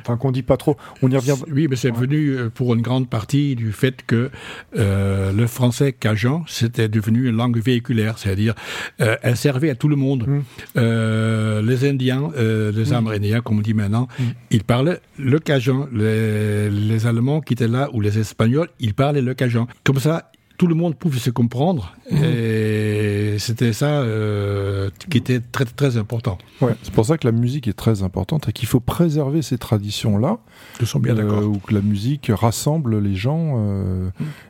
enfin, 0.01 0.17
qu'on 0.17 0.31
dit 0.31 0.43
pas 0.43 0.57
trop. 0.57 0.77
On 1.01 1.09
y 1.09 1.15
revient. 1.15 1.35
Oui, 1.51 1.67
mais 1.69 1.75
c'est 1.75 1.91
Ouais. 1.91 1.97
venu 1.99 2.29
euh, 2.31 2.49
pour 2.49 2.73
une 2.73 2.81
grande 2.81 3.09
partie 3.09 3.55
du 3.55 3.71
fait 3.71 4.03
que 4.05 4.29
euh, 4.77 5.31
le 5.31 5.47
français 5.47 5.93
cajun, 5.93 6.43
c'était 6.47 6.87
devenu 6.87 7.27
une 7.29 7.35
langue 7.37 7.57
véhiculaire, 7.59 8.17
c'est-à-dire 8.17 8.53
euh, 9.01 9.15
elle 9.21 9.37
servait 9.37 9.69
à 9.69 9.75
tout 9.75 9.87
le 9.87 9.95
monde. 9.95 10.25
Mm. 10.27 10.39
Euh, 10.77 11.61
les 11.61 11.87
Indiens, 11.89 12.31
les 12.37 12.91
Mm. 12.91 12.93
Amérindiens, 12.93 13.41
comme 13.41 13.57
on 13.59 13.61
dit 13.61 13.73
maintenant, 13.73 14.07
Mm. 14.19 14.23
ils 14.51 14.63
parlaient 14.63 14.99
le 15.17 15.39
cajun. 15.39 15.87
Les, 15.93 16.69
les 16.69 17.05
Allemands 17.07 17.41
qui 17.41 17.53
étaient 17.53 17.67
là, 17.67 17.89
ou 17.93 18.01
les 18.01 18.17
Espagnols, 18.19 18.69
ils 18.79 18.93
parlaient 18.93 19.21
le 19.21 19.33
cajun. 19.33 19.67
Comme 19.83 19.99
ça, 19.99 20.31
tout 20.57 20.67
le 20.67 20.75
monde 20.75 20.95
pouvait 20.95 21.17
se 21.19 21.31
comprendre 21.31 21.95
et 22.11 22.90
c'était 23.39 23.73
ça 23.73 24.01
euh, 24.01 24.89
qui 25.09 25.17
était 25.17 25.39
très 25.39 25.65
très 25.65 25.97
important. 25.97 26.37
Ouais, 26.61 26.75
c'est 26.83 26.93
pour 26.93 27.05
ça 27.05 27.17
que 27.17 27.27
la 27.27 27.31
musique 27.31 27.67
est 27.67 27.73
très 27.73 28.03
importante 28.03 28.49
et 28.49 28.51
qu'il 28.53 28.67
faut 28.67 28.79
préserver 28.79 29.41
ces 29.41 29.57
traditions-là. 29.57 30.37
Nous 30.79 30.85
sommes 30.85 31.01
bien 31.01 31.17
euh, 31.17 31.23
d'accord. 31.23 31.43
où 31.43 31.57
que 31.59 31.73
la 31.73 31.81
musique 31.81 32.31
rassemble 32.33 32.99
les 32.99 33.15
gens 33.15 33.55
euh, 33.57 34.09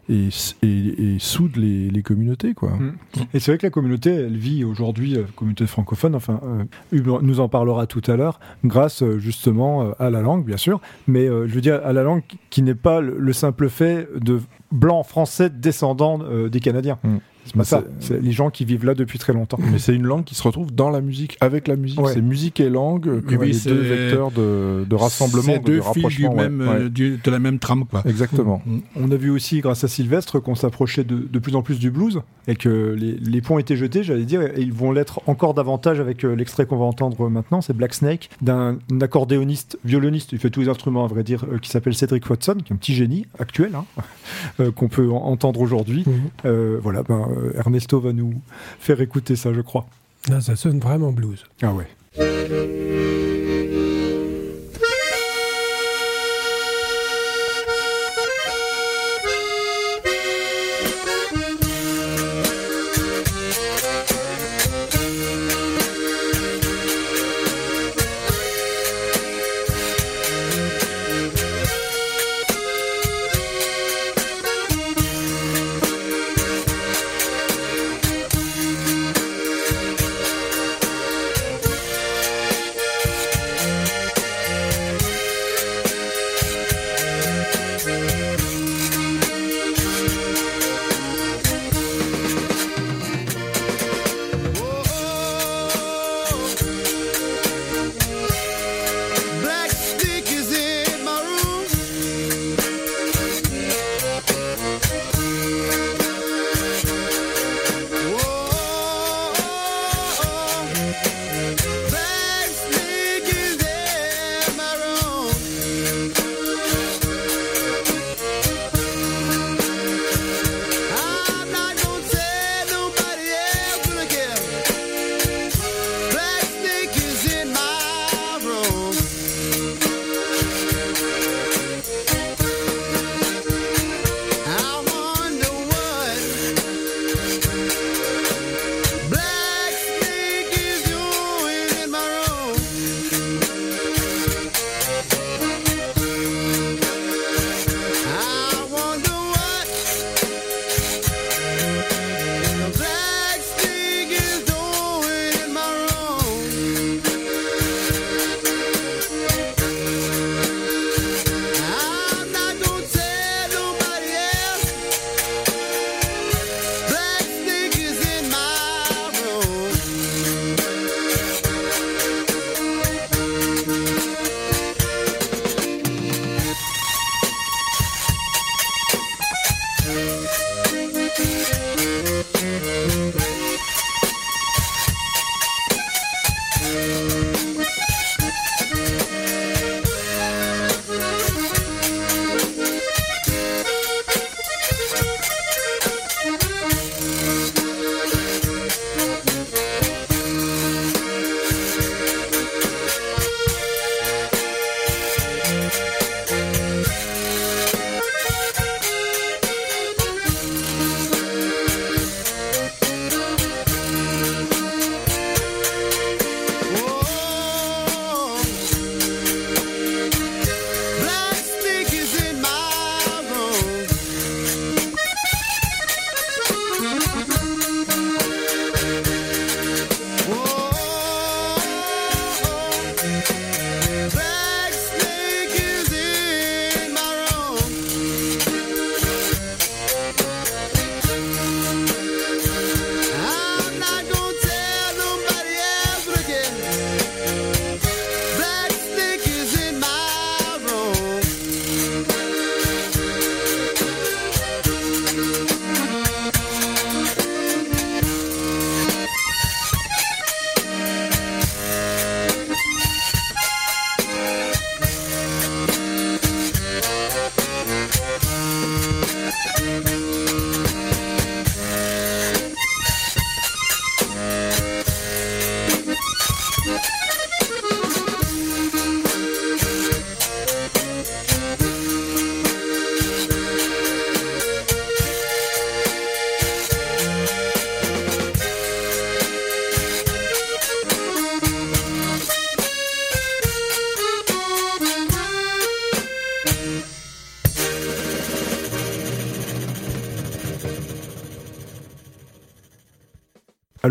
et, 0.10 0.30
et, 0.64 1.16
et 1.16 1.20
soude 1.20 1.56
les, 1.58 1.90
les 1.90 2.02
communautés, 2.04 2.54
quoi. 2.54 2.72
Mm. 2.72 2.96
Et 3.34 3.40
c'est 3.40 3.52
vrai 3.52 3.58
que 3.58 3.66
la 3.68 3.72
communauté, 3.72 4.12
elle 4.12 4.38
vit 4.38 4.64
aujourd'hui, 4.64 5.18
communauté 5.36 5.68
francophone, 5.68 6.16
enfin, 6.16 6.40
euh, 6.44 6.64
Hugues 6.92 7.22
nous 7.22 7.40
en 7.40 7.50
parlera 7.50 7.88
tout 7.88 8.02
à 8.08 8.16
l'heure, 8.16 8.40
grâce 8.66 9.04
justement 9.18 9.92
à 10.00 10.10
la 10.10 10.22
langue, 10.22 10.46
bien 10.46 10.58
sûr, 10.58 10.82
mais 11.08 11.28
euh, 11.28 11.48
je 11.48 11.54
veux 11.56 11.62
dire 11.62 11.80
à 11.84 11.94
la 11.94 12.04
langue 12.04 12.22
qui- 12.50 12.62
n'est 12.62 12.76
pas 12.76 13.02
le, 13.02 13.18
le 13.18 13.34
simple 13.34 13.70
fait 13.70 14.08
de 14.20 14.40
blancs 14.72 15.06
français 15.06 15.50
descendants 15.50 16.20
euh, 16.22 16.48
des 16.50 16.60
Canadiens. 16.60 17.00
Mm. 17.04 17.18
C'est 17.46 17.64
ça, 17.64 17.84
c'est- 18.00 18.22
les 18.22 18.32
gens 18.32 18.50
qui 18.50 18.66
vivent 18.66 18.86
là 18.86 18.94
depuis 18.94 19.20
très 19.20 19.34
longtemps. 19.34 19.58
Mais 19.72 19.80
c'est 19.80 19.96
une 19.96 20.06
langue 20.06 20.24
qui 20.24 20.36
se 20.36 20.44
retrouve 20.44 20.72
dans 20.74 20.90
la 20.90 21.02
musique, 21.02 21.38
avec 21.42 21.68
la 21.68 21.76
musique. 21.76 22.00
Ouais. 22.00 22.14
C'est 22.14 22.22
musique 22.22 22.60
et 22.60 22.70
langue 22.70 23.22
comme 23.28 23.38
oui, 23.40 23.48
les 23.48 23.54
c'est- 23.54 23.70
deux 23.70 23.82
vecteurs 23.82 24.32
de, 24.32 24.86
de 24.90 24.96
rassemblement, 24.96 25.58
de, 25.58 25.64
deux 25.64 25.78
de 25.78 25.82
fils 25.82 25.92
du 25.94 26.26
rapprochement. 26.26 26.36
ouais. 26.36 26.50
même, 26.50 26.62
Ouais. 26.62 26.76
euh, 26.86 26.90
du- 26.90 27.20
de 27.24 27.32
la 27.32 27.40
même 27.40 27.60
trame, 27.60 27.86
quoi. 27.86 28.04
Exactement. 28.06 28.62
Mm. 28.66 28.78
On 28.96 29.12
a 29.12 29.16
vu 29.16 29.30
aussi, 29.32 29.60
grâce 29.60 29.84
à 29.84 29.88
Sylvestre, 29.88 30.40
qu'on 30.40 30.56
s'approchait 30.56 31.04
de, 31.04 31.28
de 31.32 31.40
plus 31.40 31.56
en 31.56 31.62
plus 31.62 31.80
du 31.80 31.90
blues 31.92 32.22
et 32.48 32.56
que 32.56 32.96
les, 32.98 33.14
les 33.14 33.42
ponts 33.42 33.58
étaient 33.60 33.76
jetés, 33.78 34.04
j'allais 34.04 34.26
dire, 34.26 34.42
et 34.42 34.54
ils 34.62 34.74
vont 34.74 34.92
l'être 34.92 35.22
encore 35.28 35.54
davantage 35.54 36.00
avec 36.00 36.24
euh, 36.24 36.36
l'extrait 36.36 36.66
qu'on 36.66 36.78
va 36.78 36.86
entendre 36.86 37.30
maintenant. 37.30 37.62
C'est 37.62 37.74
Black 37.76 37.94
Snake, 37.94 38.30
d'un 38.42 38.78
accordéoniste, 39.02 39.78
violoniste, 39.84 40.32
il 40.32 40.40
fait 40.40 40.50
tous 40.50 40.62
les 40.62 40.70
instruments, 40.70 41.04
à 41.06 41.08
vrai 41.08 41.24
dire, 41.24 41.44
euh, 41.52 41.58
qui 41.58 41.70
s'appelle 41.70 41.94
Cédric 41.96 42.30
Watson, 42.30 42.56
qui 42.64 42.72
est 42.72 42.76
un 42.76 42.78
petit 42.78 42.94
génie 42.96 43.26
actuel, 43.40 43.72
hein, 43.76 43.86
euh, 44.60 44.72
qu'on 44.72 44.88
peut 44.88 45.10
en- 45.12 45.26
entendre 45.32 45.60
aujourd'hui. 45.62 46.04
Mhm. 46.06 46.14
Euh, 46.46 46.78
voilà, 46.82 47.04
ben, 47.04 47.28
Ernesto 47.56 48.00
va 48.00 48.14
nous 48.14 48.34
faire 48.80 49.02
écouter 49.02 49.36
ça, 49.36 49.54
je 49.54 49.62
crois. 49.62 49.86
Là, 50.30 50.42
ça 50.42 50.56
sonne 50.56 50.80
vraiment 50.80 51.12
blues. 51.12 51.44
Ah 51.62 51.74
ouais. 51.74 51.88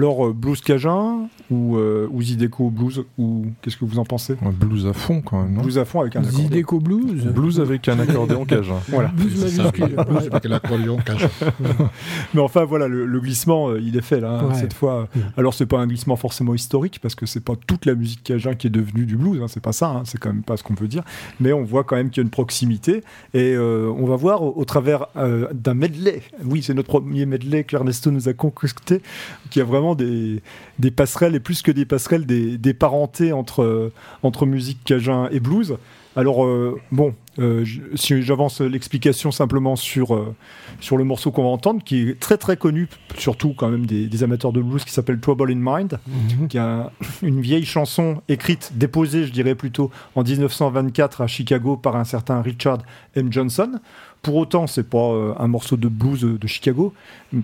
Alors, 0.01 0.29
euh, 0.29 0.33
blues 0.33 0.63
cajun 0.63 1.29
ou, 1.51 1.77
euh, 1.77 2.09
ou 2.11 2.23
Zydeco 2.23 2.71
blues 2.71 3.05
ou 3.19 3.40
qu'est-ce 3.63 3.77
que 3.77 3.85
vous 3.85 3.99
en 3.99 4.05
pensez 4.05 4.37
Un 4.45 4.51
blues 4.51 4.87
à 4.87 4.93
fond 4.93 5.21
quand 5.21 5.43
même, 5.43 5.55
non 5.55 5.63
Blues 5.63 5.79
à 5.79 5.85
fond 5.85 6.01
avec 6.01 6.17
un 6.17 6.21
accordéon. 6.21 6.43
Zydeco 6.49 6.79
Blues. 6.81 7.25
Blues 7.27 7.61
avec 7.61 7.89
un 7.89 7.99
accordéon 7.99 8.45
cajun. 8.45 8.81
Voilà. 8.89 9.09
Blues 9.09 9.41
majuscule. 9.57 9.85
Ouais. 9.85 10.27
Avec 10.31 10.45
l'accordéon 10.45 10.97
cache. 10.99 11.27
Mais 12.35 12.41
enfin, 12.41 12.65
voilà, 12.65 12.89
le, 12.89 13.07
le 13.07 13.21
glissement, 13.21 13.69
euh, 13.71 13.81
il 13.81 13.97
est 13.97 14.01
fait 14.03 14.21
là, 14.21 14.41
hein, 14.41 14.49
Ouais. 14.49 14.55
cette 14.55 14.73
fois. 14.73 15.09
Mm. 15.15 15.21
Alors, 15.37 15.55
c'est 15.55 15.67
pas 15.67 15.79
un 15.79 15.87
glissement 15.87 16.17
forcément 16.17 16.55
historique, 16.55 16.99
parce 17.01 17.15
que 17.15 17.27
c'est 17.27 17.45
pas 17.45 17.55
toute 17.67 17.87
la 17.87 17.95
musique 17.95 18.23
cajun 18.23 18.55
qui 18.55 18.67
est 18.67 18.71
devenue 18.71 19.07
du 19.07 19.17
blues, 19.17 19.41
hein, 19.43 19.47
c'est 19.49 19.63
pas 19.63 19.73
ça, 19.73 19.89
hein, 19.89 20.03
c'est 20.05 20.19
quand 20.19 20.33
même 20.33 20.43
pas 20.43 20.57
ce 20.57 20.63
qu'on 20.63 20.75
peut 20.75 20.89
dire. 20.89 21.03
Mais 21.41 21.53
on 21.53 21.65
voit 21.65 21.85
quand 21.85 21.97
même 21.97 22.11
qu'il 22.11 22.21
y 22.21 22.25
a 22.25 22.25
une 22.25 22.31
proximité, 22.31 23.03
et 23.35 23.55
euh, 23.55 23.93
on 23.97 24.07
va 24.07 24.17
voir 24.17 24.43
au, 24.43 24.53
au 24.57 24.65
travers 24.65 25.07
euh, 25.17 25.49
d'un 25.53 25.75
medley. 25.75 26.23
Oui, 26.45 26.63
c'est 26.63 26.75
notre 26.75 26.89
premier 26.89 27.27
medley 27.27 27.65
qu'Ernesto 27.65 28.11
nous 28.11 28.29
a 28.29 28.33
concocté, 28.33 29.03
qui 29.51 29.61
a 29.61 29.65
vraiment 29.65 29.95
des, 29.95 30.43
des 30.81 30.91
passerelles, 30.91 31.35
et 31.35 31.41
plus 31.41 31.63
que 31.63 31.71
des 31.71 31.85
passerelles, 31.85 32.27
des, 32.27 32.59
des 32.59 32.75
parentés 32.75 33.33
entre, 33.33 33.63
euh, 33.63 33.93
entre 34.23 34.47
musique 34.47 34.79
cajun 34.85 35.29
et 35.31 35.39
blues. 35.41 35.77
Alors, 36.17 36.45
euh, 36.45 36.77
bon, 36.91 37.15
euh, 37.39 37.65
si 37.95 38.21
j'avance 38.23 38.61
l'explication 38.61 39.31
simplement 39.31 39.77
sur, 39.77 40.13
euh, 40.17 40.35
sur 40.81 40.97
le 40.97 41.05
morceau 41.05 41.31
qu'on 41.31 41.45
va 41.45 41.51
entendre, 41.51 41.85
qui 41.85 42.01
est 42.09 42.19
très 42.19 42.37
très 42.37 42.57
connu, 42.57 42.89
surtout 43.17 43.55
quand 43.57 43.69
même 43.69 43.87
des, 43.87 44.09
des 44.09 44.23
amateurs 44.25 44.53
de 44.53 44.61
blues, 44.61 44.85
qui 44.85 44.93
s'appelle 44.93 45.21
Trouble 45.21 45.53
in 45.53 45.61
Mind, 45.61 46.01
Mhm. 46.09 46.49
qui 46.49 46.57
est 46.57 46.61
un- 46.61 46.91
une 47.23 47.41
vieille 47.41 47.65
chanson 47.65 48.23
écrite, 48.29 48.73
déposée, 48.75 49.25
je 49.25 49.33
dirais 49.33 49.55
plutôt, 49.55 49.93
en 50.17 50.25
1924 50.25 51.21
à 51.21 51.29
Chicago 51.29 51.77
par 51.77 51.95
un 51.95 52.05
certain 52.05 52.43
Richard 52.43 52.79
M. 53.15 53.33
Johnson. 53.33 53.79
Pour 54.23 54.37
autant, 54.37 54.67
c'est 54.67 54.89
pas 54.89 54.99
euh, 54.99 55.33
un 55.39 55.47
morceau 55.47 55.77
de 55.77 55.89
blues 55.89 56.23
de 56.23 56.47
Chicago, 56.47 56.93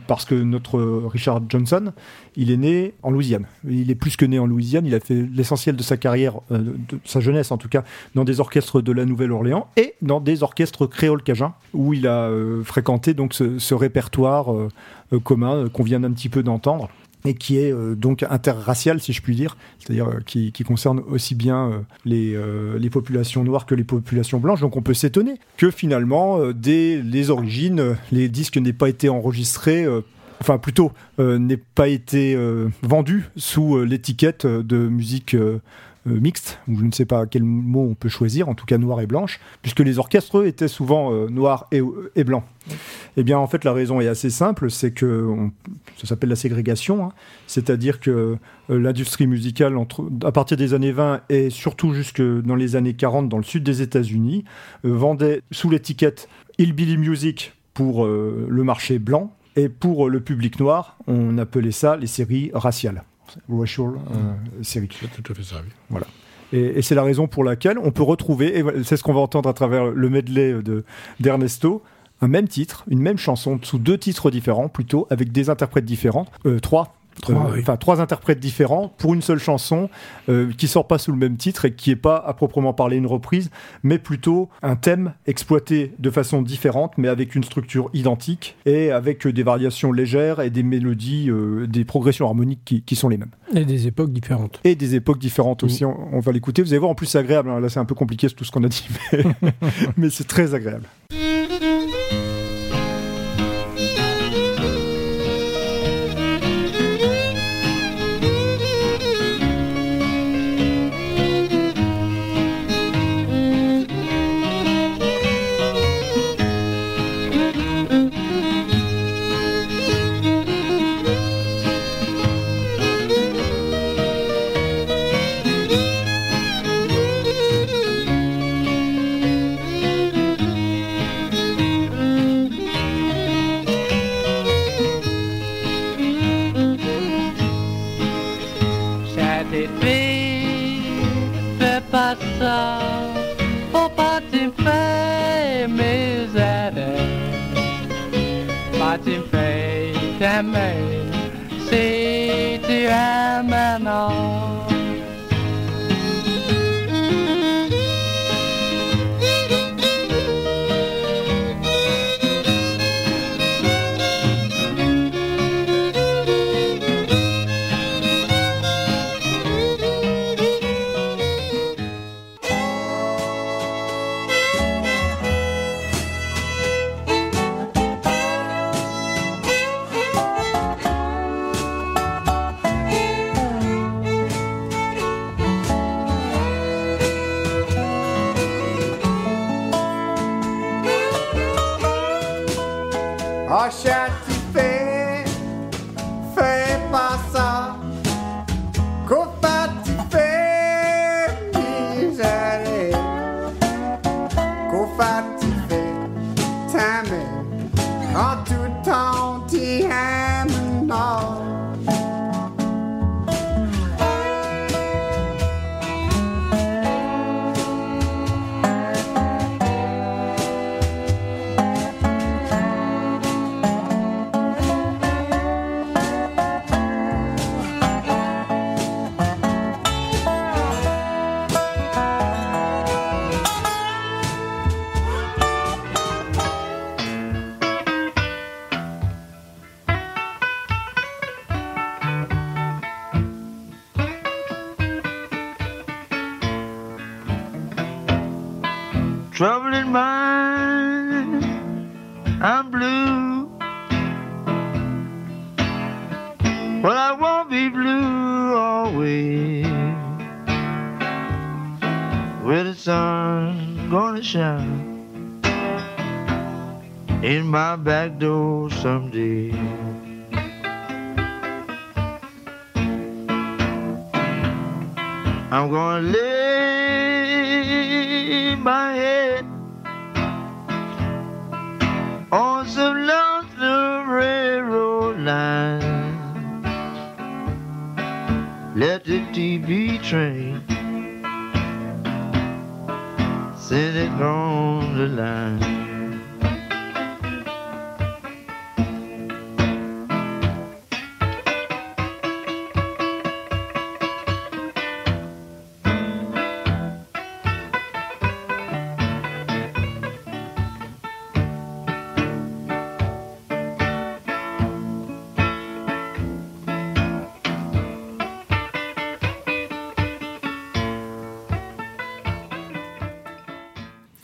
parce 0.07 0.27
que 0.27 0.35
notre 0.35 0.77
euh, 0.77 1.07
Richard 1.07 1.41
Johnson, 1.49 1.93
il 2.37 2.51
est 2.51 2.59
né 2.59 2.93
en 3.03 3.11
Louisiane. 3.11 3.47
Il 3.67 3.91
est 3.91 3.95
plus 3.95 4.17
que 4.17 4.27
né 4.27 4.39
en 4.39 4.47
Louisiane. 4.47 4.85
Il 4.85 4.95
a 4.95 5.01
fait 5.01 5.27
l'essentiel 5.35 5.75
de 5.77 5.83
sa 5.83 5.97
carrière, 5.97 6.41
euh, 6.53 6.59
de 6.59 6.99
sa 7.05 7.21
jeunesse 7.21 7.51
en 7.51 7.57
tout 7.57 7.71
cas, 7.71 7.83
dans 8.15 8.25
des 8.25 8.41
orchestres 8.41 8.83
de 8.83 8.93
la 8.93 9.07
Nouvelle-Orléans 9.07 9.69
et 9.77 9.95
dans 10.03 10.21
des 10.21 10.43
orchestres 10.43 10.87
créoles 10.87 11.23
cajun, 11.23 11.55
où 11.73 11.95
il 11.95 12.07
a 12.07 12.31
fréquenté 12.65 13.15
donc 13.15 13.33
ce, 13.33 13.59
ce 13.59 13.75
répertoire 13.75 14.49
commun 15.23 15.69
qu'on 15.69 15.83
vient 15.83 16.01
d'un 16.01 16.13
petit 16.13 16.29
peu 16.29 16.43
d'entendre 16.43 16.89
et 17.27 17.35
qui 17.35 17.59
est 17.59 17.73
euh, 17.73 17.95
donc 17.95 18.25
interracial, 18.29 19.01
si 19.01 19.13
je 19.13 19.21
puis 19.21 19.35
dire, 19.35 19.57
c'est-à-dire 19.79 20.09
euh, 20.09 20.21
qui, 20.25 20.53
concerne 20.65 21.01
aussi 21.09 21.35
bien 21.35 21.71
euh, 21.71 21.79
les, 22.05 22.37
les 22.79 22.91
populations 22.91 23.45
noires 23.45 23.67
que 23.67 23.75
les 23.75 23.85
populations 23.85 24.39
blanches. 24.39 24.61
Donc 24.61 24.77
on 24.77 24.83
peut 24.83 24.95
s'étonner 24.95 25.35
que 25.57 25.71
finalement, 25.71 26.53
dès 26.53 27.01
les 27.03 27.31
origines, 27.31 27.97
les 28.13 28.29
disques 28.29 28.57
n'aient 28.57 28.73
pas 28.73 28.89
été 28.89 29.09
enregistrés. 29.09 29.87
Enfin, 30.41 30.59
plutôt, 30.59 30.93
n'aient 31.19 31.57
pas 31.57 31.89
été 31.89 32.37
vendus 32.83 33.29
sous 33.37 33.83
l'étiquette 33.85 34.47
de 34.47 34.77
musique 34.77 35.37
euh, 36.07 36.11
euh, 36.11 36.21
mixte, 36.21 36.59
ou 36.69 36.79
je 36.79 36.85
ne 36.85 36.93
sais 36.93 37.07
pas 37.07 37.27
quel 37.27 37.45
mot 37.45 37.87
on 37.91 37.95
peut 37.95 38.09
choisir, 38.09 38.49
en 38.49 38.55
tout 38.55 38.67
cas 38.67 38.79
noir 38.79 39.01
et 39.01 39.07
blanche, 39.07 39.41
puisque 39.63 39.81
les 39.81 39.99
orchestres 39.99 40.47
étaient 40.47 40.69
souvent 40.69 41.13
euh, 41.13 41.29
noirs 41.29 41.67
et, 41.73 41.81
et 42.15 42.25
blancs. 42.25 42.45
Eh 43.17 43.23
bien, 43.23 43.39
en 43.39 43.47
fait, 43.47 43.65
la 43.65 43.73
raison 43.73 44.01
est 44.01 44.09
assez 44.09 44.31
simple, 44.31 44.71
c'est 44.71 44.91
que 44.91 45.49
ça 45.97 46.07
s'appelle 46.07 46.31
la 46.31 46.37
ségrégation, 46.37 47.07
hein. 47.07 47.13
c'est-à-dire 47.47 48.01
que 48.01 48.37
euh, 48.71 48.79
l'industrie 48.79 49.27
musicale, 49.27 49.77
entre, 49.77 50.09
à 50.25 50.33
partir 50.33 50.57
des 50.57 50.75
années 50.75 50.93
20 50.93 51.23
et 51.29 51.51
surtout 51.51 51.95
jusque 51.95 52.23
dans 52.23 52.57
les 52.57 52.77
années 52.77 52.95
40 52.95 53.29
dans 53.29 53.39
le 53.39 53.45
sud 53.45 53.63
des 53.63 53.83
États-Unis, 53.83 54.45
euh, 54.85 54.93
vendait 54.93 55.43
sous 55.51 55.71
l'étiquette 55.71 56.29
Hillbilly 56.59 56.97
Music 56.97 57.55
pour 57.75 58.05
euh, 58.05 58.47
le 58.49 58.65
marché 58.65 58.99
blanc 58.99 59.33
et 59.55 59.69
pour 59.69 60.07
euh, 60.07 60.11
le 60.11 60.21
public 60.21 60.59
noir, 60.61 60.99
on 61.07 61.39
appelait 61.39 61.73
ça 61.73 61.97
les 61.97 62.07
séries 62.07 62.51
raciales. 62.55 63.05
Racial 63.49 63.89
euh. 64.11 64.33
C'est 64.63 64.87
tout 64.87 65.33
à 65.33 65.35
fait 65.35 65.43
ça, 65.43 65.57
oui. 65.91 65.99
Et, 66.53 66.79
et 66.79 66.83
c'est 66.83 66.95
la 66.95 67.03
raison 67.03 67.27
pour 67.27 67.43
laquelle 67.45 67.79
on 67.79 67.91
peut 67.91 68.03
retrouver, 68.05 68.57
et 68.59 68.63
voilà, 68.63 68.85
c'est 68.85 68.97
ce 68.97 69.03
qu'on 69.03 69.15
va 69.15 69.21
entendre 69.21 69.49
à 69.49 69.53
travers 69.53 69.87
le 69.87 70.09
medley 70.11 70.53
de- 70.63 70.85
d'Ernesto, 71.21 71.83
un 72.23 72.29
même 72.29 72.49
titre, 72.49 72.85
une 72.89 73.01
même 73.01 73.19
chanson, 73.19 73.59
sous 73.63 73.79
deux 73.79 73.99
titres 73.99 74.31
différents 74.31 74.69
plutôt, 74.69 75.07
avec 75.11 75.33
des 75.33 75.51
interprètes 75.51 75.85
différents, 75.85 76.27
euh, 76.47 76.61
trois. 76.61 76.96
Trois, 77.23 77.35
Euh, 77.51 77.55
oui. 77.55 77.65
Trois 77.81 78.01
interprètes 78.01 78.41
différents 78.41 78.93
pour 78.99 79.15
une 79.15 79.23
seule 79.23 79.39
chanson 79.39 79.89
euh, 80.29 80.51
qui 80.57 80.69
sort 80.69 80.87
pas 80.87 80.99
sous 80.99 81.13
le 81.13 81.19
même 81.19 81.37
titre 81.37 81.65
et 81.65 81.75
qui 81.75 81.91
est 81.91 81.97
pas 81.97 82.17
à 82.17 82.35
proprement 82.35 82.73
parler 82.73 82.97
une 82.97 83.07
reprise, 83.07 83.51
mais 83.83 83.99
plutôt 83.99 84.49
un 84.63 84.77
thème 84.77 85.13
exploité 85.27 85.93
de 85.99 86.11
façon 86.11 86.43
différente, 86.43 86.93
mais 86.99 87.09
avec 87.09 87.35
une 87.35 87.45
structure 87.45 87.91
identique 87.95 88.57
et 88.67 88.91
avec 88.91 89.27
euh, 89.27 89.33
des 89.33 89.43
variations 89.43 89.93
légères 89.93 90.41
et 90.41 90.51
des 90.51 90.63
mélodies, 90.63 91.31
euh, 91.31 91.67
des 91.67 91.85
progressions 91.85 92.27
harmoniques 92.27 92.61
qui- 92.65 92.83
qui 92.83 92.97
sont 92.97 93.09
les 93.09 93.17
mêmes 93.17 93.31
Et 93.55 93.65
des 93.65 93.87
époques 93.87 94.13
différentes. 94.13 94.61
et 94.65 94.75
des 94.75 94.95
époques 94.95 95.19
différentes 95.19 95.63
aussi. 95.65 95.85
On, 95.85 95.97
on 96.13 96.21
va 96.21 96.33
l'écouter. 96.33 96.63
Vous 96.63 96.69
allez 96.73 96.79
voir, 96.79 96.91
en 96.91 96.95
plus, 96.95 97.07
c'est 97.07 97.19
agréable. 97.19 97.51
hein. 97.51 97.61
Là, 97.61 97.69
c'est 97.69 97.81
un 97.81 97.85
peu 97.85 97.95
compliqué, 97.95 98.29
tout 98.29 98.45
ce 98.45 98.51
qu'on 98.53 98.65
a 98.65 98.69
dit, 98.69 98.87
mais, 99.13 99.25
mais 99.97 100.11
c'est 100.11 100.27
très 100.27 100.55
agréable. 100.55 100.85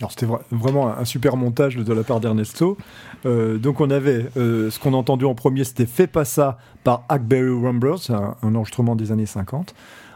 Alors 0.02 0.10
c'était 0.10 0.26
vra- 0.26 0.40
vraiment 0.50 0.88
un, 0.96 1.04
super 1.04 1.36
montage 1.36 1.76
de 1.76 1.92
la 1.94 2.02
part 2.02 2.18
d'Ernesto. 2.18 2.76
Euh, 3.24 3.56
donc 3.56 3.80
on 3.80 3.88
avait 3.88 4.26
euh, 4.36 4.68
ce 4.70 4.80
qu'on 4.80 4.94
a 4.94 4.96
entendu 4.96 5.24
en 5.24 5.34
premier, 5.36 5.62
c'était 5.62 5.86
Fais 5.86 6.08
pas 6.08 6.24
ça 6.24 6.58
par 6.82 7.04
Hackberry 7.08 7.52
Ramblers, 7.54 8.10
un, 8.10 8.34
un 8.42 8.54
enregistrement 8.56 8.96
des 8.96 9.12
années 9.12 9.26
50. 9.26 9.74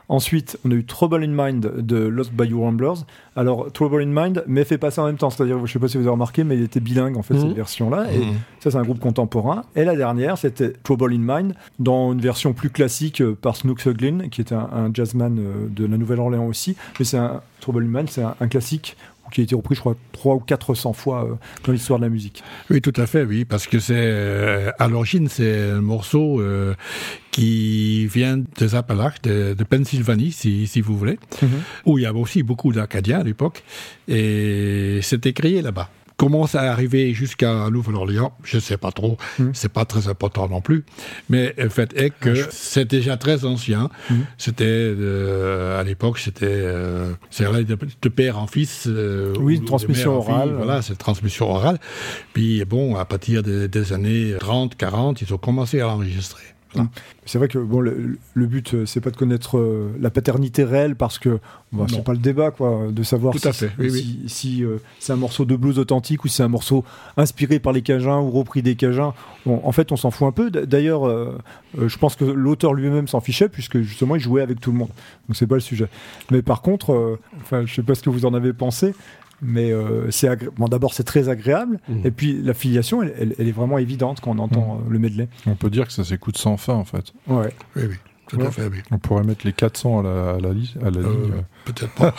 Ensuite, 0.08 0.56
on 0.64 0.70
a 0.70 0.74
eu 0.74 0.84
Trouble 0.84 1.24
in 1.24 1.26
Mind 1.48 1.78
de 1.78 1.96
Lost 1.96 2.32
Bayou 2.32 2.60
Ramblers. 2.60 2.94
Alors, 3.34 3.72
Trouble 3.72 4.02
in 4.02 4.06
Mind, 4.06 4.44
mais 4.46 4.62
fait 4.64 4.78
pas 4.78 4.92
ça 4.92 5.02
en 5.02 5.06
même 5.06 5.16
temps. 5.16 5.30
C'est-à-dire, 5.30 5.66
je 5.66 5.72
sais 5.72 5.80
pas 5.80 5.88
si 5.88 5.96
vous 5.96 6.04
avez 6.04 6.12
remarqué, 6.12 6.44
mais 6.44 6.56
il 6.56 6.62
était 6.62 6.78
bilingue 6.78 7.16
en 7.16 7.22
fait, 7.22 7.36
cette 7.36 7.52
version-là. 7.56 8.06
Et 8.12 8.18
Mhm. 8.18 8.34
ça, 8.60 8.70
c'est 8.70 8.76
un 8.76 8.84
groupe 8.84 9.00
contemporain. 9.00 9.64
Et 9.74 9.84
la 9.84 9.96
dernière, 9.96 10.38
c'était 10.38 10.72
Trouble 10.84 11.12
in 11.12 11.18
Mind, 11.18 11.54
dans 11.80 12.12
une 12.12 12.20
version 12.20 12.52
plus 12.52 12.70
classique 12.70 13.20
euh, 13.20 13.34
par 13.40 13.56
Snooks 13.56 13.88
Glynn, 13.88 14.30
qui 14.30 14.42
était 14.42 14.54
un, 14.54 14.68
un 14.72 14.90
jazzman 14.94 15.38
euh, 15.40 15.66
de 15.70 15.86
la 15.86 15.96
Nouvelle-Orléans 15.96 16.46
aussi. 16.46 16.76
Mais 17.00 17.04
c'est 17.04 17.18
un 17.18 17.40
Trouble 17.60 17.82
in 17.82 17.88
Mind, 17.88 18.08
c'est 18.08 18.22
un, 18.22 18.36
un 18.40 18.46
classique 18.46 18.96
qui 19.36 19.42
a 19.42 19.44
été 19.44 19.54
repris, 19.54 19.74
je 19.74 19.80
crois, 19.80 19.96
300 20.12 20.34
ou 20.34 20.40
400 20.40 20.92
fois 20.94 21.24
euh, 21.24 21.34
dans 21.64 21.72
l'histoire 21.72 21.98
de 21.98 22.04
la 22.04 22.08
musique. 22.08 22.42
Oui, 22.70 22.80
tout 22.80 22.92
à 22.96 23.06
fait, 23.06 23.22
oui, 23.22 23.44
parce 23.44 23.66
que 23.66 23.78
c'est 23.78 23.94
euh, 23.94 24.70
à 24.78 24.88
l'origine 24.88 25.28
c'est 25.28 25.72
un 25.72 25.82
morceau 25.82 26.40
euh, 26.40 26.74
qui 27.32 28.06
vient 28.06 28.38
des 28.38 28.74
Appalaches, 28.74 29.20
de, 29.22 29.52
de 29.52 29.64
Pennsylvanie, 29.64 30.32
si, 30.32 30.66
si 30.66 30.80
vous 30.80 30.96
voulez, 30.96 31.18
où 31.84 31.98
il 31.98 32.02
y 32.04 32.06
avait 32.06 32.18
aussi 32.18 32.42
beaucoup 32.42 32.72
d'Acadiens 32.72 33.20
à 33.20 33.24
l'époque, 33.24 33.62
et 34.08 35.00
c'était 35.02 35.34
créé 35.34 35.60
là-bas. 35.60 35.90
Comment 36.18 36.46
ça 36.46 36.64
est 36.64 36.68
arrivé 36.68 37.12
jusqu'à 37.12 37.68
Nouvelle-Orléans, 37.68 38.32
je 38.42 38.56
ne 38.56 38.60
sais 38.62 38.78
pas 38.78 38.90
trop, 38.90 39.18
Mhm. 39.38 39.50
c'est 39.52 39.70
pas 39.70 39.84
très 39.84 40.08
important 40.08 40.48
non 40.48 40.62
plus, 40.62 40.84
mais 41.28 41.54
le 41.58 41.68
fait 41.68 41.92
est 41.94 42.08
que 42.08 42.34
c'est 42.50 42.86
déjà 42.86 43.18
très 43.18 43.44
ancien. 43.44 43.90
Mhm. 44.08 44.24
C'était 44.38 44.64
euh, 44.66 45.78
à 45.78 45.82
l'époque, 45.82 46.18
c'était 46.18 46.46
euh, 46.48 47.12
de, 47.38 47.78
de 48.02 48.08
père 48.08 48.38
en 48.38 48.46
fils. 48.46 48.84
euh, 48.86 49.34
Oui, 49.38 49.58
ou 49.60 49.64
transmission 49.66 50.22
fille, 50.22 50.32
orale. 50.32 50.54
Voilà, 50.56 50.80
c'est 50.80 50.96
transmission 50.96 51.50
orale. 51.50 51.78
Puis 52.32 52.64
bon, 52.64 52.96
à 52.96 53.04
partir 53.04 53.42
des, 53.42 53.68
des 53.68 53.92
années 53.92 54.34
30, 54.40 54.74
40, 54.76 55.20
ils 55.20 55.34
ont 55.34 55.38
commencé 55.38 55.80
à 55.80 55.84
l'enregistrer. 55.84 56.44
Voilà. 56.76 56.90
C'est 57.24 57.38
vrai 57.38 57.48
que 57.48 57.58
bon, 57.58 57.80
le, 57.80 58.18
le 58.34 58.46
but, 58.46 58.74
euh, 58.74 58.86
c'est 58.86 59.00
pas 59.00 59.10
de 59.10 59.16
connaître 59.16 59.58
euh, 59.58 59.90
la 60.00 60.10
paternité 60.10 60.64
réelle 60.64 60.94
parce 60.94 61.18
que 61.18 61.38
bah, 61.72 61.86
c'est 61.88 62.04
pas 62.04 62.12
le 62.12 62.18
débat, 62.18 62.50
quoi, 62.50 62.88
de 62.90 63.02
savoir 63.02 63.34
Tout 63.34 63.52
si, 63.52 63.66
oui, 63.78 63.90
si, 63.90 64.28
si, 64.28 64.64
euh, 64.64 64.78
c'est 65.00 65.12
un 65.12 65.16
morceau 65.16 65.44
de 65.44 65.56
blues 65.56 65.78
authentique 65.78 66.24
ou 66.24 66.28
si 66.28 66.36
c'est 66.36 66.42
un 66.42 66.48
morceau 66.48 66.84
inspiré 67.16 67.58
par 67.58 67.72
les 67.72 67.82
Cajuns 67.82 68.20
ou 68.20 68.30
repris 68.30 68.62
des 68.62 68.76
Cajuns. 68.76 69.14
En 69.46 69.72
fait, 69.72 69.92
on 69.92 69.96
s'en 69.96 70.10
fout 70.10 70.26
un 70.26 70.32
peu. 70.32 70.50
D'ailleurs, 70.50 71.06
euh, 71.06 71.38
je 71.76 71.96
pense 71.98 72.16
que 72.16 72.24
l'auteur 72.24 72.74
lui-même 72.74 73.08
s'en 73.08 73.20
fichait 73.20 73.48
puisque 73.48 73.80
justement, 73.80 74.16
il 74.16 74.20
jouait 74.20 74.42
avec 74.42 74.60
tout 74.60 74.72
le 74.72 74.78
monde. 74.78 74.90
Donc 75.28 75.36
c'est 75.36 75.46
pas 75.46 75.56
le 75.56 75.60
sujet. 75.60 75.88
Mais 76.30 76.42
par 76.42 76.62
contre, 76.62 77.18
enfin, 77.40 77.64
je 77.66 77.74
sais 77.74 77.82
pas 77.82 77.94
ce 77.94 78.02
que 78.02 78.10
vous 78.10 78.26
en 78.26 78.34
avez 78.34 78.52
pensé. 78.52 78.94
Mais 79.42 79.70
euh, 79.70 80.10
c'est 80.10 80.28
agré- 80.28 80.48
bon, 80.56 80.66
d'abord 80.66 80.94
c'est 80.94 81.04
très 81.04 81.28
agréable 81.28 81.78
Mhm. 81.88 82.00
et 82.06 82.10
puis 82.10 82.40
la 82.42 82.54
filiation 82.54 83.02
elle, 83.02 83.12
elle- 83.18 83.34
elle 83.38 83.48
est 83.48 83.52
vraiment 83.52 83.78
évidente 83.78 84.20
quand 84.20 84.30
on 84.34 84.38
entend 84.38 84.80
euh, 84.80 84.90
le 84.90 84.98
medley. 84.98 85.28
On 85.46 85.54
peut 85.56 85.68
dire 85.70 85.86
que 85.86 85.92
ça 85.92 86.04
s'écoute 86.04 86.38
sans 86.38 86.56
fin 86.56 86.74
en 86.74 86.84
fait. 86.84 87.12
Ouais. 87.26 87.52
Oui, 87.76 87.82
oui, 87.88 87.94
tout 88.28 88.36
Ouais. 88.38 88.46
à 88.46 88.50
fait, 88.50 88.66
oui. 88.66 88.78
On 88.90 88.98
pourrait 88.98 89.22
mettre 89.24 89.46
les 89.46 89.52
400 89.52 90.00
à 90.00 90.02
la, 90.02 90.30
à 90.34 90.38
la, 90.40 90.52
li- 90.52 90.74
à 90.84 90.90
la 90.90 90.98
Euh, 90.98 91.02
ligne. 91.02 91.32
Peut-être 91.64 91.92
pas, 91.94 92.14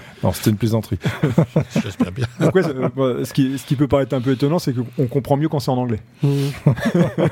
Non, 0.22 0.32
c'était 0.32 0.50
une 0.50 0.56
plaisanterie. 0.56 0.98
j'espère 1.82 2.12
bien. 2.12 2.26
Donc 2.40 2.54
ouais, 2.54 2.62
c'est- 2.62 2.74
euh, 2.98 3.24
ce, 3.24 3.32
qui, 3.32 3.58
ce 3.58 3.66
qui 3.66 3.76
peut 3.76 3.88
paraître 3.88 4.14
un 4.14 4.20
peu 4.20 4.32
étonnant, 4.32 4.58
c'est 4.58 4.72
qu'on 4.74 5.06
comprend 5.06 5.36
mieux 5.36 5.48
quand 5.48 5.58
c'est 5.60 5.70
en 5.70 5.78
anglais. 5.78 6.00
Mhm. 6.22 6.50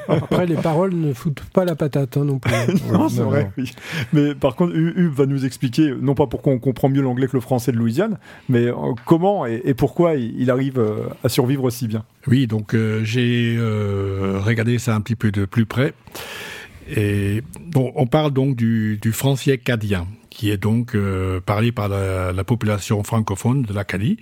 Après, 0.08 0.46
les 0.46 0.56
paroles 0.56 0.94
ne 0.94 1.12
foutent 1.12 1.42
pas 1.52 1.64
la 1.64 1.74
patate 1.76 2.16
hein, 2.16 2.24
non 2.24 2.38
plus. 2.38 2.52
non, 2.92 3.08
c'est 3.08 3.22
vrai, 3.22 3.44
non. 3.44 3.50
oui. 3.58 3.72
Mais 4.12 4.34
par 4.34 4.56
contre, 4.56 4.74
Hu- 4.74 4.94
Hub 4.96 5.12
va 5.12 5.26
nous 5.26 5.44
expliquer, 5.44 5.92
non 6.00 6.14
pas 6.14 6.26
pourquoi 6.26 6.52
on 6.52 6.58
comprend 6.58 6.88
mieux 6.88 7.02
l'anglais 7.02 7.26
que 7.26 7.34
le 7.36 7.40
français 7.40 7.72
de 7.72 7.76
Louisiane, 7.76 8.18
mais 8.48 8.66
euh, 8.66 8.74
comment 9.06 9.46
et, 9.46 9.60
et 9.64 9.74
pourquoi 9.74 10.14
il, 10.14 10.50
arrive 10.50 10.78
euh, 10.78 11.08
à 11.22 11.28
survivre 11.28 11.64
aussi 11.64 11.88
bien. 11.88 12.04
Oui, 12.26 12.46
donc 12.46 12.74
euh, 12.74 13.02
j'ai 13.04 13.54
euh, 13.58 14.38
regardé 14.42 14.78
ça 14.78 14.94
un 14.94 15.00
petit 15.00 15.16
peu 15.16 15.30
de 15.30 15.44
plus 15.44 15.66
près. 15.66 15.94
Et 16.88 17.42
on 17.74 18.06
parle 18.06 18.32
donc 18.32 18.56
du, 18.56 18.98
du 19.00 19.12
français 19.12 19.58
cadien, 19.58 20.06
qui 20.30 20.50
est 20.50 20.56
donc 20.56 20.94
euh, 20.94 21.40
parlé 21.40 21.72
par 21.72 21.88
la, 21.88 22.32
la 22.32 22.44
population 22.44 23.02
francophone 23.02 23.62
de 23.62 23.72
l'Acadie, 23.72 24.18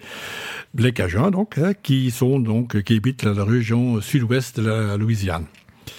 les 0.76 0.92
Cajuns 0.92 1.30
donc, 1.30 1.58
hein, 1.58 1.72
qui 1.82 2.10
sont 2.10 2.38
donc 2.38 2.82
qui 2.82 2.96
habitent 2.96 3.24
la 3.24 3.44
région 3.44 4.00
sud-ouest 4.00 4.60
de 4.60 4.68
la 4.68 4.96
Louisiane. 4.96 5.46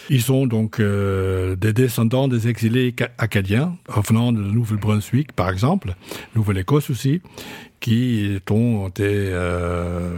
Ils 0.09 0.21
sont 0.21 0.47
donc 0.47 0.79
euh, 0.79 1.55
des 1.55 1.73
descendants 1.73 2.27
des 2.27 2.47
exilés 2.47 2.93
ca- 2.97 3.09
acadiens, 3.17 3.75
venant 4.07 4.31
de 4.31 4.41
Nouvelle-Brunswick 4.41 5.31
par 5.33 5.49
exemple, 5.49 5.95
Nouvelle-Écosse 6.35 6.89
aussi, 6.89 7.21
qui 7.79 8.39
ont 8.49 8.87
été 8.87 9.03
euh, 9.05 10.17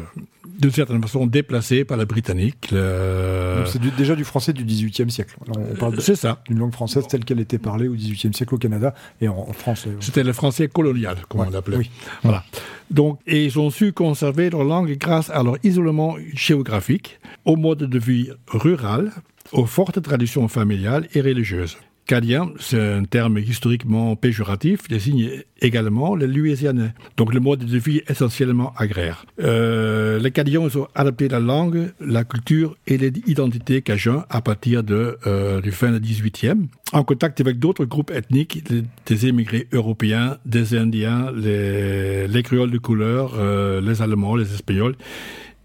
d'une 0.60 0.72
certaine 0.72 1.02
façon 1.02 1.26
déplacés 1.26 1.84
par 1.84 1.98
les 1.98 2.06
Britanniques. 2.06 2.70
Le- 2.72 3.64
C'est 3.68 3.82
déjà 3.98 4.16
du 4.16 4.24
français 4.24 4.54
du 4.54 4.64
XVIIIe 4.64 5.10
siècle. 5.12 5.36
Alors, 5.48 5.68
on 5.72 5.76
parle 5.76 5.96
de- 5.96 6.02
C'est 6.02 6.16
ça. 6.16 6.42
d'une 6.48 6.60
langue 6.60 6.72
française 6.74 7.06
telle 7.08 7.26
qu'elle 7.26 7.40
était 7.40 7.58
parlée 7.58 7.88
au 7.88 7.94
XVIIIe 7.96 8.34
siècle 8.34 8.54
au 8.56 8.58
Canada 8.58 8.94
et 9.22 9.28
en, 9.28 9.36
en 9.50 9.54
France. 9.54 9.86
euh, 9.88 9.96
C'était 10.00 10.24
le 10.24 10.34
français 10.34 10.68
colonial, 10.68 11.18
comme 11.28 11.42
Ouais, 11.42 11.48
on 11.48 11.52
l'appelait. 11.52 11.78
oui. 11.78 11.90
Voilà. 12.24 12.44
Donc, 12.92 13.20
et 13.26 13.44
ils 13.46 13.58
ont 13.60 13.72
su 13.72 13.92
conserver 13.94 14.50
leur 14.52 14.64
langue 14.64 14.96
grâce 15.00 15.30
à 15.32 15.42
leur 15.42 15.58
isolement 15.64 16.16
géographique, 16.34 17.20
au 17.44 17.56
mode 17.56 17.80
de 17.80 18.00
vie 18.00 18.30
rural, 18.48 19.12
aux 19.52 19.66
fortes 19.66 20.02
traditions 20.02 20.48
familiales 20.48 21.08
et 21.14 21.22
religieuses. 21.22 21.78
Cadien, 22.06 22.52
c'est 22.60 22.80
un 22.80 23.04
terme 23.04 23.40
historiquement 23.40 24.16
péjoratif, 24.16 24.88
désigne 24.88 25.42
également 25.60 26.16
les 26.16 26.28
Louisianais. 26.28 26.94
Donc 27.18 27.34
le 27.34 27.40
mode 27.40 27.66
de 27.66 27.78
vie 27.80 28.02
essentiellement 28.08 28.74
agraire. 28.78 29.26
Euh, 29.42 30.20
les 30.20 30.30
Cadiens 30.30 30.62
ont 30.62 30.88
adapté 30.94 31.28
la 31.28 31.40
langue, 31.40 31.94
la 32.00 32.24
culture 32.24 32.78
et 32.86 32.98
l'identité 32.98 33.82
cajun 33.82 34.24
à 34.30 34.42
partir 34.42 34.84
euh, 34.88 35.62
du 35.62 35.72
fin 35.72 35.92
du 35.98 36.14
18e, 36.14 36.68
en 36.94 37.04
contact 37.04 37.42
avec 37.42 37.58
d'autres 37.58 37.86
groupes 37.86 38.12
ethniques, 38.12 38.64
des 39.08 39.26
émigrés 39.26 39.68
européens, 39.72 40.38
des 40.46 40.76
Indiens, 40.76 41.32
les, 41.36 42.28
les 42.28 42.44
créoles 42.44 42.72
de 42.72 42.78
couleur, 42.78 43.34
euh, 43.40 43.82
les 43.82 44.04
Allemands, 44.04 44.36
les 44.36 44.54
Espagnols. 44.54 44.96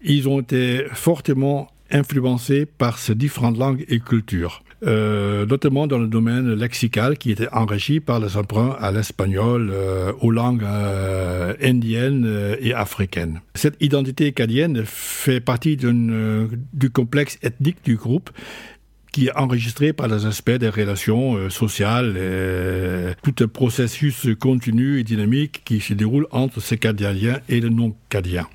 Ils 0.03 0.27
ont 0.27 0.39
été 0.39 0.85
fortement 0.93 1.69
influencés 1.91 2.65
par 2.65 2.97
ces 2.97 3.15
différentes 3.15 3.57
langues 3.57 3.85
et 3.87 3.99
cultures. 3.99 4.63
Euh, 4.83 5.45
notamment 5.45 5.85
dans 5.85 5.99
le 5.99 6.07
domaine 6.07 6.55
lexical 6.55 7.15
qui 7.15 7.29
était 7.29 7.47
enrichi 7.51 7.99
par 7.99 8.19
les 8.19 8.35
emprunts 8.35 8.75
à 8.79 8.91
l'espagnol, 8.91 9.69
euh, 9.71 10.11
aux 10.21 10.31
langues 10.31 10.63
euh, 10.63 11.53
indiennes 11.61 12.23
euh, 12.25 12.55
et 12.59 12.73
africaines. 12.73 13.41
Cette 13.53 13.75
identité 13.79 14.25
acadienne 14.27 14.81
fait 14.83 15.39
partie 15.39 15.77
du 15.77 16.89
complexe 16.89 17.37
ethnique 17.43 17.77
du 17.83 17.95
groupe 17.95 18.31
qui 19.11 19.27
est 19.27 19.35
enregistré 19.35 19.93
par 19.93 20.07
les 20.07 20.25
aspects 20.25 20.51
des 20.51 20.69
relations 20.69 21.49
sociales, 21.49 22.15
et 22.15 23.13
tout 23.21 23.43
un 23.43 23.47
processus 23.47 24.29
continu 24.39 24.99
et 24.99 25.03
dynamique 25.03 25.63
qui 25.65 25.81
se 25.81 25.93
déroule 25.93 26.27
entre 26.31 26.61
ces 26.61 26.77
Cadiens 26.77 27.41
et 27.49 27.59
les 27.59 27.69
non-Cadiens 27.69 28.47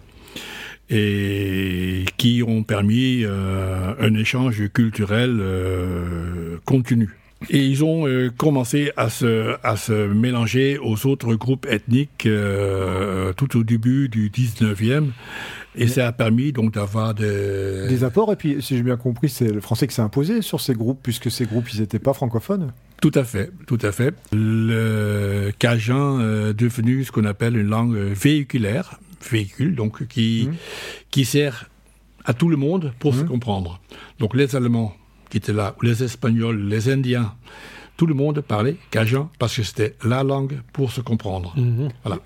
et 0.91 2.05
qui 2.17 2.43
ont 2.47 2.63
permis 2.63 3.23
euh, 3.25 3.95
un 3.99 4.15
échange 4.15 4.69
culturel 4.73 5.39
euh, 5.41 6.59
continu. 6.65 7.11
Et 7.51 7.65
ils 7.65 7.85
ont 7.85 8.07
euh, 8.07 8.31
commencé 8.37 8.93
à 8.97 9.11
se, 9.11 9.57
à 9.63 9.77
se 9.77 9.93
mélanger 9.93 10.79
aux 10.79 11.07
autres 11.07 11.35
groupes 11.35 11.67
ethniques 11.67 12.29
tout 13.37 13.59
au 13.59 13.63
début 13.63 14.09
du 14.09 14.31
19e. 14.31 15.09
Et 15.79 15.89
ça 15.89 16.07
a 16.07 16.13
permis 16.13 16.53
donc 16.53 16.73
d'avoir 16.73 17.13
des... 17.13 17.87
Des 17.87 18.03
apports, 18.03 18.33
et 18.33 18.37
puis 18.37 18.63
si 18.63 18.77
j'ai 18.79 18.83
bien 18.83 18.97
compris, 18.97 19.29
c'est 19.29 19.53
le 19.53 19.61
français 19.61 19.87
qui 19.87 19.95
s'est 19.95 20.01
imposé 20.01 20.41
sur 20.41 20.63
ces 20.63 20.73
groupes, 20.73 21.01
puisque 21.03 21.31
ces 21.31 21.45
groupes, 21.45 21.69
ils 21.75 21.81
n'étaient 21.81 21.99
pas 21.99 22.15
francophones. 22.15 22.73
Tout 23.03 23.13
à 23.15 23.25
fait, 23.25 23.51
tout 23.67 23.79
à 23.83 23.93
fait. 23.93 24.15
Le 24.33 25.51
cajun 25.59 26.49
est 26.49 26.55
devenu 26.55 27.05
ce 27.05 27.13
qu'on 27.13 27.27
appelle 27.27 27.59
une 27.59 27.69
langue 27.69 27.95
véhiculaire, 27.95 28.99
véhicule, 29.31 29.75
donc 29.75 30.07
qui, 30.07 30.47
Mhm. 30.49 30.57
qui 31.11 31.25
sert 31.25 31.69
à 32.25 32.35
tout 32.35 32.49
le 32.49 32.57
monde 32.57 32.93
pour 32.99 33.15
se 33.15 33.21
Mhm. 33.23 33.29
comprendre. 33.29 33.81
Donc 34.19 34.35
les 34.35 34.57
Allemands 34.57 34.95
qui 35.31 35.37
étaient 35.39 35.53
là, 35.53 35.75
ou 35.79 35.85
les 35.85 36.03
Espagnols, 36.03 36.61
les 36.69 36.89
Indiens, 36.89 37.35
tout 37.97 38.07
le 38.07 38.15
monde 38.15 38.43
parlait 38.43 38.77
cajun 38.91 39.31
parce 39.39 39.57
que 39.57 39.63
c'était 39.63 39.95
la 40.05 40.23
langue 40.23 40.61
pour 40.75 40.93
se 40.93 41.01
comprendre. 41.01 41.55
Mhm. 41.57 41.89
Voilà. 42.05 42.19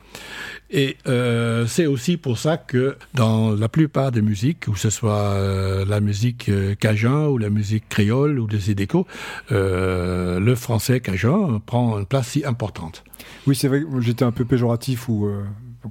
Et 0.71 0.97
euh, 1.07 1.67
c'est 1.67 1.87
aussi 1.87 2.17
pour 2.17 2.39
ça 2.39 2.57
que 2.57 2.97
dans 3.15 3.53
la 3.53 3.69
plupart 3.69 4.11
des 4.11 4.21
musiques, 4.23 4.61
que 4.61 4.77
ce 4.79 4.91
soit 4.91 5.13
euh, 5.35 5.85
la 5.85 6.01
musique 6.01 6.49
euh, 6.49 6.75
cajun 6.75 7.27
ou 7.29 7.39
la 7.39 7.51
musique 7.51 7.89
créole 7.89 8.39
ou 8.41 8.47
des 8.49 8.71
idécos, 8.71 9.07
le 9.51 10.55
français 10.57 11.01
cajun 11.01 11.61
prend 11.65 11.99
une 11.99 12.07
place 12.07 12.29
si 12.29 12.45
importante. 12.45 13.05
Oui, 13.47 13.55
c'est 13.55 13.69
vrai, 13.69 13.83
que 13.83 14.01
j'étais 14.01 14.25
un 14.25 14.33
peu 14.33 14.45
péjoratif 14.45 15.09
ou 15.09 15.29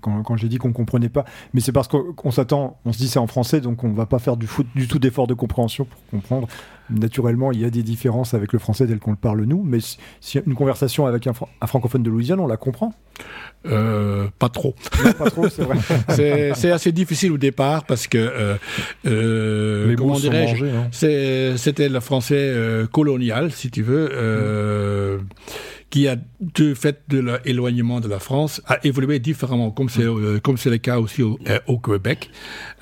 quand, 0.02 0.22
quand 0.24 0.38
j'ai 0.38 0.48
dit 0.50 0.58
qu'on 0.58 0.74
comprenait 0.74 1.10
pas, 1.10 1.26
mais 1.54 1.62
c'est 1.62 1.72
parce 1.72 1.88
qu'on 1.88 2.32
s'attend, 2.32 2.78
on 2.86 2.94
se 2.94 2.98
dit 2.98 3.08
c'est 3.08 3.20
en 3.20 3.28
français, 3.28 3.62
donc 3.62 3.84
on 3.84 3.92
va 3.94 4.06
pas 4.06 4.20
faire 4.20 4.38
du, 4.38 4.48
foot, 4.48 4.68
du 4.76 4.88
tout 4.88 5.00
d'effort 5.00 5.28
de 5.28 5.34
compréhension 5.34 5.86
pour 5.86 6.00
comprendre. 6.12 6.48
Naturellement, 6.92 7.52
il 7.52 7.60
y 7.60 7.66
a 7.66 7.70
des 7.70 7.84
différences 7.84 8.34
avec 8.34 8.52
le 8.52 8.58
français 8.58 8.88
tel 8.88 8.98
qu'on 8.98 9.12
le 9.12 9.18
parle 9.18 9.44
nous, 9.44 9.62
mais 9.64 9.80
si, 9.80 10.00
si 10.22 10.40
une 10.48 10.56
conversation 10.56 11.06
avec 11.06 11.28
un, 11.28 11.34
fran- 11.34 11.48
un 11.62 11.68
francophone 11.68 12.02
de 12.02 12.10
Louisiane, 12.10 12.40
on 12.40 12.48
la 12.48 12.58
comprend. 12.58 12.96
Euh, 13.68 14.28
pas 14.40 14.50
trop. 14.50 14.74
Non, 15.06 15.12
pas 15.14 15.30
trop, 15.30 15.50
c'est 15.50 15.62
vrai. 15.62 15.78
C'est 16.56 16.72
assez 16.72 16.92
difficile 16.92 17.32
au 17.32 17.38
départ 17.38 17.84
parce 17.84 18.08
que 18.08 18.18
euh, 18.18 18.56
euh, 19.06 19.90
Les 19.90 19.96
comment 19.98 20.16
dirais-je 20.18 20.66
hein. 20.66 20.88
C'était 21.58 21.90
le 21.90 22.00
français 22.00 22.36
euh, 22.40 22.88
colonial, 22.88 23.52
si 23.52 23.70
tu 23.70 23.84
veux, 23.84 24.10
qui 25.90 26.08
a, 26.08 26.18
du 26.40 26.76
fait 26.76 27.02
de 27.10 27.40
l'éloignement 27.46 28.00
de 28.00 28.08
la 28.08 28.20
France, 28.20 28.62
a 28.68 28.78
évolué 28.86 29.20
différemment, 29.20 29.72
comme 29.72 29.90
c'est 29.90 30.04
euh, 30.04 30.40
comme 30.40 30.58
c'est 30.58 30.70
le 30.70 30.78
cas 30.78 31.00
aussi 31.00 31.24
au, 31.24 31.40
euh, 31.50 31.60
au 31.68 31.80
Québec. 31.80 32.30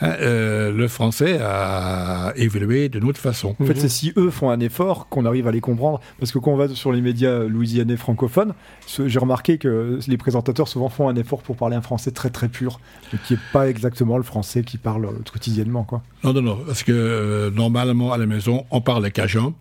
Hein, 0.02 0.14
euh, 0.20 0.72
le 0.72 0.88
français 0.88 1.40
a 1.42 2.34
évolué 2.36 2.90
d'une 2.90 3.06
autre 3.06 3.20
façon. 3.20 3.56
En 3.60 3.66
fait, 3.66 3.76
c'est 3.76 3.90
si 3.90 4.14
eux 4.18 4.30
font 4.30 4.50
un 4.50 4.60
effort 4.60 5.08
qu'on 5.10 5.26
arrive 5.26 5.48
à 5.48 5.52
les 5.52 5.62
comprendre. 5.62 6.02
Parce 6.20 6.32
que 6.32 6.40
quand 6.40 6.52
on 6.52 6.58
va 6.58 6.68
sur 6.70 6.92
les 6.92 7.02
médias 7.02 7.40
louisianais 7.40 7.98
francophones, 7.98 8.54
j'ai 8.88 9.20
remarqué 9.20 9.58
que 9.58 10.00
les 10.08 10.18
présentateurs 10.18 10.68
souvent 10.68 10.90
font 10.90 11.08
un 11.08 11.16
effort 11.16 11.42
pour 11.42 11.56
parler 11.56 11.76
un 11.76 11.82
français 11.82 12.12
très 12.12 12.30
très 12.30 12.50
pur, 12.50 12.80
mais 13.12 13.20
qui 13.26 13.34
n'est 13.34 13.40
pas 13.54 13.70
exactement 13.70 14.18
le 14.18 14.24
français 14.24 14.64
qu'ils 14.64 14.80
parlent 14.80 15.06
euh, 15.06 15.32
quotidiennement. 15.32 15.84
Quoi. 15.84 16.04
Non, 16.24 16.34
non, 16.34 16.42
non, 16.42 16.60
parce 16.66 16.84
que 16.84 17.52
normalement 17.56 18.12
à 18.12 18.18
la 18.18 18.26
maison, 18.26 18.66
on 18.70 18.82
parle 18.82 19.10
cajun, 19.12 19.54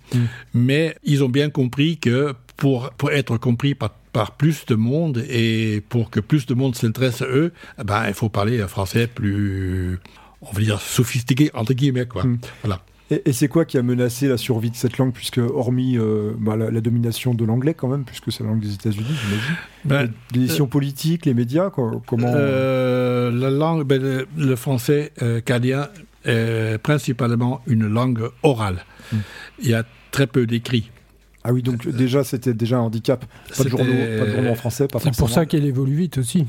mais 0.53 0.97
ils 1.05 1.23
ont 1.23 1.29
bien 1.29 1.51
compris 1.51 1.99
que 1.99 2.35
pour, 2.57 2.91
pour 2.93 3.11
être 3.11 3.37
compris 3.37 3.75
par, 3.75 3.91
par 4.13 4.33
plus 4.33 4.67
de 4.67 4.75
monde 4.75 5.25
et 5.29 5.83
pour 5.89 6.11
que 6.11 6.21
plus 6.21 6.47
de 6.47 6.55
monde 6.55 6.75
s'intéresse 6.75 7.23
à 7.23 7.27
eux, 7.27 7.53
eh 7.79 7.85
ben, 7.85 8.05
il 8.09 8.15
faut 8.15 8.29
parler 8.29 8.61
un 8.61 8.69
français 8.69 9.07
plus, 9.07 9.99
on 10.41 10.53
va 10.53 10.61
dire, 10.61 10.81
sophistiqué, 10.81 11.51
entre 11.55 11.75
guillemets, 11.75 12.07
quoi. 12.07 12.25
Mm. 12.25 12.39
Voilà. 12.63 12.81
Et, 13.11 13.23
et 13.27 13.33
c'est 13.33 13.47
quoi 13.47 13.65
qui 13.65 13.79
a 13.79 13.83
menacé 13.83 14.27
la 14.27 14.37
survie 14.37 14.71
de 14.71 14.77
cette 14.77 14.99
langue, 14.99 15.13
puisque 15.13 15.39
hormis 15.39 15.97
euh, 15.97 16.33
bah, 16.39 16.57
la, 16.57 16.71
la 16.71 16.81
domination 16.81 17.35
de 17.35 17.45
l'anglais 17.45 17.75
quand 17.75 17.89
même, 17.89 18.05
puisque 18.05 18.33
c'est 18.33 18.43
la 18.43 18.51
langue 18.51 18.61
des 18.61 18.75
États-Unis, 18.75 19.07
j'imagine. 19.07 19.57
Ben, 19.85 20.13
les 20.35 20.41
décisions 20.41 20.67
politiques, 20.67 21.27
les 21.27 21.35
médias, 21.35 21.71
quoi, 21.71 22.01
comment 22.07 22.33
euh, 22.35 23.31
la 23.31 23.51
langue, 23.51 23.85
ben, 23.85 24.03
le, 24.03 24.27
le 24.37 24.57
français 24.57 25.13
euh, 25.23 25.41
cadien 25.41 25.89
est 26.25 26.79
principalement 26.79 27.61
une 27.69 27.87
langue 27.87 28.29
orale. 28.43 28.85
Mm. 29.13 29.17
Il 29.61 29.69
y 29.69 29.75
a 29.75 29.85
très 30.11 30.27
peu 30.27 30.47
d'écrits. 30.47 30.91
Ah 31.49 31.53
oui, 31.53 31.63
donc 31.63 31.87
déjà 31.87 32.25
c'était 32.25 32.55
déjà 32.55 32.79
un 32.79 32.81
handicap. 32.81 33.25
Pas 33.57 33.63
de, 33.63 33.69
journaux, 33.69 33.85
pas 33.85 34.27
de 34.27 34.33
journaux 34.33 34.51
en 34.51 34.55
français, 34.57 34.89
pas 34.89 34.99
C'est 34.99 35.17
pour 35.17 35.31
ça 35.31 35.47
qu'elle 35.47 35.65
évolue 35.65 35.95
vite 35.95 36.19
aussi. 36.19 36.45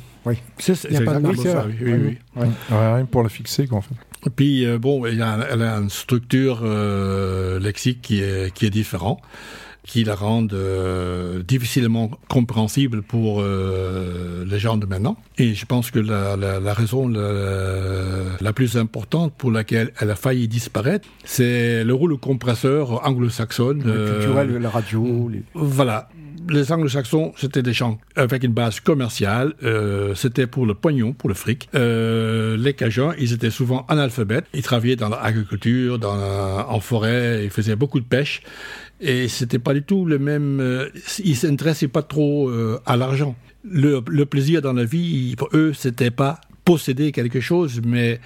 C'est 0.58 0.86
Il 0.86 0.94
y 0.94 0.98
a 0.98 1.02
pas 1.02 1.20
de 1.20 1.36
ça, 1.36 1.68
oui, 1.68 1.76
oui, 1.82 2.18
oui. 2.36 2.42
Ouais, 2.42 2.48
rien 2.72 3.06
que 3.06 3.12
pour 3.12 3.22
la 3.22 3.30
fixer, 3.30 3.68
quoi, 3.68 3.78
en 3.78 3.82
fait. 3.82 3.94
Et 4.26 4.32
puis, 4.32 4.66
euh, 4.66 4.80
bon, 4.80 5.06
il 5.06 5.20
y 5.20 5.22
a, 5.22 5.38
elle 5.52 5.62
a 5.62 5.76
une 5.76 5.92
structure 5.92 6.62
euh, 6.64 7.60
lexique 7.60 8.02
qui 8.02 8.22
est, 8.22 8.52
qui 8.56 8.66
est 8.66 8.72
différente, 8.72 9.22
qui 9.88 10.04
la 10.04 10.16
rend 10.16 10.46
euh, 10.52 11.42
difficilement 11.44 12.12
compréhensible 12.28 13.02
pour 13.02 13.40
euh, 13.42 14.44
les 14.46 14.60
gens 14.60 14.78
de 14.78 14.86
maintenant. 14.86 15.16
Et 15.38 15.54
je 15.56 15.66
pense 15.66 15.92
que 15.92 16.00
la, 16.00 16.36
la, 16.36 16.60
la 16.60 16.74
raison 16.74 17.08
la, 17.08 18.38
la 18.40 18.54
plus 18.54 18.78
importante 18.78 19.34
pour 19.38 19.50
laquelle 19.52 19.92
elle 20.00 20.12
a 20.12 20.16
failli 20.16 20.48
disparaître, 20.48 21.08
c'est 21.24 21.84
le 21.84 21.94
rôle 21.94 22.18
compresseur 22.20 23.08
anglo-saxon. 23.08 23.78
Le 23.84 23.92
euh, 23.92 24.14
culturel, 24.20 24.58
la 24.58 24.70
radio, 24.70 25.30
les... 25.30 25.42
voilà. 25.56 26.10
Les 26.50 26.72
anglo-saxons, 26.72 27.34
c'était 27.36 27.62
des 27.62 27.74
gens 27.74 27.98
avec 28.16 28.42
une 28.46 28.54
base 28.54 28.80
commerciale, 28.80 29.54
euh, 29.64 30.16
c'était 30.16 30.48
pour 30.48 30.66
le 30.66 30.76
pognon, 30.76 31.12
pour 31.12 31.28
le 31.28 31.36
fric. 31.36 31.68
Euh, 31.76 32.56
les 32.56 32.74
Cajuns, 32.74 33.14
ils 33.20 33.34
étaient 33.34 33.50
souvent 33.50 33.86
analphabètes, 33.90 34.46
ils 34.54 34.62
travaillaient 34.62 34.96
dans 34.96 35.10
l'agriculture, 35.10 36.00
dans 36.00 36.16
la- 36.16 36.66
en 36.70 36.80
forêt, 36.80 37.42
ils 37.44 37.50
faisaient 37.50 37.76
beaucoup 37.76 38.00
de 38.00 38.06
pêche, 38.06 38.44
et 39.02 39.28
c'était 39.28 39.60
pas 39.60 39.74
du 39.74 39.84
tout 39.84 40.06
le 40.06 40.20
même... 40.20 40.60
euh, 40.60 40.90
ils 41.24 41.36
s'intéressaient 41.36 41.88
pas 41.88 42.02
trop 42.04 42.50
euh, 42.50 42.80
à 42.86 42.98
l'argent. 42.98 43.36
Le, 43.64 44.02
le 44.08 44.26
plaisir 44.26 44.62
dans 44.62 44.74
la 44.74 44.86
vie, 44.86 45.36
pour 45.38 45.50
eux, 45.54 45.74
c'était 45.74 46.12
pas 46.12 46.40
posséder 46.66 47.12
quelque 47.12 47.40
chose, 47.40 47.82
mais 47.86 48.20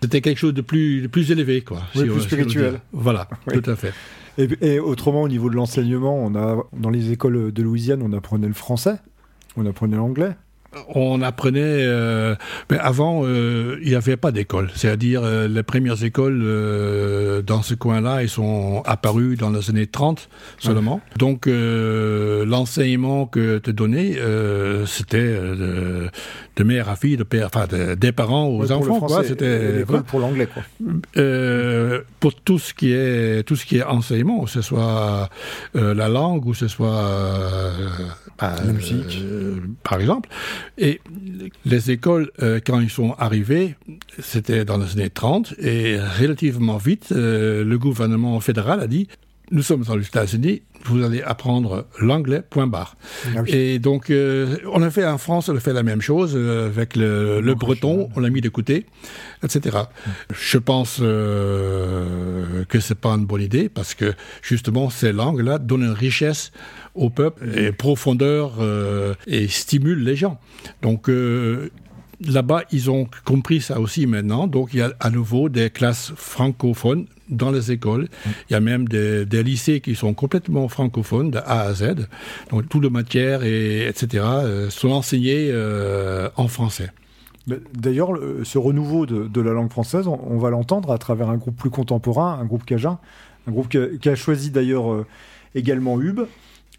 c'était 0.00 0.20
quelque 0.20 0.38
chose 0.38 0.54
de 0.54 0.62
plus, 0.62 1.00
de 1.02 1.06
plus 1.08 1.30
élevé, 1.30 1.62
quoi. 1.62 1.82
Oui, 1.94 2.02
si 2.02 2.06
plus 2.08 2.12
on- 2.12 2.20
spirituel. 2.20 2.80
Voilà, 2.92 3.28
Oui. 3.48 3.60
tout 3.60 3.70
à 3.70 3.76
fait. 3.76 3.92
Et, 4.38 4.48
et 4.62 4.78
autrement, 4.80 5.22
au 5.22 5.28
niveau 5.28 5.50
de 5.50 5.56
l'enseignement, 5.56 6.24
on 6.24 6.34
a 6.34 6.64
dans 6.72 6.90
les 6.90 7.12
écoles 7.12 7.52
de 7.52 7.62
Louisiane, 7.62 8.02
on 8.02 8.12
apprenait 8.12 8.48
le 8.48 8.54
français, 8.54 8.96
on 9.56 9.66
apprenait 9.66 9.96
l'anglais. 9.96 10.32
On 10.94 11.20
apprenait, 11.22 11.60
euh, 11.84 12.34
mais 12.70 12.78
avant, 12.78 13.22
euh, 13.24 13.76
il 13.82 13.88
n'y 13.88 13.94
avait 13.94 14.16
pas 14.16 14.32
d'école. 14.32 14.70
C'est-à-dire, 14.74 15.22
euh, 15.24 15.46
les 15.48 15.62
premières 15.62 16.02
écoles 16.02 16.40
euh, 16.44 17.42
dans 17.42 17.62
ce 17.62 17.74
coin-là, 17.74 18.22
elles 18.22 18.28
sont 18.28 18.82
apparues 18.86 19.36
dans 19.36 19.50
les 19.50 19.68
années 19.70 19.86
30 19.86 20.28
seulement. 20.58 21.00
Donc, 21.18 21.46
euh, 21.46 22.44
l'enseignement 22.46 23.26
que 23.26 23.58
te 23.58 23.70
donnais, 23.70 24.16
euh, 24.18 24.86
c'était 24.86 25.34
de, 25.34 26.08
de 26.56 26.64
mère 26.64 26.88
à 26.88 26.96
fille, 26.96 27.16
de 27.16 27.22
père, 27.24 27.48
enfin, 27.52 27.66
de- 27.66 27.94
des 27.94 28.12
parents 28.12 28.46
aux 28.46 28.62
Ouais, 28.66 28.72
enfants, 28.72 29.06
C'était 29.24 29.72
l'école 29.78 30.02
pour 30.04 30.20
l'anglais, 30.20 30.46
quoi. 30.52 30.62
Euh, 31.16 32.00
pour 32.20 32.34
tout 32.34 32.58
ce 32.58 32.72
qui 32.74 32.92
est 32.92 33.42
tout 33.46 33.56
ce 33.56 33.66
qui 33.66 33.78
est 33.78 33.82
enseignement, 33.82 34.44
que 34.44 34.50
ce 34.50 34.62
soit 34.62 35.28
euh, 35.76 35.94
la 35.94 36.08
langue 36.08 36.46
ou 36.46 36.54
ce 36.54 36.68
soit 36.68 36.88
euh, 37.04 37.70
bah, 38.40 38.54
La 38.64 38.72
musique. 38.72 39.22
par 39.82 40.00
exemple. 40.00 40.28
Et 40.78 41.00
les 41.64 41.90
écoles, 41.90 42.30
euh, 42.42 42.60
quand 42.64 42.80
ils 42.80 42.90
sont 42.90 43.14
arrivés, 43.18 43.74
c'était 44.18 44.64
dans 44.64 44.78
les 44.78 44.92
années 44.92 45.10
30, 45.10 45.54
et 45.58 45.98
relativement 45.98 46.76
vite, 46.76 47.12
euh, 47.12 47.64
le 47.64 47.78
gouvernement 47.78 48.38
fédéral 48.40 48.80
a 48.80 48.86
dit 48.86 49.08
nous 49.52 49.62
sommes 49.62 49.84
aux 49.88 50.00
États-Unis, 50.00 50.62
vous 50.84 51.04
allez 51.04 51.22
apprendre 51.22 51.86
l'anglais, 52.00 52.42
point 52.48 52.66
barre. 52.66 52.96
Ah 53.36 53.42
oui. 53.42 53.50
Et 53.50 53.78
donc, 53.78 54.10
euh, 54.10 54.56
on 54.72 54.82
a 54.82 54.90
fait 54.90 55.06
en 55.06 55.18
France, 55.18 55.48
on 55.48 55.56
a 55.56 55.60
fait 55.60 55.74
la 55.74 55.82
même 55.82 56.00
chose 56.00 56.32
euh, 56.34 56.66
avec 56.66 56.96
le, 56.96 57.54
breton, 57.54 58.08
on 58.16 58.20
l'a 58.20 58.30
mis 58.30 58.40
de 58.40 58.48
côté, 58.48 58.86
etc. 59.44 59.78
Je 60.32 60.58
pense 60.58 60.98
euh, 61.00 62.64
que 62.64 62.80
c'est 62.80 62.98
pas 62.98 63.10
une 63.10 63.26
bonne 63.26 63.42
idée 63.42 63.68
parce 63.68 63.94
que 63.94 64.14
justement 64.40 64.90
ces 64.90 65.12
langues-là 65.12 65.58
donnent 65.58 65.84
une 65.84 65.90
richesse 65.90 66.50
au 66.94 67.10
peuple 67.10 67.46
et 67.56 67.72
profondeur 67.72 68.54
euh, 68.60 69.14
et 69.26 69.48
stimulent 69.48 70.02
les 70.02 70.16
gens. 70.16 70.40
Donc 70.80 71.10
là-bas, 72.26 72.62
ils 72.72 72.90
ont 72.90 73.06
compris 73.24 73.60
ça 73.60 73.80
aussi 73.80 74.06
maintenant. 74.06 74.46
Donc 74.46 74.70
il 74.72 74.78
y 74.78 74.82
a 74.82 74.92
à 75.00 75.10
nouveau 75.10 75.48
des 75.48 75.70
classes 75.70 76.12
francophones 76.16 77.06
dans 77.28 77.50
les 77.50 77.72
écoles. 77.72 78.08
Il 78.48 78.52
y 78.52 78.56
a 78.56 78.60
même 78.60 78.86
des, 78.88 79.24
des 79.24 79.42
lycées 79.42 79.80
qui 79.80 79.94
sont 79.94 80.12
complètement 80.14 80.68
francophones 80.68 81.30
de 81.30 81.38
A 81.38 81.62
à 81.62 81.72
Z. 81.74 82.06
Donc 82.50 82.68
toutes 82.68 82.82
les 82.84 82.90
matières 82.90 83.42
et 83.44 83.86
etc. 83.88 84.24
euh, 84.26 84.70
sont 84.70 84.90
enseignées 84.90 85.48
euh, 85.50 86.28
en 86.36 86.48
français. 86.48 86.90
D'ailleurs, 87.74 88.12
le- 88.12 88.44
ce 88.44 88.58
renouveau 88.58 89.04
de, 89.06 89.26
de 89.26 89.40
la 89.40 89.52
langue 89.52 89.70
française, 89.70 90.06
on, 90.06 90.18
on 90.30 90.38
va 90.38 90.50
l'entendre 90.50 90.92
à 90.92 90.98
travers 90.98 91.28
un 91.28 91.36
groupe 91.36 91.56
plus 91.56 91.70
contemporain, 91.70 92.38
un 92.40 92.44
groupe 92.44 92.64
cajun, 92.64 92.98
un 93.48 93.50
groupe 93.50 93.68
qui 93.68 93.78
a, 93.78 93.86
qui 94.00 94.08
a 94.08 94.14
choisi 94.14 94.50
d'ailleurs 94.50 94.92
euh, 94.92 95.06
également 95.54 96.00
Hub. 96.00 96.20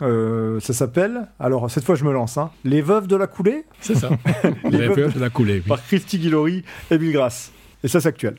Euh, 0.01 0.59
ça 0.59 0.73
s'appelle, 0.73 1.27
alors 1.39 1.69
cette 1.69 1.83
fois 1.83 1.95
je 1.95 2.03
me 2.03 2.11
lance, 2.11 2.37
hein, 2.37 2.49
Les 2.65 2.81
Veuves 2.81 3.07
de 3.07 3.15
la 3.15 3.27
Coulée, 3.27 3.65
C'est 3.79 3.95
ça. 3.95 4.09
Les 4.63 4.71
Les 4.71 4.87
veuves 4.87 4.97
veuves 4.97 5.13
de 5.13 5.19
la 5.19 5.29
coulée. 5.29 5.55
oui. 5.55 5.67
par 5.67 5.81
Christy 5.85 6.17
Guillory 6.17 6.63
et 6.89 6.97
Bill 6.97 7.13
Grass. 7.13 7.51
Et 7.83 7.87
ça 7.87 8.01
c'est 8.01 8.09
actuel. 8.09 8.35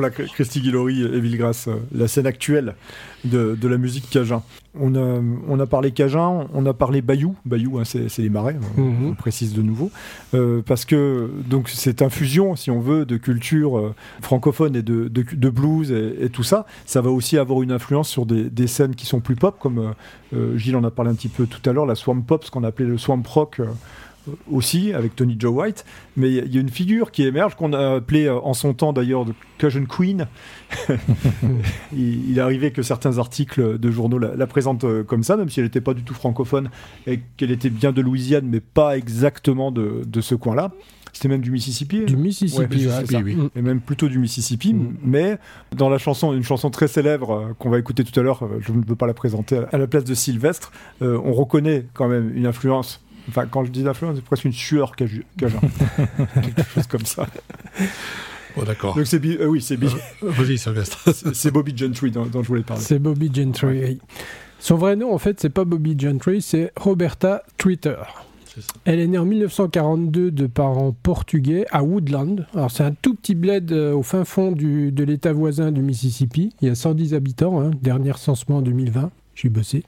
Voilà, 0.00 0.10
Christy 0.10 0.60
Guillory 0.60 1.02
et 1.02 1.20
Bill 1.20 1.38
Grass, 1.38 1.68
euh, 1.68 1.76
la 1.94 2.06
scène 2.08 2.26
actuelle 2.26 2.74
de, 3.24 3.56
de 3.58 3.68
la 3.68 3.78
musique 3.78 4.10
cajun. 4.10 4.42
On 4.78 4.94
a, 4.94 5.20
on 5.48 5.58
a 5.58 5.64
parlé 5.66 5.90
cajun, 5.92 6.48
on 6.52 6.66
a 6.66 6.74
parlé 6.74 7.00
bayou. 7.00 7.34
Bayou, 7.46 7.78
hein, 7.78 7.84
c'est 7.84 8.18
les 8.18 8.28
marais, 8.28 8.56
on- 8.76 8.82
Mhm. 8.82 9.06
on 9.10 9.14
précise 9.14 9.54
de 9.54 9.62
nouveau. 9.62 9.90
Euh, 10.34 10.60
parce 10.66 10.84
que 10.84 11.30
donc 11.48 11.70
c'est 11.70 12.02
infusion, 12.02 12.56
si 12.56 12.70
on 12.70 12.80
veut, 12.80 13.06
de 13.06 13.16
culture 13.16 13.78
euh, 13.78 13.94
francophone 14.20 14.76
et 14.76 14.82
de, 14.82 15.08
de, 15.08 15.24
de 15.32 15.48
blues 15.48 15.90
et, 15.90 16.24
et 16.24 16.28
tout 16.28 16.42
ça. 16.42 16.66
Ça 16.84 17.00
va 17.00 17.10
aussi 17.10 17.38
avoir 17.38 17.62
une 17.62 17.72
influence 17.72 18.10
sur 18.10 18.26
des, 18.26 18.50
des 18.50 18.66
scènes 18.66 18.94
qui 18.94 19.06
sont 19.06 19.20
plus 19.20 19.34
pop, 19.36 19.56
comme 19.58 19.94
euh, 20.34 20.58
Gilles 20.58 20.76
en 20.76 20.84
a 20.84 20.90
parlé 20.90 21.10
un 21.10 21.14
petit 21.14 21.28
peu 21.28 21.46
tout 21.46 21.68
à 21.68 21.72
l'heure, 21.72 21.86
la 21.86 21.94
swamp 21.94 22.20
pop, 22.20 22.44
ce 22.44 22.50
qu'on 22.50 22.64
appelait 22.64 22.86
le 22.86 22.98
swamp 22.98 23.22
rock. 23.26 23.60
Aussi 24.50 24.92
avec 24.92 25.14
Tony 25.16 25.36
Joe 25.38 25.52
White, 25.54 25.84
mais 26.16 26.28
il 26.30 26.54
y 26.54 26.58
a- 26.58 26.60
une 26.60 26.68
figure 26.68 27.10
qui 27.10 27.24
émerge 27.24 27.54
qu'on 27.54 27.72
a 27.72 27.96
appelée 27.96 28.26
euh, 28.26 28.38
en 28.40 28.54
son 28.54 28.74
temps 28.74 28.92
d'ailleurs 28.92 29.24
de 29.24 29.32
Cajun 29.58 29.84
Queen. 29.86 30.26
il, 31.92 32.30
il 32.30 32.38
est 32.38 32.40
arrivé 32.40 32.70
que 32.70 32.82
certains 32.82 33.18
articles 33.18 33.78
de 33.78 33.90
journaux 33.90 34.18
la, 34.18 34.34
la 34.34 34.46
présentent 34.46 34.84
euh, 34.84 35.02
comme 35.04 35.22
ça, 35.22 35.36
même 35.36 35.48
si 35.48 35.60
elle 35.60 35.66
n'était 35.66 35.80
pas 35.80 35.94
du 35.94 36.02
tout 36.02 36.14
francophone 36.14 36.70
et 37.06 37.20
qu'elle 37.36 37.50
était 37.50 37.70
bien 37.70 37.92
de 37.92 38.00
Louisiane, 38.00 38.46
mais 38.48 38.60
pas 38.60 38.96
exactement 38.96 39.70
de, 39.70 40.02
de 40.06 40.20
ce 40.20 40.34
coin-là. 40.34 40.72
C'était 41.12 41.28
même 41.28 41.40
du 41.40 41.50
Mississippi. 41.50 42.04
Du 42.04 42.14
Mississippi, 42.16 42.86
Ouais, 42.88 43.22
oui. 43.22 43.38
Et 43.56 43.62
même 43.62 43.80
plutôt 43.80 44.06
du 44.08 44.18
Mississippi, 44.18 44.74
Mm. 44.74 44.94
mais 45.02 45.38
dans 45.74 45.88
la 45.88 45.96
chanson, 45.96 46.34
une 46.34 46.42
chanson 46.42 46.68
très 46.68 46.88
célèbre 46.88 47.30
euh, 47.30 47.52
qu'on 47.58 47.70
va 47.70 47.78
écouter 47.78 48.04
tout 48.04 48.18
à 48.20 48.22
l'heure, 48.22 48.46
je 48.60 48.70
ne 48.72 48.82
veux 48.86 48.96
pas 48.96 49.06
la 49.06 49.14
présenter 49.14 49.56
à 49.56 49.60
la- 49.62 49.68
à 49.68 49.78
la 49.78 49.86
place 49.86 50.04
de 50.04 50.12
Sylvestre, 50.14 50.72
euh, 51.00 51.18
on 51.24 51.32
reconnaît 51.32 51.86
quand 51.94 52.08
même 52.08 52.36
une 52.36 52.44
influence. 52.46 53.02
Enfin, 53.28 53.46
quand 53.46 53.64
je 53.64 53.70
dis 53.70 53.86
influence, 53.86 54.16
c'est 54.16 54.24
presque 54.24 54.44
une 54.44 54.52
sueur 54.52 54.92
caju- 54.96 55.24
cajun. 55.38 55.60
Quelque 56.34 56.62
chose 56.74 56.86
comme 56.86 57.04
ça. 57.06 57.26
Bon, 58.56 58.62
d'accord. 58.64 58.94
Donc 58.94 59.06
c'est 59.06 59.22
euh, 59.24 59.46
oui, 59.46 59.60
c'est 59.60 59.76
Bi- 59.76 59.88
Vas-y, 60.22 60.58
Sylvestre. 60.58 60.98
c'est- 61.14 61.34
c'est 61.34 61.50
Bobby 61.50 61.76
Gentry 61.76 62.10
dont, 62.10 62.24
dont 62.26 62.42
je 62.42 62.48
voulais 62.48 62.62
parler. 62.62 62.82
C'est 62.82 62.98
Bobby 62.98 63.30
Gentry. 63.34 63.66
oui. 63.84 63.98
Son 64.58 64.76
vrai 64.76 64.96
nom, 64.96 65.12
en 65.12 65.18
fait, 65.18 65.38
c'est 65.38 65.50
pas 65.50 65.64
Bobby 65.64 65.94
Gentry, 65.98 66.40
c'est 66.40 66.72
Roberta 66.76 67.42
Twitter. 67.58 67.96
Elle 68.86 69.00
est 69.00 69.06
née 69.06 69.18
en 69.18 69.26
1942 69.26 70.30
de 70.30 70.46
parents 70.46 70.96
portugais 71.02 71.66
à 71.70 71.82
Woodland. 71.84 72.46
Alors 72.54 72.70
c'est 72.70 72.84
un 72.84 72.92
tout 72.92 73.14
petit 73.14 73.34
bled 73.34 73.70
euh, 73.70 73.92
au 73.92 74.02
fin 74.02 74.24
fond 74.24 74.50
du- 74.50 74.92
de 74.92 75.04
l'état 75.04 75.34
voisin 75.34 75.70
du 75.72 75.82
Mississippi. 75.82 76.54
Il 76.62 76.68
y 76.68 76.70
a 76.70 76.74
110 76.74 77.12
habitants, 77.12 77.60
hein, 77.60 77.72
dernier 77.82 78.12
recensement 78.12 78.56
en 78.58 78.62
2020. 78.62 79.10
J'ai 79.36 79.50
bossé. 79.50 79.82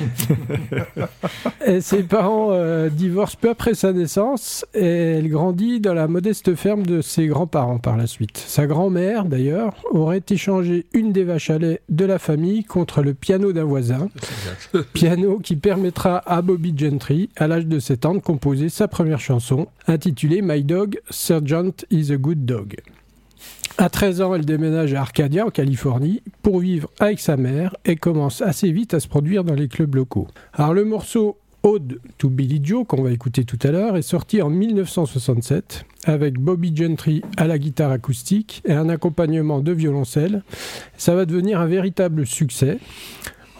et 1.66 1.80
ses 1.80 2.02
parents 2.02 2.48
euh, 2.50 2.90
divorcent 2.90 3.38
peu 3.40 3.48
après 3.48 3.72
sa 3.72 3.94
naissance 3.94 4.66
et 4.74 4.84
elle 4.84 5.30
grandit 5.30 5.80
dans 5.80 5.94
la 5.94 6.08
modeste 6.08 6.54
ferme 6.54 6.84
de 6.84 7.00
ses 7.00 7.26
grands-parents 7.26 7.78
par 7.78 7.96
la 7.96 8.06
suite. 8.06 8.36
Sa 8.36 8.66
grand-mère, 8.66 9.24
d'ailleurs, 9.24 9.74
aurait 9.92 10.22
échangé 10.28 10.84
une 10.92 11.12
des 11.12 11.24
vaches 11.24 11.48
à 11.48 11.56
lait 11.56 11.80
de 11.88 12.04
la 12.04 12.18
famille 12.18 12.64
contre 12.64 13.02
le 13.02 13.14
piano 13.14 13.54
d'un 13.54 13.64
voisin. 13.64 14.10
Piano 14.92 15.38
qui 15.38 15.56
permettra 15.56 16.18
à 16.26 16.42
Bobby 16.42 16.74
Gentry, 16.76 17.30
à 17.36 17.46
l'âge 17.46 17.66
de 17.66 17.78
7 17.78 18.04
ans, 18.04 18.14
de 18.14 18.20
composer 18.20 18.68
sa 18.68 18.88
première 18.88 19.20
chanson, 19.20 19.68
intitulée 19.86 20.42
My 20.42 20.62
Dog, 20.62 21.00
Sergeant 21.08 21.86
is 21.90 22.12
a 22.12 22.16
Good 22.16 22.44
Dog. 22.44 22.76
À 23.78 23.88
13 23.88 24.20
ans, 24.20 24.34
elle 24.34 24.44
déménage 24.44 24.92
à 24.94 25.00
Arcadia, 25.00 25.46
en 25.46 25.50
Californie, 25.50 26.22
pour 26.42 26.60
vivre 26.60 26.90
avec 27.00 27.20
sa 27.20 27.36
mère 27.36 27.74
et 27.84 27.96
commence 27.96 28.42
assez 28.42 28.70
vite 28.70 28.92
à 28.94 29.00
se 29.00 29.08
produire 29.08 29.44
dans 29.44 29.54
les 29.54 29.68
clubs 29.68 29.94
locaux. 29.94 30.28
Alors 30.52 30.74
le 30.74 30.84
morceau 30.84 31.38
Ode 31.62 32.00
to 32.18 32.28
Billy 32.28 32.60
Joe, 32.62 32.84
qu'on 32.86 33.02
va 33.02 33.12
écouter 33.12 33.44
tout 33.44 33.58
à 33.62 33.70
l'heure, 33.70 33.96
est 33.96 34.02
sorti 34.02 34.42
en 34.42 34.50
1967 34.50 35.86
avec 36.04 36.38
Bobby 36.38 36.74
Gentry 36.76 37.22
à 37.36 37.46
la 37.46 37.58
guitare 37.58 37.92
acoustique 37.92 38.62
et 38.66 38.72
un 38.72 38.88
accompagnement 38.88 39.60
de 39.60 39.72
violoncelle. 39.72 40.42
Ça 40.96 41.14
va 41.14 41.24
devenir 41.24 41.60
un 41.60 41.66
véritable 41.66 42.26
succès 42.26 42.78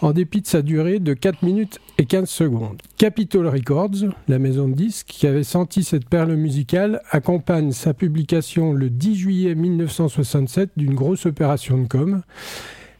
en 0.03 0.11
dépit 0.11 0.41
de 0.41 0.47
sa 0.47 0.61
durée 0.61 0.99
de 0.99 1.13
4 1.13 1.43
minutes 1.43 1.79
et 1.97 2.05
15 2.05 2.29
secondes. 2.29 2.81
Capitol 2.97 3.47
Records, 3.47 4.09
la 4.27 4.37
maison 4.37 4.67
de 4.67 4.73
disques 4.73 5.07
qui 5.07 5.27
avait 5.27 5.43
senti 5.43 5.83
cette 5.83 6.09
perle 6.09 6.35
musicale, 6.35 7.01
accompagne 7.09 7.71
sa 7.71 7.93
publication 7.93 8.73
le 8.73 8.89
10 8.89 9.15
juillet 9.15 9.55
1967 9.55 10.71
d'une 10.75 10.93
grosse 10.93 11.25
opération 11.25 11.77
de 11.77 11.87
com. 11.87 12.21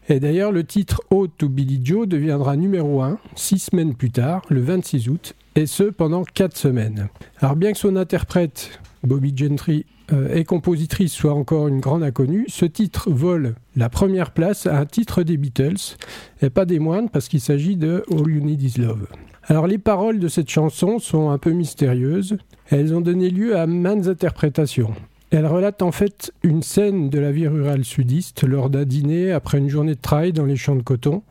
Et 0.08 0.20
d'ailleurs, 0.20 0.54
le 0.54 0.64
titre 0.64 1.01
Ode 1.12 1.32
to 1.38 1.49
Billy 1.49 1.82
Joe 1.84 2.08
deviendra 2.08 2.56
numéro 2.56 3.01
1 3.01 3.20
six 3.36 3.60
semaines 3.60 3.95
plus 3.95 4.12
tard, 4.12 4.41
le 4.49 4.62
26 4.62 5.10
août, 5.10 5.36
et 5.56 5.66
ce 5.66 5.84
pendant 5.84 6.24
quatre 6.24 6.58
semaines. 6.58 7.10
Alors 7.39 7.58
bien 7.58 7.74
que 7.74 7.78
son 7.78 7.97
interprète, 7.97 8.80
Bobby 9.04 9.34
Gentry, 9.36 9.86
euh, 10.12 10.34
et 10.34 10.43
compositrice 10.43 11.14
soit 11.14 11.34
encore 11.34 11.68
une 11.68 11.80
grande 11.80 12.04
inconnue, 12.04 12.45
ce 12.47 12.66
titre 12.66 13.10
vole 13.10 13.56
la 13.76 13.89
première 13.89 14.32
place 14.32 14.66
à 14.68 14.80
un 14.80 14.86
titre 14.86 15.24
des 15.24 15.38
Beatles, 15.38 15.97
et 16.41 16.49
pas 16.49 16.66
des 16.66 16.80
moindres 16.80 17.10
parce 17.10 17.28
qu'il 17.28 17.41
s'agit 17.41 17.76
de 17.76 18.04
All 18.12 18.30
You 18.30 18.43
Need 18.43 18.62
Is 18.62 18.80
Love. 18.80 19.08
Alors 19.45 19.68
les 19.68 19.78
paroles 19.78 20.20
de 20.20 20.28
cette 20.28 20.49
chanson 20.49 20.99
sont 20.99 21.30
un 21.30 21.38
peu 21.38 21.51
mystérieuses, 21.51 22.38
elles 22.70 22.95
ont 22.95 23.01
donné 23.01 23.30
lieu 23.30 23.58
à 23.58 23.68
maintes 23.68 24.08
interprétations. 24.08 24.93
Elle 25.32 25.47
relate 25.47 25.82
en 25.82 25.91
fait 25.91 26.32
une 26.43 26.62
scène 26.62 27.10
de 27.10 27.20
la 27.20 27.32
vie 27.32 27.47
rurale 27.47 27.84
sudiste 27.84 28.43
lors 28.43 28.70
d'un 28.70 28.86
dîner 28.86 29.32
après 29.32 29.58
une 29.58 29.70
journée 29.70 29.95
de 29.95 30.01
travail 30.01 30.32
dans 30.32 30.45
les 30.45 30.56
champs 30.56 30.76
de 30.76 30.84
coton. 30.84 31.24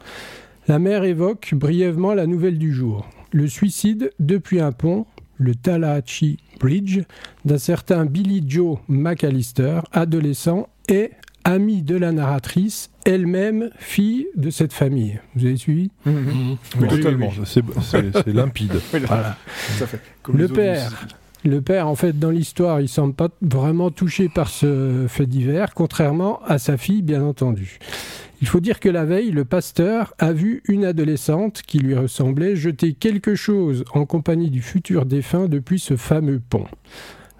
La 0.69 0.79
mère 0.79 1.05
évoque 1.05 1.55
brièvement 1.55 2.13
la 2.13 2.27
nouvelle 2.27 2.59
du 2.59 2.73
jour, 2.73 3.09
le 3.31 3.47
suicide 3.47 4.11
depuis 4.19 4.61
un 4.61 4.73
pont, 4.73 5.07
le 5.43 5.55
Tallahatchie 5.55 6.39
Bridge, 6.61 7.01
d'un 7.45 7.59
certain 7.59 8.07
Billy 8.07 8.43
Joe 8.47 8.79
McAllister, 8.89 9.81
adolescent 9.93 10.69
et 10.89 11.11
ami 11.45 11.83
de 11.83 11.97
la 11.97 12.13
narratrice, 12.13 12.91
elle-même 13.05 13.71
fille 13.79 14.27
de 14.37 14.49
cette 14.51 14.73
famille. 14.73 15.19
Vous 15.35 15.45
avez 15.45 15.57
suivi? 15.57 15.91
Oui, 16.07 16.13
Oui, 16.79 16.89
totalement. 16.89 17.31
oui, 17.37 17.43
C'est 17.45 17.65
c'est- 17.83 18.13
c'est 18.25 18.33
limpide. 18.33 18.75
Voilà. 18.93 19.37
Fait. 19.51 20.01
Comme 20.23 20.49
père. 20.49 21.07
Le 21.45 21.61
père, 21.61 21.89
en 21.89 21.97
fait, 21.97 22.17
dans 22.17 22.31
l'histoire, 22.31 22.81
il 22.81 22.89
semble 22.89 23.15
pas 23.15 23.29
vraiment 23.43 23.91
touché 23.91 24.29
par 24.29 24.49
ce 24.49 25.07
fait 25.09 25.27
divers, 25.27 25.75
contrairement 25.75 26.41
à 26.47 26.59
sa 26.59 26.77
fille, 26.77 27.03
bien 27.03 27.25
entendu. 27.25 27.81
Il 28.43 28.49
faut 28.49 28.59
dire 28.59 28.81
que 28.81 28.89
la 28.89 29.05
veille, 29.05 29.31
le 29.31 29.45
pasteur 29.45 30.15
a 30.19 30.33
vu 30.33 30.65
une 30.67 30.85
adolescente 30.85 31.63
qui 31.63 31.79
lui 31.79 31.95
ressemblait 31.95 32.57
jeter 32.57 32.93
quelque 32.93 33.37
chose 33.37 33.85
en 33.95 34.05
compagnie 34.05 34.51
du 34.51 34.61
futur 34.61 35.07
défunt 35.07 35.47
depuis 35.47 35.79
ce 35.79 35.97
fameux 35.97 36.41
pont. 36.41 36.67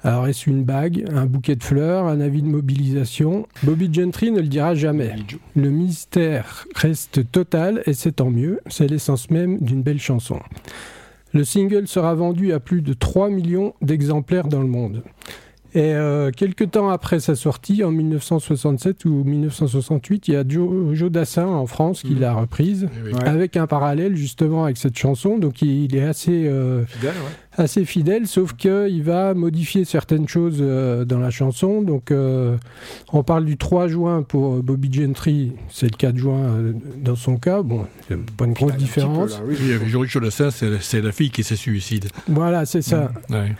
Alors, 0.05 0.29
est-ce 0.29 0.49
une 0.49 0.63
bague, 0.63 1.05
un 1.13 1.27
bouquet 1.27 1.57
de 1.57 1.65
fleurs, 1.65 2.07
un 2.07 2.21
avis 2.21 2.41
de 2.41 2.47
mobilisation? 2.47 3.49
Bobby 3.65 3.93
Gentry 3.93 4.31
ne 4.31 4.39
le 4.39 4.47
dira 4.47 4.77
jamais. 4.77 5.17
Le 5.57 5.71
mystère 5.71 6.67
reste 6.77 7.29
total 7.33 7.83
et 7.87 7.95
c'est 7.95 8.13
tant 8.13 8.31
mieux, 8.31 8.61
c'est 8.69 8.87
l'essence 8.87 9.29
même 9.29 9.59
d'une 9.59 9.83
belle 9.83 10.01
chanson. 10.01 10.39
Le 11.33 11.43
single 11.43 11.89
sera 11.89 12.15
vendu 12.15 12.53
à 12.53 12.61
plus 12.61 12.81
de 12.81 12.93
3 12.93 13.29
millions 13.29 13.75
d'exemplaires 13.83 14.47
dans 14.47 14.63
le 14.63 14.69
monde. 14.69 15.03
Et 15.75 15.95
euh, 15.95 16.31
quelques 16.31 16.71
temps 16.73 16.91
après 16.91 17.19
sa 17.19 17.35
sortie, 17.35 17.83
en 17.83 17.91
1967 17.91 19.07
ou 19.07 19.25
1968, 19.25 20.29
il 20.29 20.35
y 20.35 20.37
a 20.37 20.45
Joe, 20.47 20.95
Joe 20.95 21.11
Dassin 21.11 21.47
en 21.47 21.65
France 21.67 22.03
qui 22.03 22.13
Mhm. 22.13 22.21
l'a 22.21 22.35
reprise, 22.35 22.89
Oui. 23.07 23.15
Ouais. 23.15 23.25
avec 23.27 23.57
un 23.57 23.67
parallèle 23.67 24.15
justement 24.15 24.65
avec 24.65 24.77
cette 24.77 24.99
chanson. 24.99 25.39
Donc 25.39 25.63
il, 25.63 25.85
il 25.85 25.97
est 25.97 26.03
assez, 26.03 26.47
euh, 26.47 26.85
Fidèle, 26.85 27.13
ouais. 27.15 27.63
assez 27.65 27.85
fidèle, 27.87 28.27
sauf 28.27 28.53
qu'il 28.53 29.03
va 29.03 29.33
modifier 29.33 29.87
certaines 29.87 30.29
choses 30.29 30.59
euh, 30.61 31.07
dans 31.07 31.19
la 31.19 31.31
chanson. 31.31 31.81
Donc 31.81 32.13
on 33.13 33.23
parle 33.23 33.47
du 33.47 33.57
3 33.57 33.89
juin 33.89 34.23
pour 34.23 34.63
Bobby 34.63 34.93
Gentry, 34.93 35.53
c'est 35.71 35.87
le 35.91 35.97
4 35.97 36.17
juin 36.19 36.51
dans 37.03 37.17
son 37.17 37.37
cas. 37.39 37.63
Bon, 37.63 37.87
il 38.11 38.17
a 38.17 38.19
pas 38.37 38.45
une 38.45 38.53
grosse 38.53 38.73
petit 38.73 38.79
peu, 38.81 38.85
différence. 38.85 39.39
là, 39.39 39.45
oui. 39.47 39.57
Oui, 39.63 39.73
avec 39.73 39.89
Georges 39.89 40.09
Jodassin, 40.11 40.51
c'est 40.51 41.01
la 41.01 41.13
fille 41.13 41.31
qui 41.31 41.43
se 41.45 41.57
suicide. 41.57 42.09
Voilà, 42.29 42.67
c'est 42.67 42.83
ça. 42.83 43.11
Ouais. 43.31 43.53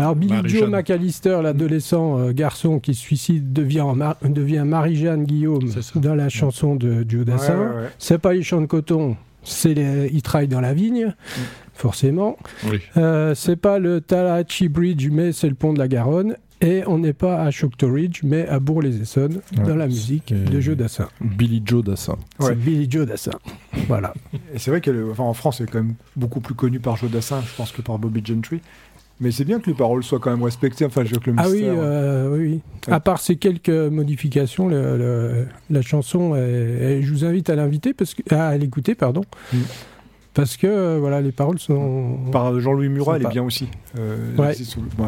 Alors 0.00 0.16
Billy. 0.16 0.34
Joe 0.48 0.68
McAllister, 0.68 1.40
l'adolescent 1.42 2.18
euh, 2.18 2.32
garçon 2.32 2.78
qui 2.80 2.94
se 2.94 3.00
suicide, 3.00 3.52
devient, 3.52 3.80
en 3.82 3.94
Mar- 3.94 4.16
devient 4.24 4.64
Marie-Jeanne 4.66 5.24
Guillaume 5.24 5.70
dans 5.96 6.14
la 6.14 6.28
chanson 6.28 6.74
de 6.74 7.04
Joe 7.08 7.24
Dassin. 7.24 7.56
Ouais, 7.58 7.64
ouais, 7.66 7.82
ouais. 7.82 7.88
C'est 7.98 8.18
pas 8.18 8.32
les 8.32 8.42
champs 8.42 8.60
de 8.60 8.66
coton, 8.66 9.16
c'est 9.42 9.74
les... 9.74 10.10
il 10.12 10.22
travaille 10.22 10.48
dans 10.48 10.60
la 10.60 10.72
vigne, 10.74 11.06
Mm. 11.06 11.40
forcément. 11.74 12.36
Oui. 12.70 12.78
Euh, 12.96 13.34
c'est 13.34 13.56
pas 13.56 13.78
le 13.78 14.00
Tallahatchie 14.00 14.68
Bridge, 14.68 15.08
mais 15.10 15.32
c'est 15.32 15.48
le 15.48 15.54
pont 15.54 15.72
de 15.72 15.78
la 15.78 15.88
Garonne. 15.88 16.36
Et 16.62 16.82
on 16.86 16.98
n'est 16.98 17.14
pas 17.14 17.40
à 17.40 17.50
Choctaw 17.50 17.90
Ridge, 17.90 18.20
mais 18.22 18.46
à 18.46 18.58
Bourg-les-Essonnes, 18.60 19.40
Ouais, 19.56 19.64
dans 19.64 19.76
la 19.76 19.86
musique 19.86 20.34
de 20.34 20.60
Joe 20.60 20.76
Dassin. 20.76 21.08
Billy 21.22 21.62
Joe 21.64 21.82
Dassin. 21.82 22.16
Ouais. 22.38 22.48
C'est 22.48 22.54
Billy 22.54 22.86
Joe 22.90 23.06
Dassin. 23.06 23.30
Voilà. 23.88 24.12
Et 24.54 24.58
c'est 24.58 24.70
vrai 24.70 24.82
qu'en 24.82 24.92
enfin, 25.10 25.22
en 25.24 25.32
France, 25.32 25.56
c'est 25.56 25.70
quand 25.70 25.78
même 25.82 25.94
beaucoup 26.16 26.40
plus 26.40 26.52
connu 26.52 26.78
par 26.78 26.96
Joe 26.98 27.10
Dassin, 27.10 27.40
je 27.40 27.56
pense, 27.56 27.72
que 27.72 27.80
par 27.80 27.98
Bobby 27.98 28.20
Gentry. 28.22 28.60
Mais 29.20 29.30
c'est 29.32 29.44
bien 29.44 29.60
que 29.60 29.66
les 29.68 29.76
paroles 29.76 30.02
soient 30.02 30.18
quand 30.18 30.30
même 30.30 30.42
respectées. 30.42 30.84
Enfin, 30.86 31.04
je 31.04 31.12
veux 31.14 31.20
que 31.20 31.30
le 31.30 31.36
Ah 31.38 31.48
oui, 31.50 31.60
euh, 31.64 32.30
oui, 32.32 32.38
oui. 32.40 32.60
Ouais. 32.88 32.92
À 32.94 33.00
part 33.00 33.20
ces 33.20 33.36
quelques 33.36 33.68
modifications, 33.68 34.68
le- 34.68 34.96
le- 34.96 35.46
la 35.68 35.82
chanson, 35.82 36.34
est- 36.36 36.40
est- 36.40 37.02
je 37.02 37.12
vous 37.12 37.24
invite 37.26 37.50
à 37.50 37.54
l'inviter 37.56 37.92
parce 37.92 38.14
que, 38.14 38.22
à 38.34 38.56
l'écouter, 38.56 38.94
pardon, 38.94 39.22
Mm. 39.52 39.56
Parce 40.34 40.56
que 40.56 40.66
euh, 40.66 40.98
voilà, 41.00 41.20
les 41.20 41.32
paroles 41.32 41.58
sont. 41.58 42.18
Par 42.30 42.58
Jean-Louis 42.60 42.88
Murat, 42.88 43.16
elle 43.16 43.26
est 43.26 43.28
bien 43.28 43.42
aussi. 43.42 43.68
Euh, 43.98 44.36
Ouais. 44.36 44.54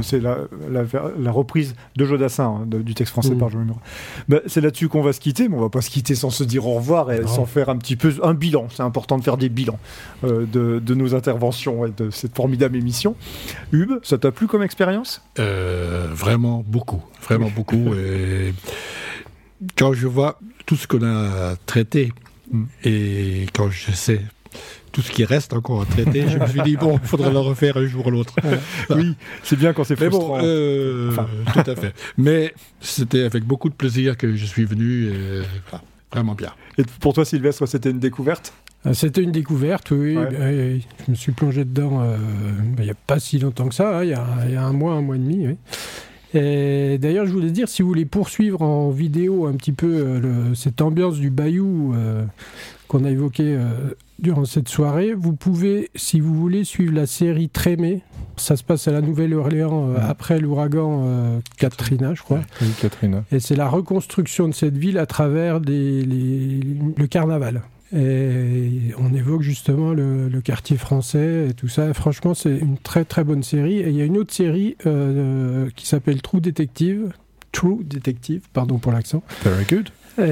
c'est 0.02 0.20
la, 0.20 0.38
la, 0.70 0.82
la 1.18 1.30
reprise 1.30 1.74
de 1.96 2.04
Joe 2.04 2.18
Dassin, 2.18 2.44
hein, 2.62 2.66
de- 2.66 2.82
du 2.82 2.94
texte 2.94 3.12
français 3.12 3.30
Mhm. 3.30 3.38
par 3.38 3.48
Jean-Louis 3.50 3.66
Murat. 3.66 3.80
Bah, 4.28 4.38
c'est 4.46 4.60
là-dessus 4.60 4.88
qu'on 4.88 5.02
va 5.02 5.12
se 5.12 5.20
quitter, 5.20 5.48
mais 5.48 5.56
on 5.56 5.60
va 5.60 5.68
pas 5.68 5.80
se 5.80 5.90
quitter 5.90 6.14
sans 6.16 6.30
se 6.30 6.42
dire 6.44 6.66
au 6.66 6.74
revoir 6.74 7.12
et 7.12 7.20
Non. 7.20 7.28
sans 7.28 7.46
faire 7.46 7.68
un 7.68 7.76
petit 7.76 7.96
peu 7.96 8.12
un 8.22 8.34
bilan. 8.34 8.66
C'est 8.74 8.82
important 8.82 9.16
de 9.18 9.22
faire 9.22 9.36
des 9.36 9.48
bilans 9.48 9.78
euh, 10.24 10.44
de, 10.46 10.80
de 10.84 10.94
nos 10.94 11.14
interventions 11.14 11.86
et 11.86 11.90
de 11.96 12.10
cette 12.10 12.34
formidable 12.34 12.76
émission. 12.76 13.14
Hub, 13.72 13.92
ça 14.02 14.18
t'a 14.18 14.32
plu 14.32 14.46
comme 14.48 14.62
expérience? 14.62 15.22
Euh, 15.38 16.08
vraiment 16.12 16.64
beaucoup, 16.66 17.02
vraiment 17.22 17.50
beaucoup. 17.54 17.94
Et 17.94 18.52
quand 19.78 19.92
je 19.92 20.06
vois 20.08 20.38
tout 20.66 20.76
ce 20.76 20.86
qu'on 20.86 21.04
a 21.04 21.54
traité 21.66 22.12
Mm. 22.50 22.64
et 22.84 23.46
quand 23.54 23.70
je 23.70 23.92
sais 23.92 24.20
tout 24.92 25.00
ce 25.02 25.10
qui 25.10 25.24
reste 25.24 25.52
encore 25.54 25.82
à 25.82 25.86
traiter, 25.86 26.28
je 26.28 26.38
me 26.38 26.46
suis 26.46 26.60
dit 26.62 26.76
bon, 26.76 26.98
il 27.02 27.06
faudra 27.08 27.30
le 27.30 27.38
refaire 27.38 27.76
un 27.78 27.86
jour 27.86 28.06
ou 28.06 28.10
l'autre. 28.10 28.34
Oui, 28.90 29.14
c'est 29.42 29.58
bien 29.58 29.72
quand 29.72 29.84
c'est 29.84 29.98
Mais 30.00 30.06
frustrant. 30.08 30.38
bon, 30.38 30.40
euh, 30.44 31.10
Enfin. 31.10 31.26
tout 31.52 31.70
à 31.70 31.74
fait. 31.76 31.94
Mais 32.18 32.54
c'était 32.80 33.22
avec 33.24 33.44
beaucoup 33.44 33.68
de 33.68 33.74
plaisir 33.74 34.16
que 34.16 34.34
je 34.36 34.44
suis 34.46 34.64
venu. 34.64 35.06
et, 35.08 35.42
voilà, 35.70 35.84
vraiment 36.12 36.34
bien. 36.34 36.52
Et 36.78 36.84
pour 37.00 37.12
toi, 37.14 37.24
Sylvestre, 37.24 37.66
c'était 37.66 37.90
une 37.90 37.98
découverte? 37.98 38.52
Euh, 38.84 38.94
C'était 38.94 39.22
une 39.22 39.30
découverte, 39.32 39.92
oui. 39.92 40.16
Ouais. 40.16 40.28
Euh, 40.32 40.78
je 41.06 41.10
me 41.12 41.14
suis 41.16 41.30
plongé 41.32 41.64
dedans 41.64 42.00
euh, 42.02 42.16
il 42.78 42.84
n'y 42.84 42.90
a 42.90 42.94
pas 43.06 43.20
si 43.20 43.38
longtemps 43.38 43.68
que 43.68 43.74
ça, 43.76 43.98
hein, 43.98 44.02
il 44.04 44.10
y, 44.10 44.14
a, 44.14 44.26
il 44.46 44.52
y 44.54 44.56
a 44.56 44.64
un 44.64 44.72
mois, 44.72 44.94
un 44.94 45.00
mois 45.02 45.14
et 45.16 45.20
demi. 45.20 45.46
oui. 45.46 45.56
Et 46.34 46.96
d'ailleurs, 46.98 47.26
je 47.26 47.32
voulais 47.32 47.50
dire, 47.50 47.68
si 47.68 47.82
vous 47.82 47.88
voulez 47.88 48.06
poursuivre 48.06 48.62
en 48.62 48.90
vidéo 48.90 49.46
un 49.46 49.52
petit 49.52 49.72
peu 49.72 49.86
euh, 49.86 50.18
le- 50.48 50.54
cette 50.54 50.80
ambiance 50.80 51.18
du 51.18 51.28
bayou 51.30 51.92
euh, 51.94 52.24
qu'on 52.92 53.04
a 53.04 53.10
évoqué 53.10 53.42
euh, 53.56 53.94
durant 54.18 54.44
cette 54.44 54.68
soirée, 54.68 55.14
vous 55.14 55.32
pouvez, 55.32 55.90
si 55.94 56.20
vous 56.20 56.34
voulez, 56.34 56.62
suivre 56.64 56.94
la 56.94 57.06
série 57.06 57.48
Trémé. 57.48 58.02
Ça 58.36 58.56
se 58.56 58.62
passe 58.62 58.86
à 58.86 58.92
la 58.92 59.00
Nouvelle-Orléans 59.00 59.88
euh, 59.88 59.94
Ouais. 59.94 60.00
après 60.06 60.38
l'ouragan 60.38 61.02
euh, 61.04 61.38
Katrina, 61.56 62.14
je 62.14 62.22
crois. 62.22 62.40
Catherine. 62.80 63.24
Et 63.32 63.40
c'est 63.40 63.56
la 63.56 63.68
reconstruction 63.68 64.46
de 64.48 64.52
cette 64.54 64.76
ville 64.76 64.98
à 64.98 65.06
travers 65.06 65.60
des- 65.60 66.02
les- 66.02 66.60
le 66.96 67.06
carnaval. 67.06 67.62
Et 67.94 68.70
on 68.98 69.14
évoque 69.14 69.42
justement 69.42 69.92
le, 69.92 70.28
le 70.28 70.40
quartier 70.40 70.76
français 70.76 71.48
et 71.50 71.54
tout 71.54 71.68
ça. 71.68 71.92
Franchement, 71.94 72.32
c'est 72.34 72.56
une 72.56 72.78
très 72.78 73.04
très 73.04 73.24
bonne 73.24 73.42
série. 73.42 73.78
Et 73.80 73.88
il 73.90 73.96
y 73.96 74.00
a 74.00 74.04
une 74.04 74.16
autre 74.18 74.32
série 74.34 74.76
euh, 74.86 75.68
qui 75.76 75.86
s'appelle 75.86 76.22
True 76.22 76.40
Detective. 76.40 77.12
True 77.52 77.80
Detective, 77.84 78.42
pardon 78.54 78.78
pour 78.78 78.92
l'accent. 78.92 79.22
Very 79.44 79.64
good. 79.68 79.90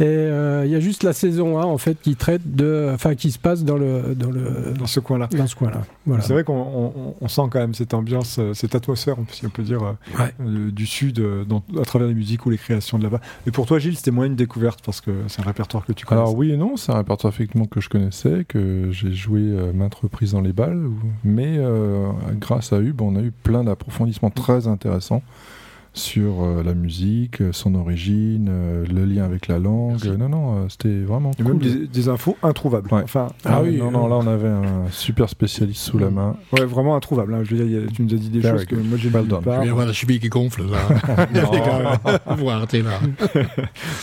Et 0.00 0.04
euh, 0.06 0.62
il 0.64 0.70
y 0.72 0.74
a 0.74 0.80
juste 0.80 1.02
la 1.02 1.12
saison 1.12 1.58
1 1.60 1.64
en 1.64 1.76
fait 1.76 2.00
qui 2.00 2.16
traite 2.16 2.40
de, 2.56 2.90
enfin 2.94 3.14
qui 3.14 3.30
se 3.30 3.38
passe 3.38 3.64
dans 3.64 3.76
le 3.76 4.14
dans 4.14 4.30
le 4.30 4.72
dans 4.78 4.86
ce 4.86 4.98
coin-là 4.98 5.28
dans 5.30 5.46
ce 5.46 5.54
coin-là. 5.54 5.82
Voilà. 6.06 6.22
C'est 6.22 6.32
vrai 6.32 6.42
qu'on 6.42 6.54
on- 6.56 7.14
on 7.20 7.28
sent 7.28 7.42
quand 7.50 7.58
même 7.58 7.74
cette 7.74 7.92
ambiance, 7.92 8.38
euh, 8.38 8.54
cette 8.54 8.74
atmosphère, 8.74 9.16
si 9.30 9.44
on 9.44 9.50
peut 9.50 9.62
dire, 9.62 9.82
euh, 9.82 9.92
Ouais. 10.18 10.32
euh, 10.40 10.70
du 10.70 10.86
Sud 10.86 11.20
dans- 11.46 11.62
à 11.78 11.84
travers 11.84 12.08
les 12.08 12.14
musiques 12.14 12.46
ou 12.46 12.50
les 12.50 12.56
créations 12.56 12.98
de 12.98 13.02
là-bas. 13.02 13.20
Et 13.46 13.50
pour 13.50 13.66
toi, 13.66 13.78
Gilles, 13.78 13.96
c'était 13.96 14.10
moins 14.10 14.24
une 14.24 14.36
découverte 14.36 14.80
parce 14.84 15.02
que 15.02 15.10
c'est 15.28 15.42
un 15.42 15.44
répertoire 15.44 15.84
que 15.84 15.92
tu 15.92 16.06
connais. 16.06 16.22
Alors 16.22 16.34
oui 16.34 16.50
et 16.52 16.56
non, 16.56 16.78
c'est 16.78 16.92
un 16.92 16.96
répertoire 16.96 17.34
effectivement 17.34 17.66
que 17.66 17.82
je 17.82 17.90
connaissais, 17.90 18.46
que 18.48 18.88
j'ai 18.92 19.12
joué 19.12 19.40
euh, 19.42 19.74
maintes 19.74 19.96
reprises 19.96 20.32
dans 20.32 20.40
les 20.40 20.54
balles, 20.54 20.82
mais 21.24 21.56
euh, 21.58 22.08
grâce 22.40 22.72
à 22.72 22.78
Hub, 22.78 23.02
on 23.02 23.16
a 23.16 23.20
eu 23.20 23.32
plein 23.32 23.64
d'approfondissements 23.64 24.30
très 24.30 24.66
intéressants 24.66 25.22
sur 25.92 26.42
euh, 26.44 26.62
la 26.62 26.74
musique, 26.74 27.40
euh, 27.42 27.50
son 27.52 27.74
origine, 27.74 28.46
euh, 28.48 28.84
le 28.86 29.04
lien 29.04 29.24
avec 29.24 29.48
la 29.48 29.58
langue. 29.58 29.98
Merci. 30.04 30.10
Non, 30.18 30.28
non, 30.28 30.56
euh, 30.56 30.66
c'était 30.68 31.00
vraiment 31.00 31.32
Et 31.32 31.42
cool. 31.42 31.54
même 31.54 31.58
des, 31.58 31.86
des 31.88 32.08
infos 32.08 32.36
introuvables. 32.44 32.88
Ouais. 32.94 33.02
Enfin, 33.02 33.28
Ah 33.44 33.60
oui, 33.62 33.76
non, 33.76 33.88
euh, 33.88 33.90
non, 33.90 34.06
là 34.08 34.16
on 34.16 34.26
avait 34.28 34.48
un 34.48 34.84
super 34.92 35.28
spécialiste 35.28 35.80
sous 35.82 35.98
la 35.98 36.10
main. 36.10 36.36
ouais, 36.52 36.64
vraiment 36.64 36.94
introuvables. 36.94 37.34
hein. 37.34 37.40
Je 37.42 37.50
veux 37.54 37.64
dire, 37.64 37.66
il 37.66 37.72
y 37.72 37.84
a- 37.84 37.90
tu 37.90 38.02
nous 38.02 38.14
as 38.14 38.18
dit 38.18 38.28
des 38.30 38.38
Very 38.40 38.58
choses 38.58 38.66
que 38.66 38.76
moi 38.76 38.96
j'ai 38.98 39.08
Well 39.10 39.22
nulle 39.22 39.30
done. 39.30 39.42
part. 39.42 39.56
Je 39.58 39.64
viens 39.64 39.74
voir 39.74 39.86
la 39.86 39.92
cheville 39.92 40.20
qui 40.20 40.28
gonfle 40.28 40.62
là. 40.70 42.06
Voir, 42.36 42.66
t'es 42.68 42.82
là. 42.82 43.00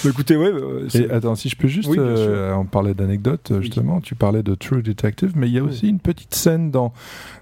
Mais 0.03 0.09
écoutez, 0.09 0.35
ouais, 0.35 0.47
euh, 0.51 0.85
c'est- 0.89 1.03
Et 1.03 1.11
attends, 1.11 1.35
si 1.35 1.47
je 1.49 1.55
peux 1.55 1.67
juste, 1.69 1.89
Oui, 1.89 1.97
euh, 1.99 2.53
on 2.55 2.65
parlait 2.65 2.93
d'anecdotes 2.93 3.53
justement, 3.61 4.01
tu 4.01 4.15
parlais 4.15 4.43
de 4.43 4.55
True 4.55 4.83
Detective, 4.83 5.31
mais 5.35 5.47
il 5.47 5.53
y 5.53 5.59
a 5.59 5.63
aussi 5.63 5.87
une 5.87 5.99
petite 5.99 6.35
scène 6.35 6.69
dans 6.71 6.93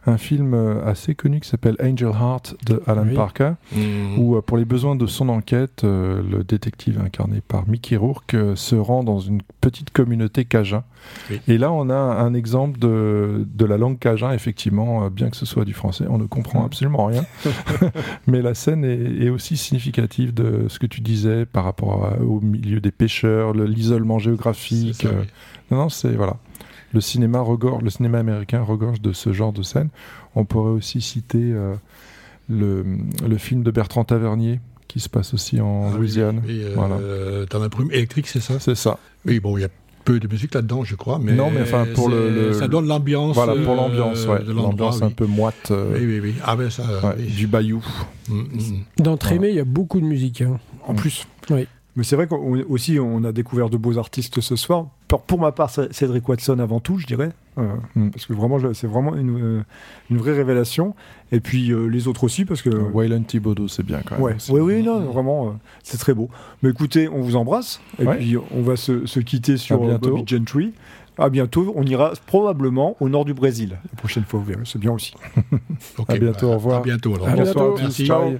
un 0.07 0.17
film 0.17 0.53
euh, 0.53 0.85
assez 0.85 1.15
connu 1.15 1.39
qui 1.39 1.49
s'appelle 1.49 1.75
Angel 1.81 2.09
Heart 2.09 2.55
de 2.65 2.81
Alan 2.87 3.05
Oui. 3.07 3.15
Parker, 3.15 3.53
Mm. 3.75 4.19
où 4.19 4.35
euh, 4.35 4.41
pour 4.41 4.57
les 4.57 4.65
besoins 4.65 4.95
de 4.95 5.07
son 5.07 5.29
enquête, 5.29 5.83
euh, 5.83 6.21
le 6.29 6.43
détective 6.43 6.99
incarné 7.03 7.41
par 7.47 7.67
Mickey 7.67 7.95
Rourke 7.95 8.35
se 8.55 8.75
rend 8.75 9.03
dans 9.03 9.19
une 9.19 9.41
petite 9.61 9.89
communauté 9.91 10.45
cajun. 10.45 10.83
Oui. 11.29 11.39
Et 11.47 11.57
là, 11.57 11.71
on 11.71 11.89
a 11.89 11.95
un 11.95 12.33
exemple 12.33 12.79
de, 12.79 13.47
de 13.53 13.65
la 13.65 13.77
langue 13.77 13.97
cajun, 13.99 14.31
effectivement, 14.31 15.09
bien 15.09 15.29
que 15.29 15.37
ce 15.37 15.45
soit 15.45 15.65
du 15.65 15.73
français, 15.73 16.05
on 16.09 16.17
ne 16.17 16.25
comprend 16.25 16.61
Mm. 16.61 16.65
absolument 16.65 17.05
rien. 17.05 17.25
Mais 18.27 18.41
la 18.41 18.53
scène 18.53 18.83
est, 18.85 19.25
est 19.25 19.29
aussi 19.29 19.57
significative 19.57 20.33
de 20.33 20.65
ce 20.67 20.79
que 20.79 20.85
tu 20.87 21.01
disais 21.01 21.45
par 21.45 21.63
rapport 21.63 22.05
à- 22.05 22.21
au 22.21 22.39
milieu 22.41 22.79
des 22.79 22.91
pêcheurs, 22.91 23.53
le- 23.53 23.65
l'isolement 23.65 24.19
géographique. 24.19 25.05
Euh, 25.05 25.23
non, 25.71 25.77
non, 25.77 25.89
c'est 25.89 26.11
voilà. 26.15 26.37
Le 26.95 27.01
cinéma 27.01 27.41
regorge, 27.41 27.83
le 27.83 27.89
cinéma 27.89 28.19
américain 28.19 28.61
regorge 28.61 29.01
de 29.01 29.11
ce 29.11 29.33
genre 29.33 29.51
de 29.51 29.61
scène. 29.63 29.89
On 30.33 30.45
pourrait 30.45 30.71
aussi 30.71 31.01
citer 31.01 31.41
euh, 31.51 31.73
le, 32.49 32.85
le 33.27 33.37
film 33.37 33.63
de 33.63 33.69
Bertrand 33.71 34.05
Tavernier 34.05 34.61
qui 34.87 35.01
se 35.01 35.09
passe 35.09 35.33
aussi 35.33 35.59
en 35.59 35.87
Ah 35.87 35.89
oui, 35.91 35.97
Louisiane. 35.97 36.41
oui, 36.47 36.61
euh, 36.63 36.71
Voilà. 36.73 36.97
Dans 37.49 37.59
la 37.59 37.67
brume 37.67 37.91
électrique, 37.91 38.27
c'est 38.27 38.39
ça? 38.39 38.61
C'est 38.61 38.75
ça. 38.75 38.97
Oui, 39.25 39.41
bon, 39.41 39.57
il 39.57 39.61
y 39.61 39.65
a 39.65 39.69
peu 40.05 40.21
de 40.21 40.27
musique 40.29 40.53
là-dedans, 40.53 40.85
je 40.85 40.95
crois, 40.95 41.19
mais, 41.21 41.33
Non, 41.33 41.51
mais 41.51 41.63
enfin, 41.63 41.85
pour 41.95 42.07
le- 42.07 42.53
ça 42.53 42.69
donne 42.69 42.87
l'ambiance. 42.87 43.35
Voilà 43.35 43.55
pour 43.61 43.73
euh, 43.73 43.75
l'ambiance, 43.75 44.25
ouais. 44.27 44.41
L'ambiance 44.45 44.99
oui. 45.01 45.07
un 45.07 45.11
peu 45.11 45.25
moite 45.25 45.71
euh, 45.71 45.95
Oui, 45.99 46.05
oui, 46.05 46.19
oui. 46.21 46.35
Ah 46.45 46.55
ben 46.55 46.69
ça, 46.69 46.83
ouais, 46.83 47.15
oui. 47.17 47.25
du 47.25 47.47
bayou. 47.47 47.83
Mm, 48.29 48.39
mm. 48.39 48.49
Dans 49.03 49.17
Trémé, 49.17 49.49
il 49.49 49.55
y 49.55 49.59
a 49.59 49.65
beaucoup 49.65 49.99
de 49.99 50.05
musique. 50.05 50.41
hein. 50.43 50.59
En 50.87 50.93
plus. 50.93 51.27
Oui. 51.49 51.67
Mais 51.97 52.03
c'est 52.05 52.15
vrai 52.15 52.27
qu'aussi, 52.27 52.99
on 53.01 53.23
a 53.25 53.33
découvert 53.33 53.69
de 53.69 53.75
beaux 53.77 53.97
artistes 53.97 54.39
ce 54.39 54.55
soir. 54.55 54.87
Pour, 55.07 55.21
pour 55.21 55.39
ma 55.39 55.51
part, 55.51 55.69
Cédric 55.69 56.27
Watson 56.27 56.57
avant 56.59 56.79
tout, 56.79 56.97
je 56.97 57.05
dirais. 57.05 57.29
Euh, 57.57 57.75
Mm. 57.95 58.09
Parce 58.09 58.25
que 58.25 58.33
vraiment, 58.33 58.57
c'est 58.73 58.87
vraiment 58.87 59.15
une, 59.15 59.39
euh, 59.59 59.63
une 60.09 60.17
vraie 60.17 60.33
révélation. 60.33 60.93
Et 61.31 61.39
puis 61.39 61.71
euh, 61.71 61.85
les 61.87 62.07
autres 62.07 62.23
aussi, 62.25 62.43
parce 62.43 62.61
que. 62.61 62.69
Waylon 62.69 63.21
Thibodeau, 63.23 63.67
c'est 63.67 63.83
bien 63.83 64.01
quand 64.05 64.15
même. 64.15 64.23
Ouais, 64.23 64.35
oui, 64.49 64.59
oui, 64.59 64.83
non, 64.83 64.99
vraiment, 65.01 65.47
euh, 65.47 65.51
c'est 65.83 65.97
très 65.97 66.13
beau. 66.13 66.29
Mais 66.63 66.69
écoutez, 66.71 67.07
on 67.07 67.21
vous 67.21 67.35
embrasse. 67.35 67.79
Et 67.99 68.05
Ouais. 68.05 68.17
puis, 68.17 68.35
on 68.51 68.61
va 68.61 68.75
se, 68.75 69.05
se 69.05 69.19
quitter 69.21 69.57
sur. 69.57 69.79
Bobby 69.99 70.23
Gentry. 70.25 70.73
À 71.17 71.29
bientôt. 71.29 71.71
On 71.77 71.83
ira 71.83 72.11
probablement 72.25 72.97
au 72.99 73.07
nord 73.07 73.23
du 73.23 73.33
Brésil 73.33 73.77
la 73.89 73.97
prochaine 73.97 74.25
fois, 74.25 74.39
vous 74.41 74.45
verrez. 74.47 74.63
C'est 74.65 74.79
bien 74.79 74.91
aussi. 74.91 75.13
Ok, 75.97 76.09
À 76.09 76.17
bientôt, 76.17 76.47
bah, 76.47 76.53
au 76.53 76.55
revoir. 76.55 76.79
À 76.79 76.83
bientôt. 76.83 77.15
alors. 77.15 77.29
À 77.29 77.33
bientôt. 77.35 77.75
Merci. 77.79 78.05
Ciao. 78.05 78.33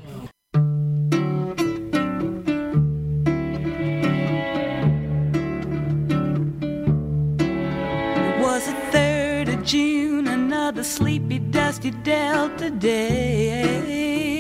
June, 9.65 10.27
another 10.27 10.83
sleepy, 10.83 11.39
dusty 11.39 11.89
Delta 11.89 12.69
day. 12.69 14.39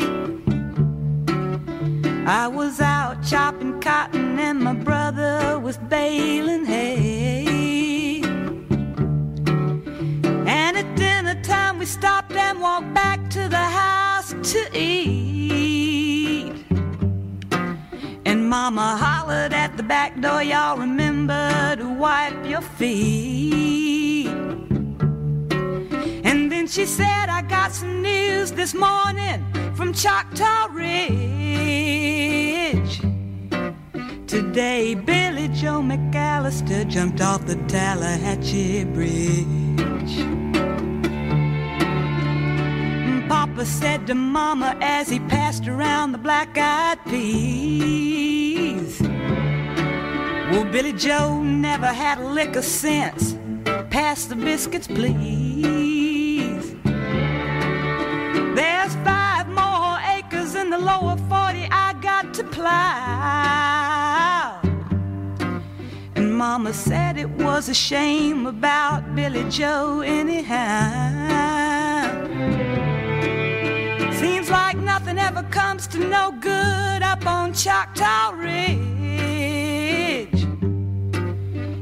I 2.27 2.47
was 2.47 2.79
out 2.79 3.23
chopping 3.25 3.81
cotton 3.81 4.37
and 4.37 4.59
my 4.59 4.73
brother 4.73 5.57
was 5.57 5.77
baling 5.77 6.65
hay. 6.65 8.21
And 10.45 10.77
at 10.77 10.95
dinner 10.95 11.41
time 11.41 11.79
we 11.79 11.87
stopped 11.87 12.33
and 12.33 12.61
walked 12.61 12.93
back 12.93 13.27
to 13.31 13.49
the 13.49 13.57
house 13.57 14.35
to 14.51 14.69
eat. 14.77 16.53
And 18.27 18.47
mama 18.47 18.95
hollered 18.95 19.53
at 19.53 19.75
the 19.75 19.83
back 19.83 20.21
door, 20.21 20.43
y'all 20.43 20.77
remember 20.77 21.75
to 21.77 21.89
wipe 21.89 22.45
your 22.45 22.61
feet. 22.61 24.04
And 26.65 26.73
she 26.73 26.87
said, 26.87 27.29
I 27.29 27.43
got 27.43 27.73
some 27.73 28.01
news 28.01 28.51
this 28.51 28.73
morning 28.73 29.45
from 29.75 29.93
Choctaw 29.93 30.65
Ridge. 30.71 31.11
Today, 34.25 34.95
Billy 34.95 35.47
Joe 35.49 35.81
McAllister 35.83 36.89
jumped 36.89 37.21
off 37.21 37.45
the 37.45 37.57
Tallahatchie 37.67 38.85
Bridge. 38.85 39.45
Papa 43.29 43.63
said 43.63 44.07
to 44.07 44.15
Mama 44.15 44.75
as 44.81 45.07
he 45.07 45.19
passed 45.19 45.67
around 45.67 46.13
the 46.13 46.17
black 46.17 46.57
eyed 46.57 46.97
peas. 47.05 48.99
Well, 50.49 50.65
Billy 50.71 50.93
Joe 50.93 51.43
never 51.43 51.93
had 51.93 52.17
a 52.17 52.27
lick 52.27 52.55
of 52.55 52.65
sense. 52.65 53.37
Pass 53.91 54.25
the 54.25 54.35
biscuits, 54.35 54.87
please. 54.87 55.94
The 60.77 60.83
lower 60.83 61.15
40 61.29 61.67
I 61.71 61.93
got 62.01 62.33
to 62.33 62.43
plow. 62.43 62.71
And 66.15 66.35
Mama 66.37 66.73
said 66.73 67.17
it 67.17 67.29
was 67.29 67.69
a 67.69 67.73
shame 67.73 68.45
about 68.45 69.15
Billy 69.15 69.49
Joe, 69.49 70.01
anyhow. 70.01 70.51
Seems 74.13 74.49
like 74.49 74.77
nothing 74.77 75.17
ever 75.17 75.43
comes 75.43 75.87
to 75.87 75.97
no 75.99 76.33
good 76.41 77.01
up 77.01 77.25
on 77.25 77.53
Choctaw 77.53 78.31
Ridge. 78.31 78.55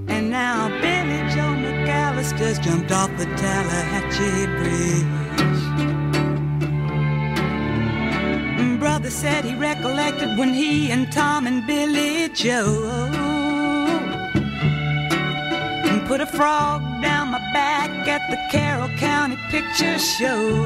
And 0.07 0.29
now 0.29 0.69
Billy 0.81 1.19
Joe 1.33 1.55
McAllister's 1.63 2.59
jumped 2.59 2.91
off 2.91 3.09
the 3.17 3.25
Tallahatchie 3.25 4.45
Bridge. 4.57 5.32
Brother 8.83 9.09
said 9.09 9.45
he 9.45 9.55
recollected 9.55 10.37
when 10.37 10.53
he 10.53 10.91
and 10.91 11.09
Tom 11.09 11.47
and 11.47 11.65
Billy 11.65 12.27
Joe 12.33 13.09
put 16.05 16.19
a 16.19 16.25
frog 16.25 16.81
down 17.01 17.29
my 17.29 17.39
back 17.53 17.89
at 18.09 18.29
the 18.29 18.37
Carroll 18.51 18.89
County 18.97 19.37
Picture 19.49 19.97
Show. 19.97 20.65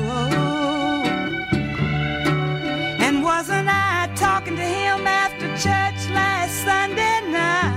And 3.06 3.22
wasn't 3.22 3.70
I 3.70 4.10
talking 4.16 4.56
to 4.56 4.64
him 4.64 5.06
after 5.06 5.46
church 5.50 6.10
last 6.10 6.56
Sunday 6.66 7.22
night? 7.30 7.72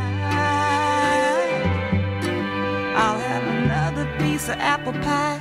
I'll 2.96 3.20
have 3.20 3.44
another 3.58 4.06
piece 4.18 4.48
of 4.48 4.56
apple 4.56 4.94
pie. 5.04 5.38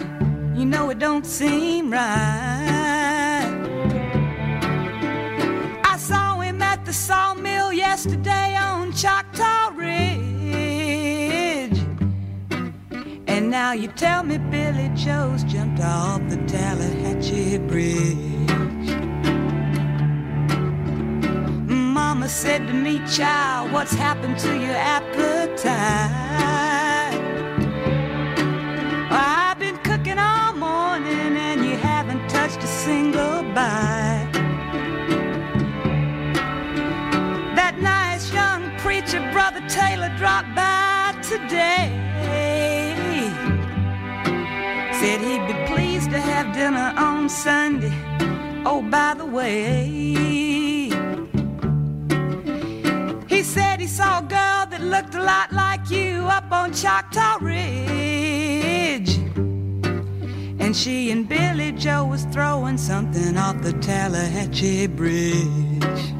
You 0.55 0.65
know 0.65 0.89
it 0.89 0.99
don't 0.99 1.25
seem 1.25 1.89
right. 1.89 2.78
The 6.89 6.93
sawmill 6.93 7.71
yesterday 7.71 8.55
on 8.55 8.91
Choctaw 8.91 9.69
Ridge. 9.75 10.09
And 13.27 13.51
now 13.51 13.73
you 13.73 13.89
tell 13.89 14.23
me 14.23 14.39
Billy 14.39 14.89
Joe's 14.95 15.43
jumped 15.43 15.81
off 15.81 16.19
the 16.29 16.37
Tallahatchie 16.47 17.59
Bridge. 17.67 18.89
Mama 21.69 22.27
said 22.27 22.65
to 22.65 22.73
me, 22.73 22.99
child, 23.07 23.71
what's 23.71 23.93
happened 23.93 24.39
to 24.39 24.57
your 24.57 24.75
appetite? 24.75 25.69
I've 29.11 29.59
been 29.59 29.77
cooking 29.83 30.17
all 30.17 30.53
morning 30.53 31.37
and 31.37 31.63
you 31.63 31.77
haven't 31.77 32.27
touched 32.29 32.63
a 32.63 32.67
single 32.67 33.43
bite. 33.53 34.08
Preacher, 39.09 39.31
Brother 39.31 39.61
Taylor, 39.67 40.11
dropped 40.17 40.53
by 40.55 41.15
today. 41.23 41.89
Said 44.93 45.21
he'd 45.21 45.47
be 45.47 45.53
pleased 45.73 46.11
to 46.11 46.19
have 46.19 46.53
dinner 46.53 46.93
on 46.97 47.29
Sunday. 47.29 47.93
Oh, 48.65 48.81
by 48.81 49.13
the 49.13 49.25
way, 49.25 49.85
he 53.27 53.43
said 53.43 53.79
he 53.79 53.87
saw 53.87 54.19
a 54.19 54.21
girl 54.21 54.65
that 54.69 54.81
looked 54.81 55.15
a 55.15 55.23
lot 55.23 55.51
like 55.53 55.89
you 55.89 56.25
up 56.25 56.51
on 56.51 56.73
Choctaw 56.73 57.37
Ridge. 57.41 59.17
And 60.59 60.75
she 60.75 61.09
and 61.11 61.27
Billy 61.27 61.71
Joe 61.71 62.05
was 62.05 62.25
throwing 62.25 62.77
something 62.77 63.37
off 63.37 63.61
the 63.61 63.73
Tallahatchie 63.73 64.87
Bridge. 64.87 66.18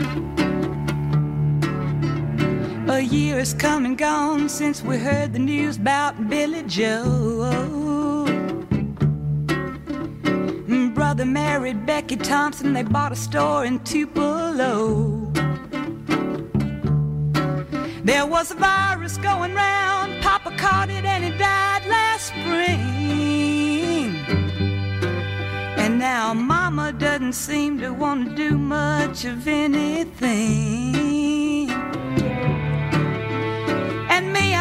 A 2.90 3.02
year 3.02 3.38
has 3.38 3.54
come 3.54 3.86
and 3.86 3.96
gone 3.96 4.50
since 4.50 4.82
we 4.82 4.98
heard 4.98 5.32
the 5.32 5.38
news 5.38 5.78
about 5.78 6.28
Billy 6.28 6.64
Joe. 6.64 8.26
Brother 10.96 11.24
married 11.24 11.86
Becky 11.86 12.16
Thompson, 12.16 12.74
they 12.74 12.82
bought 12.82 13.12
a 13.12 13.16
store 13.16 13.64
in 13.64 13.78
Tupelo. 13.82 15.32
There 18.04 18.26
was 18.26 18.50
a 18.50 18.56
virus 18.56 19.20
going 19.20 19.54
round, 19.54 20.20
Papa 20.24 20.50
caught 20.58 20.90
it 20.90 21.06
and 21.06 21.24
he 21.24 21.30
died 21.38 21.86
last 21.86 22.30
spring. 22.30 24.16
And 25.78 26.00
now 26.00 26.34
Mama 26.34 26.92
doesn't 26.94 27.34
seem 27.34 27.80
to 27.82 27.94
want 27.94 28.30
to 28.30 28.36
do 28.36 28.58
much 28.58 29.26
of 29.26 29.48
anything. 29.48 30.80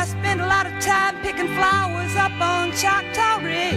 Spend 0.08 0.40
a 0.40 0.46
lot 0.46 0.66
of 0.66 0.72
time 0.80 1.20
picking 1.20 1.48
flowers 1.48 2.16
up 2.16 2.32
on 2.40 2.72
Choctaw 2.72 3.44
Ridge 3.44 3.74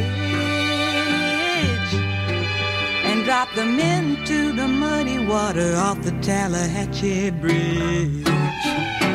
and 3.03 3.25
drop 3.25 3.53
them 3.53 3.77
into 3.77 4.53
the 4.53 4.67
muddy 4.67 5.19
water 5.25 5.75
off 5.75 6.01
the 6.03 6.11
Tallahatchie 6.21 7.31
Bridge. 7.31 9.10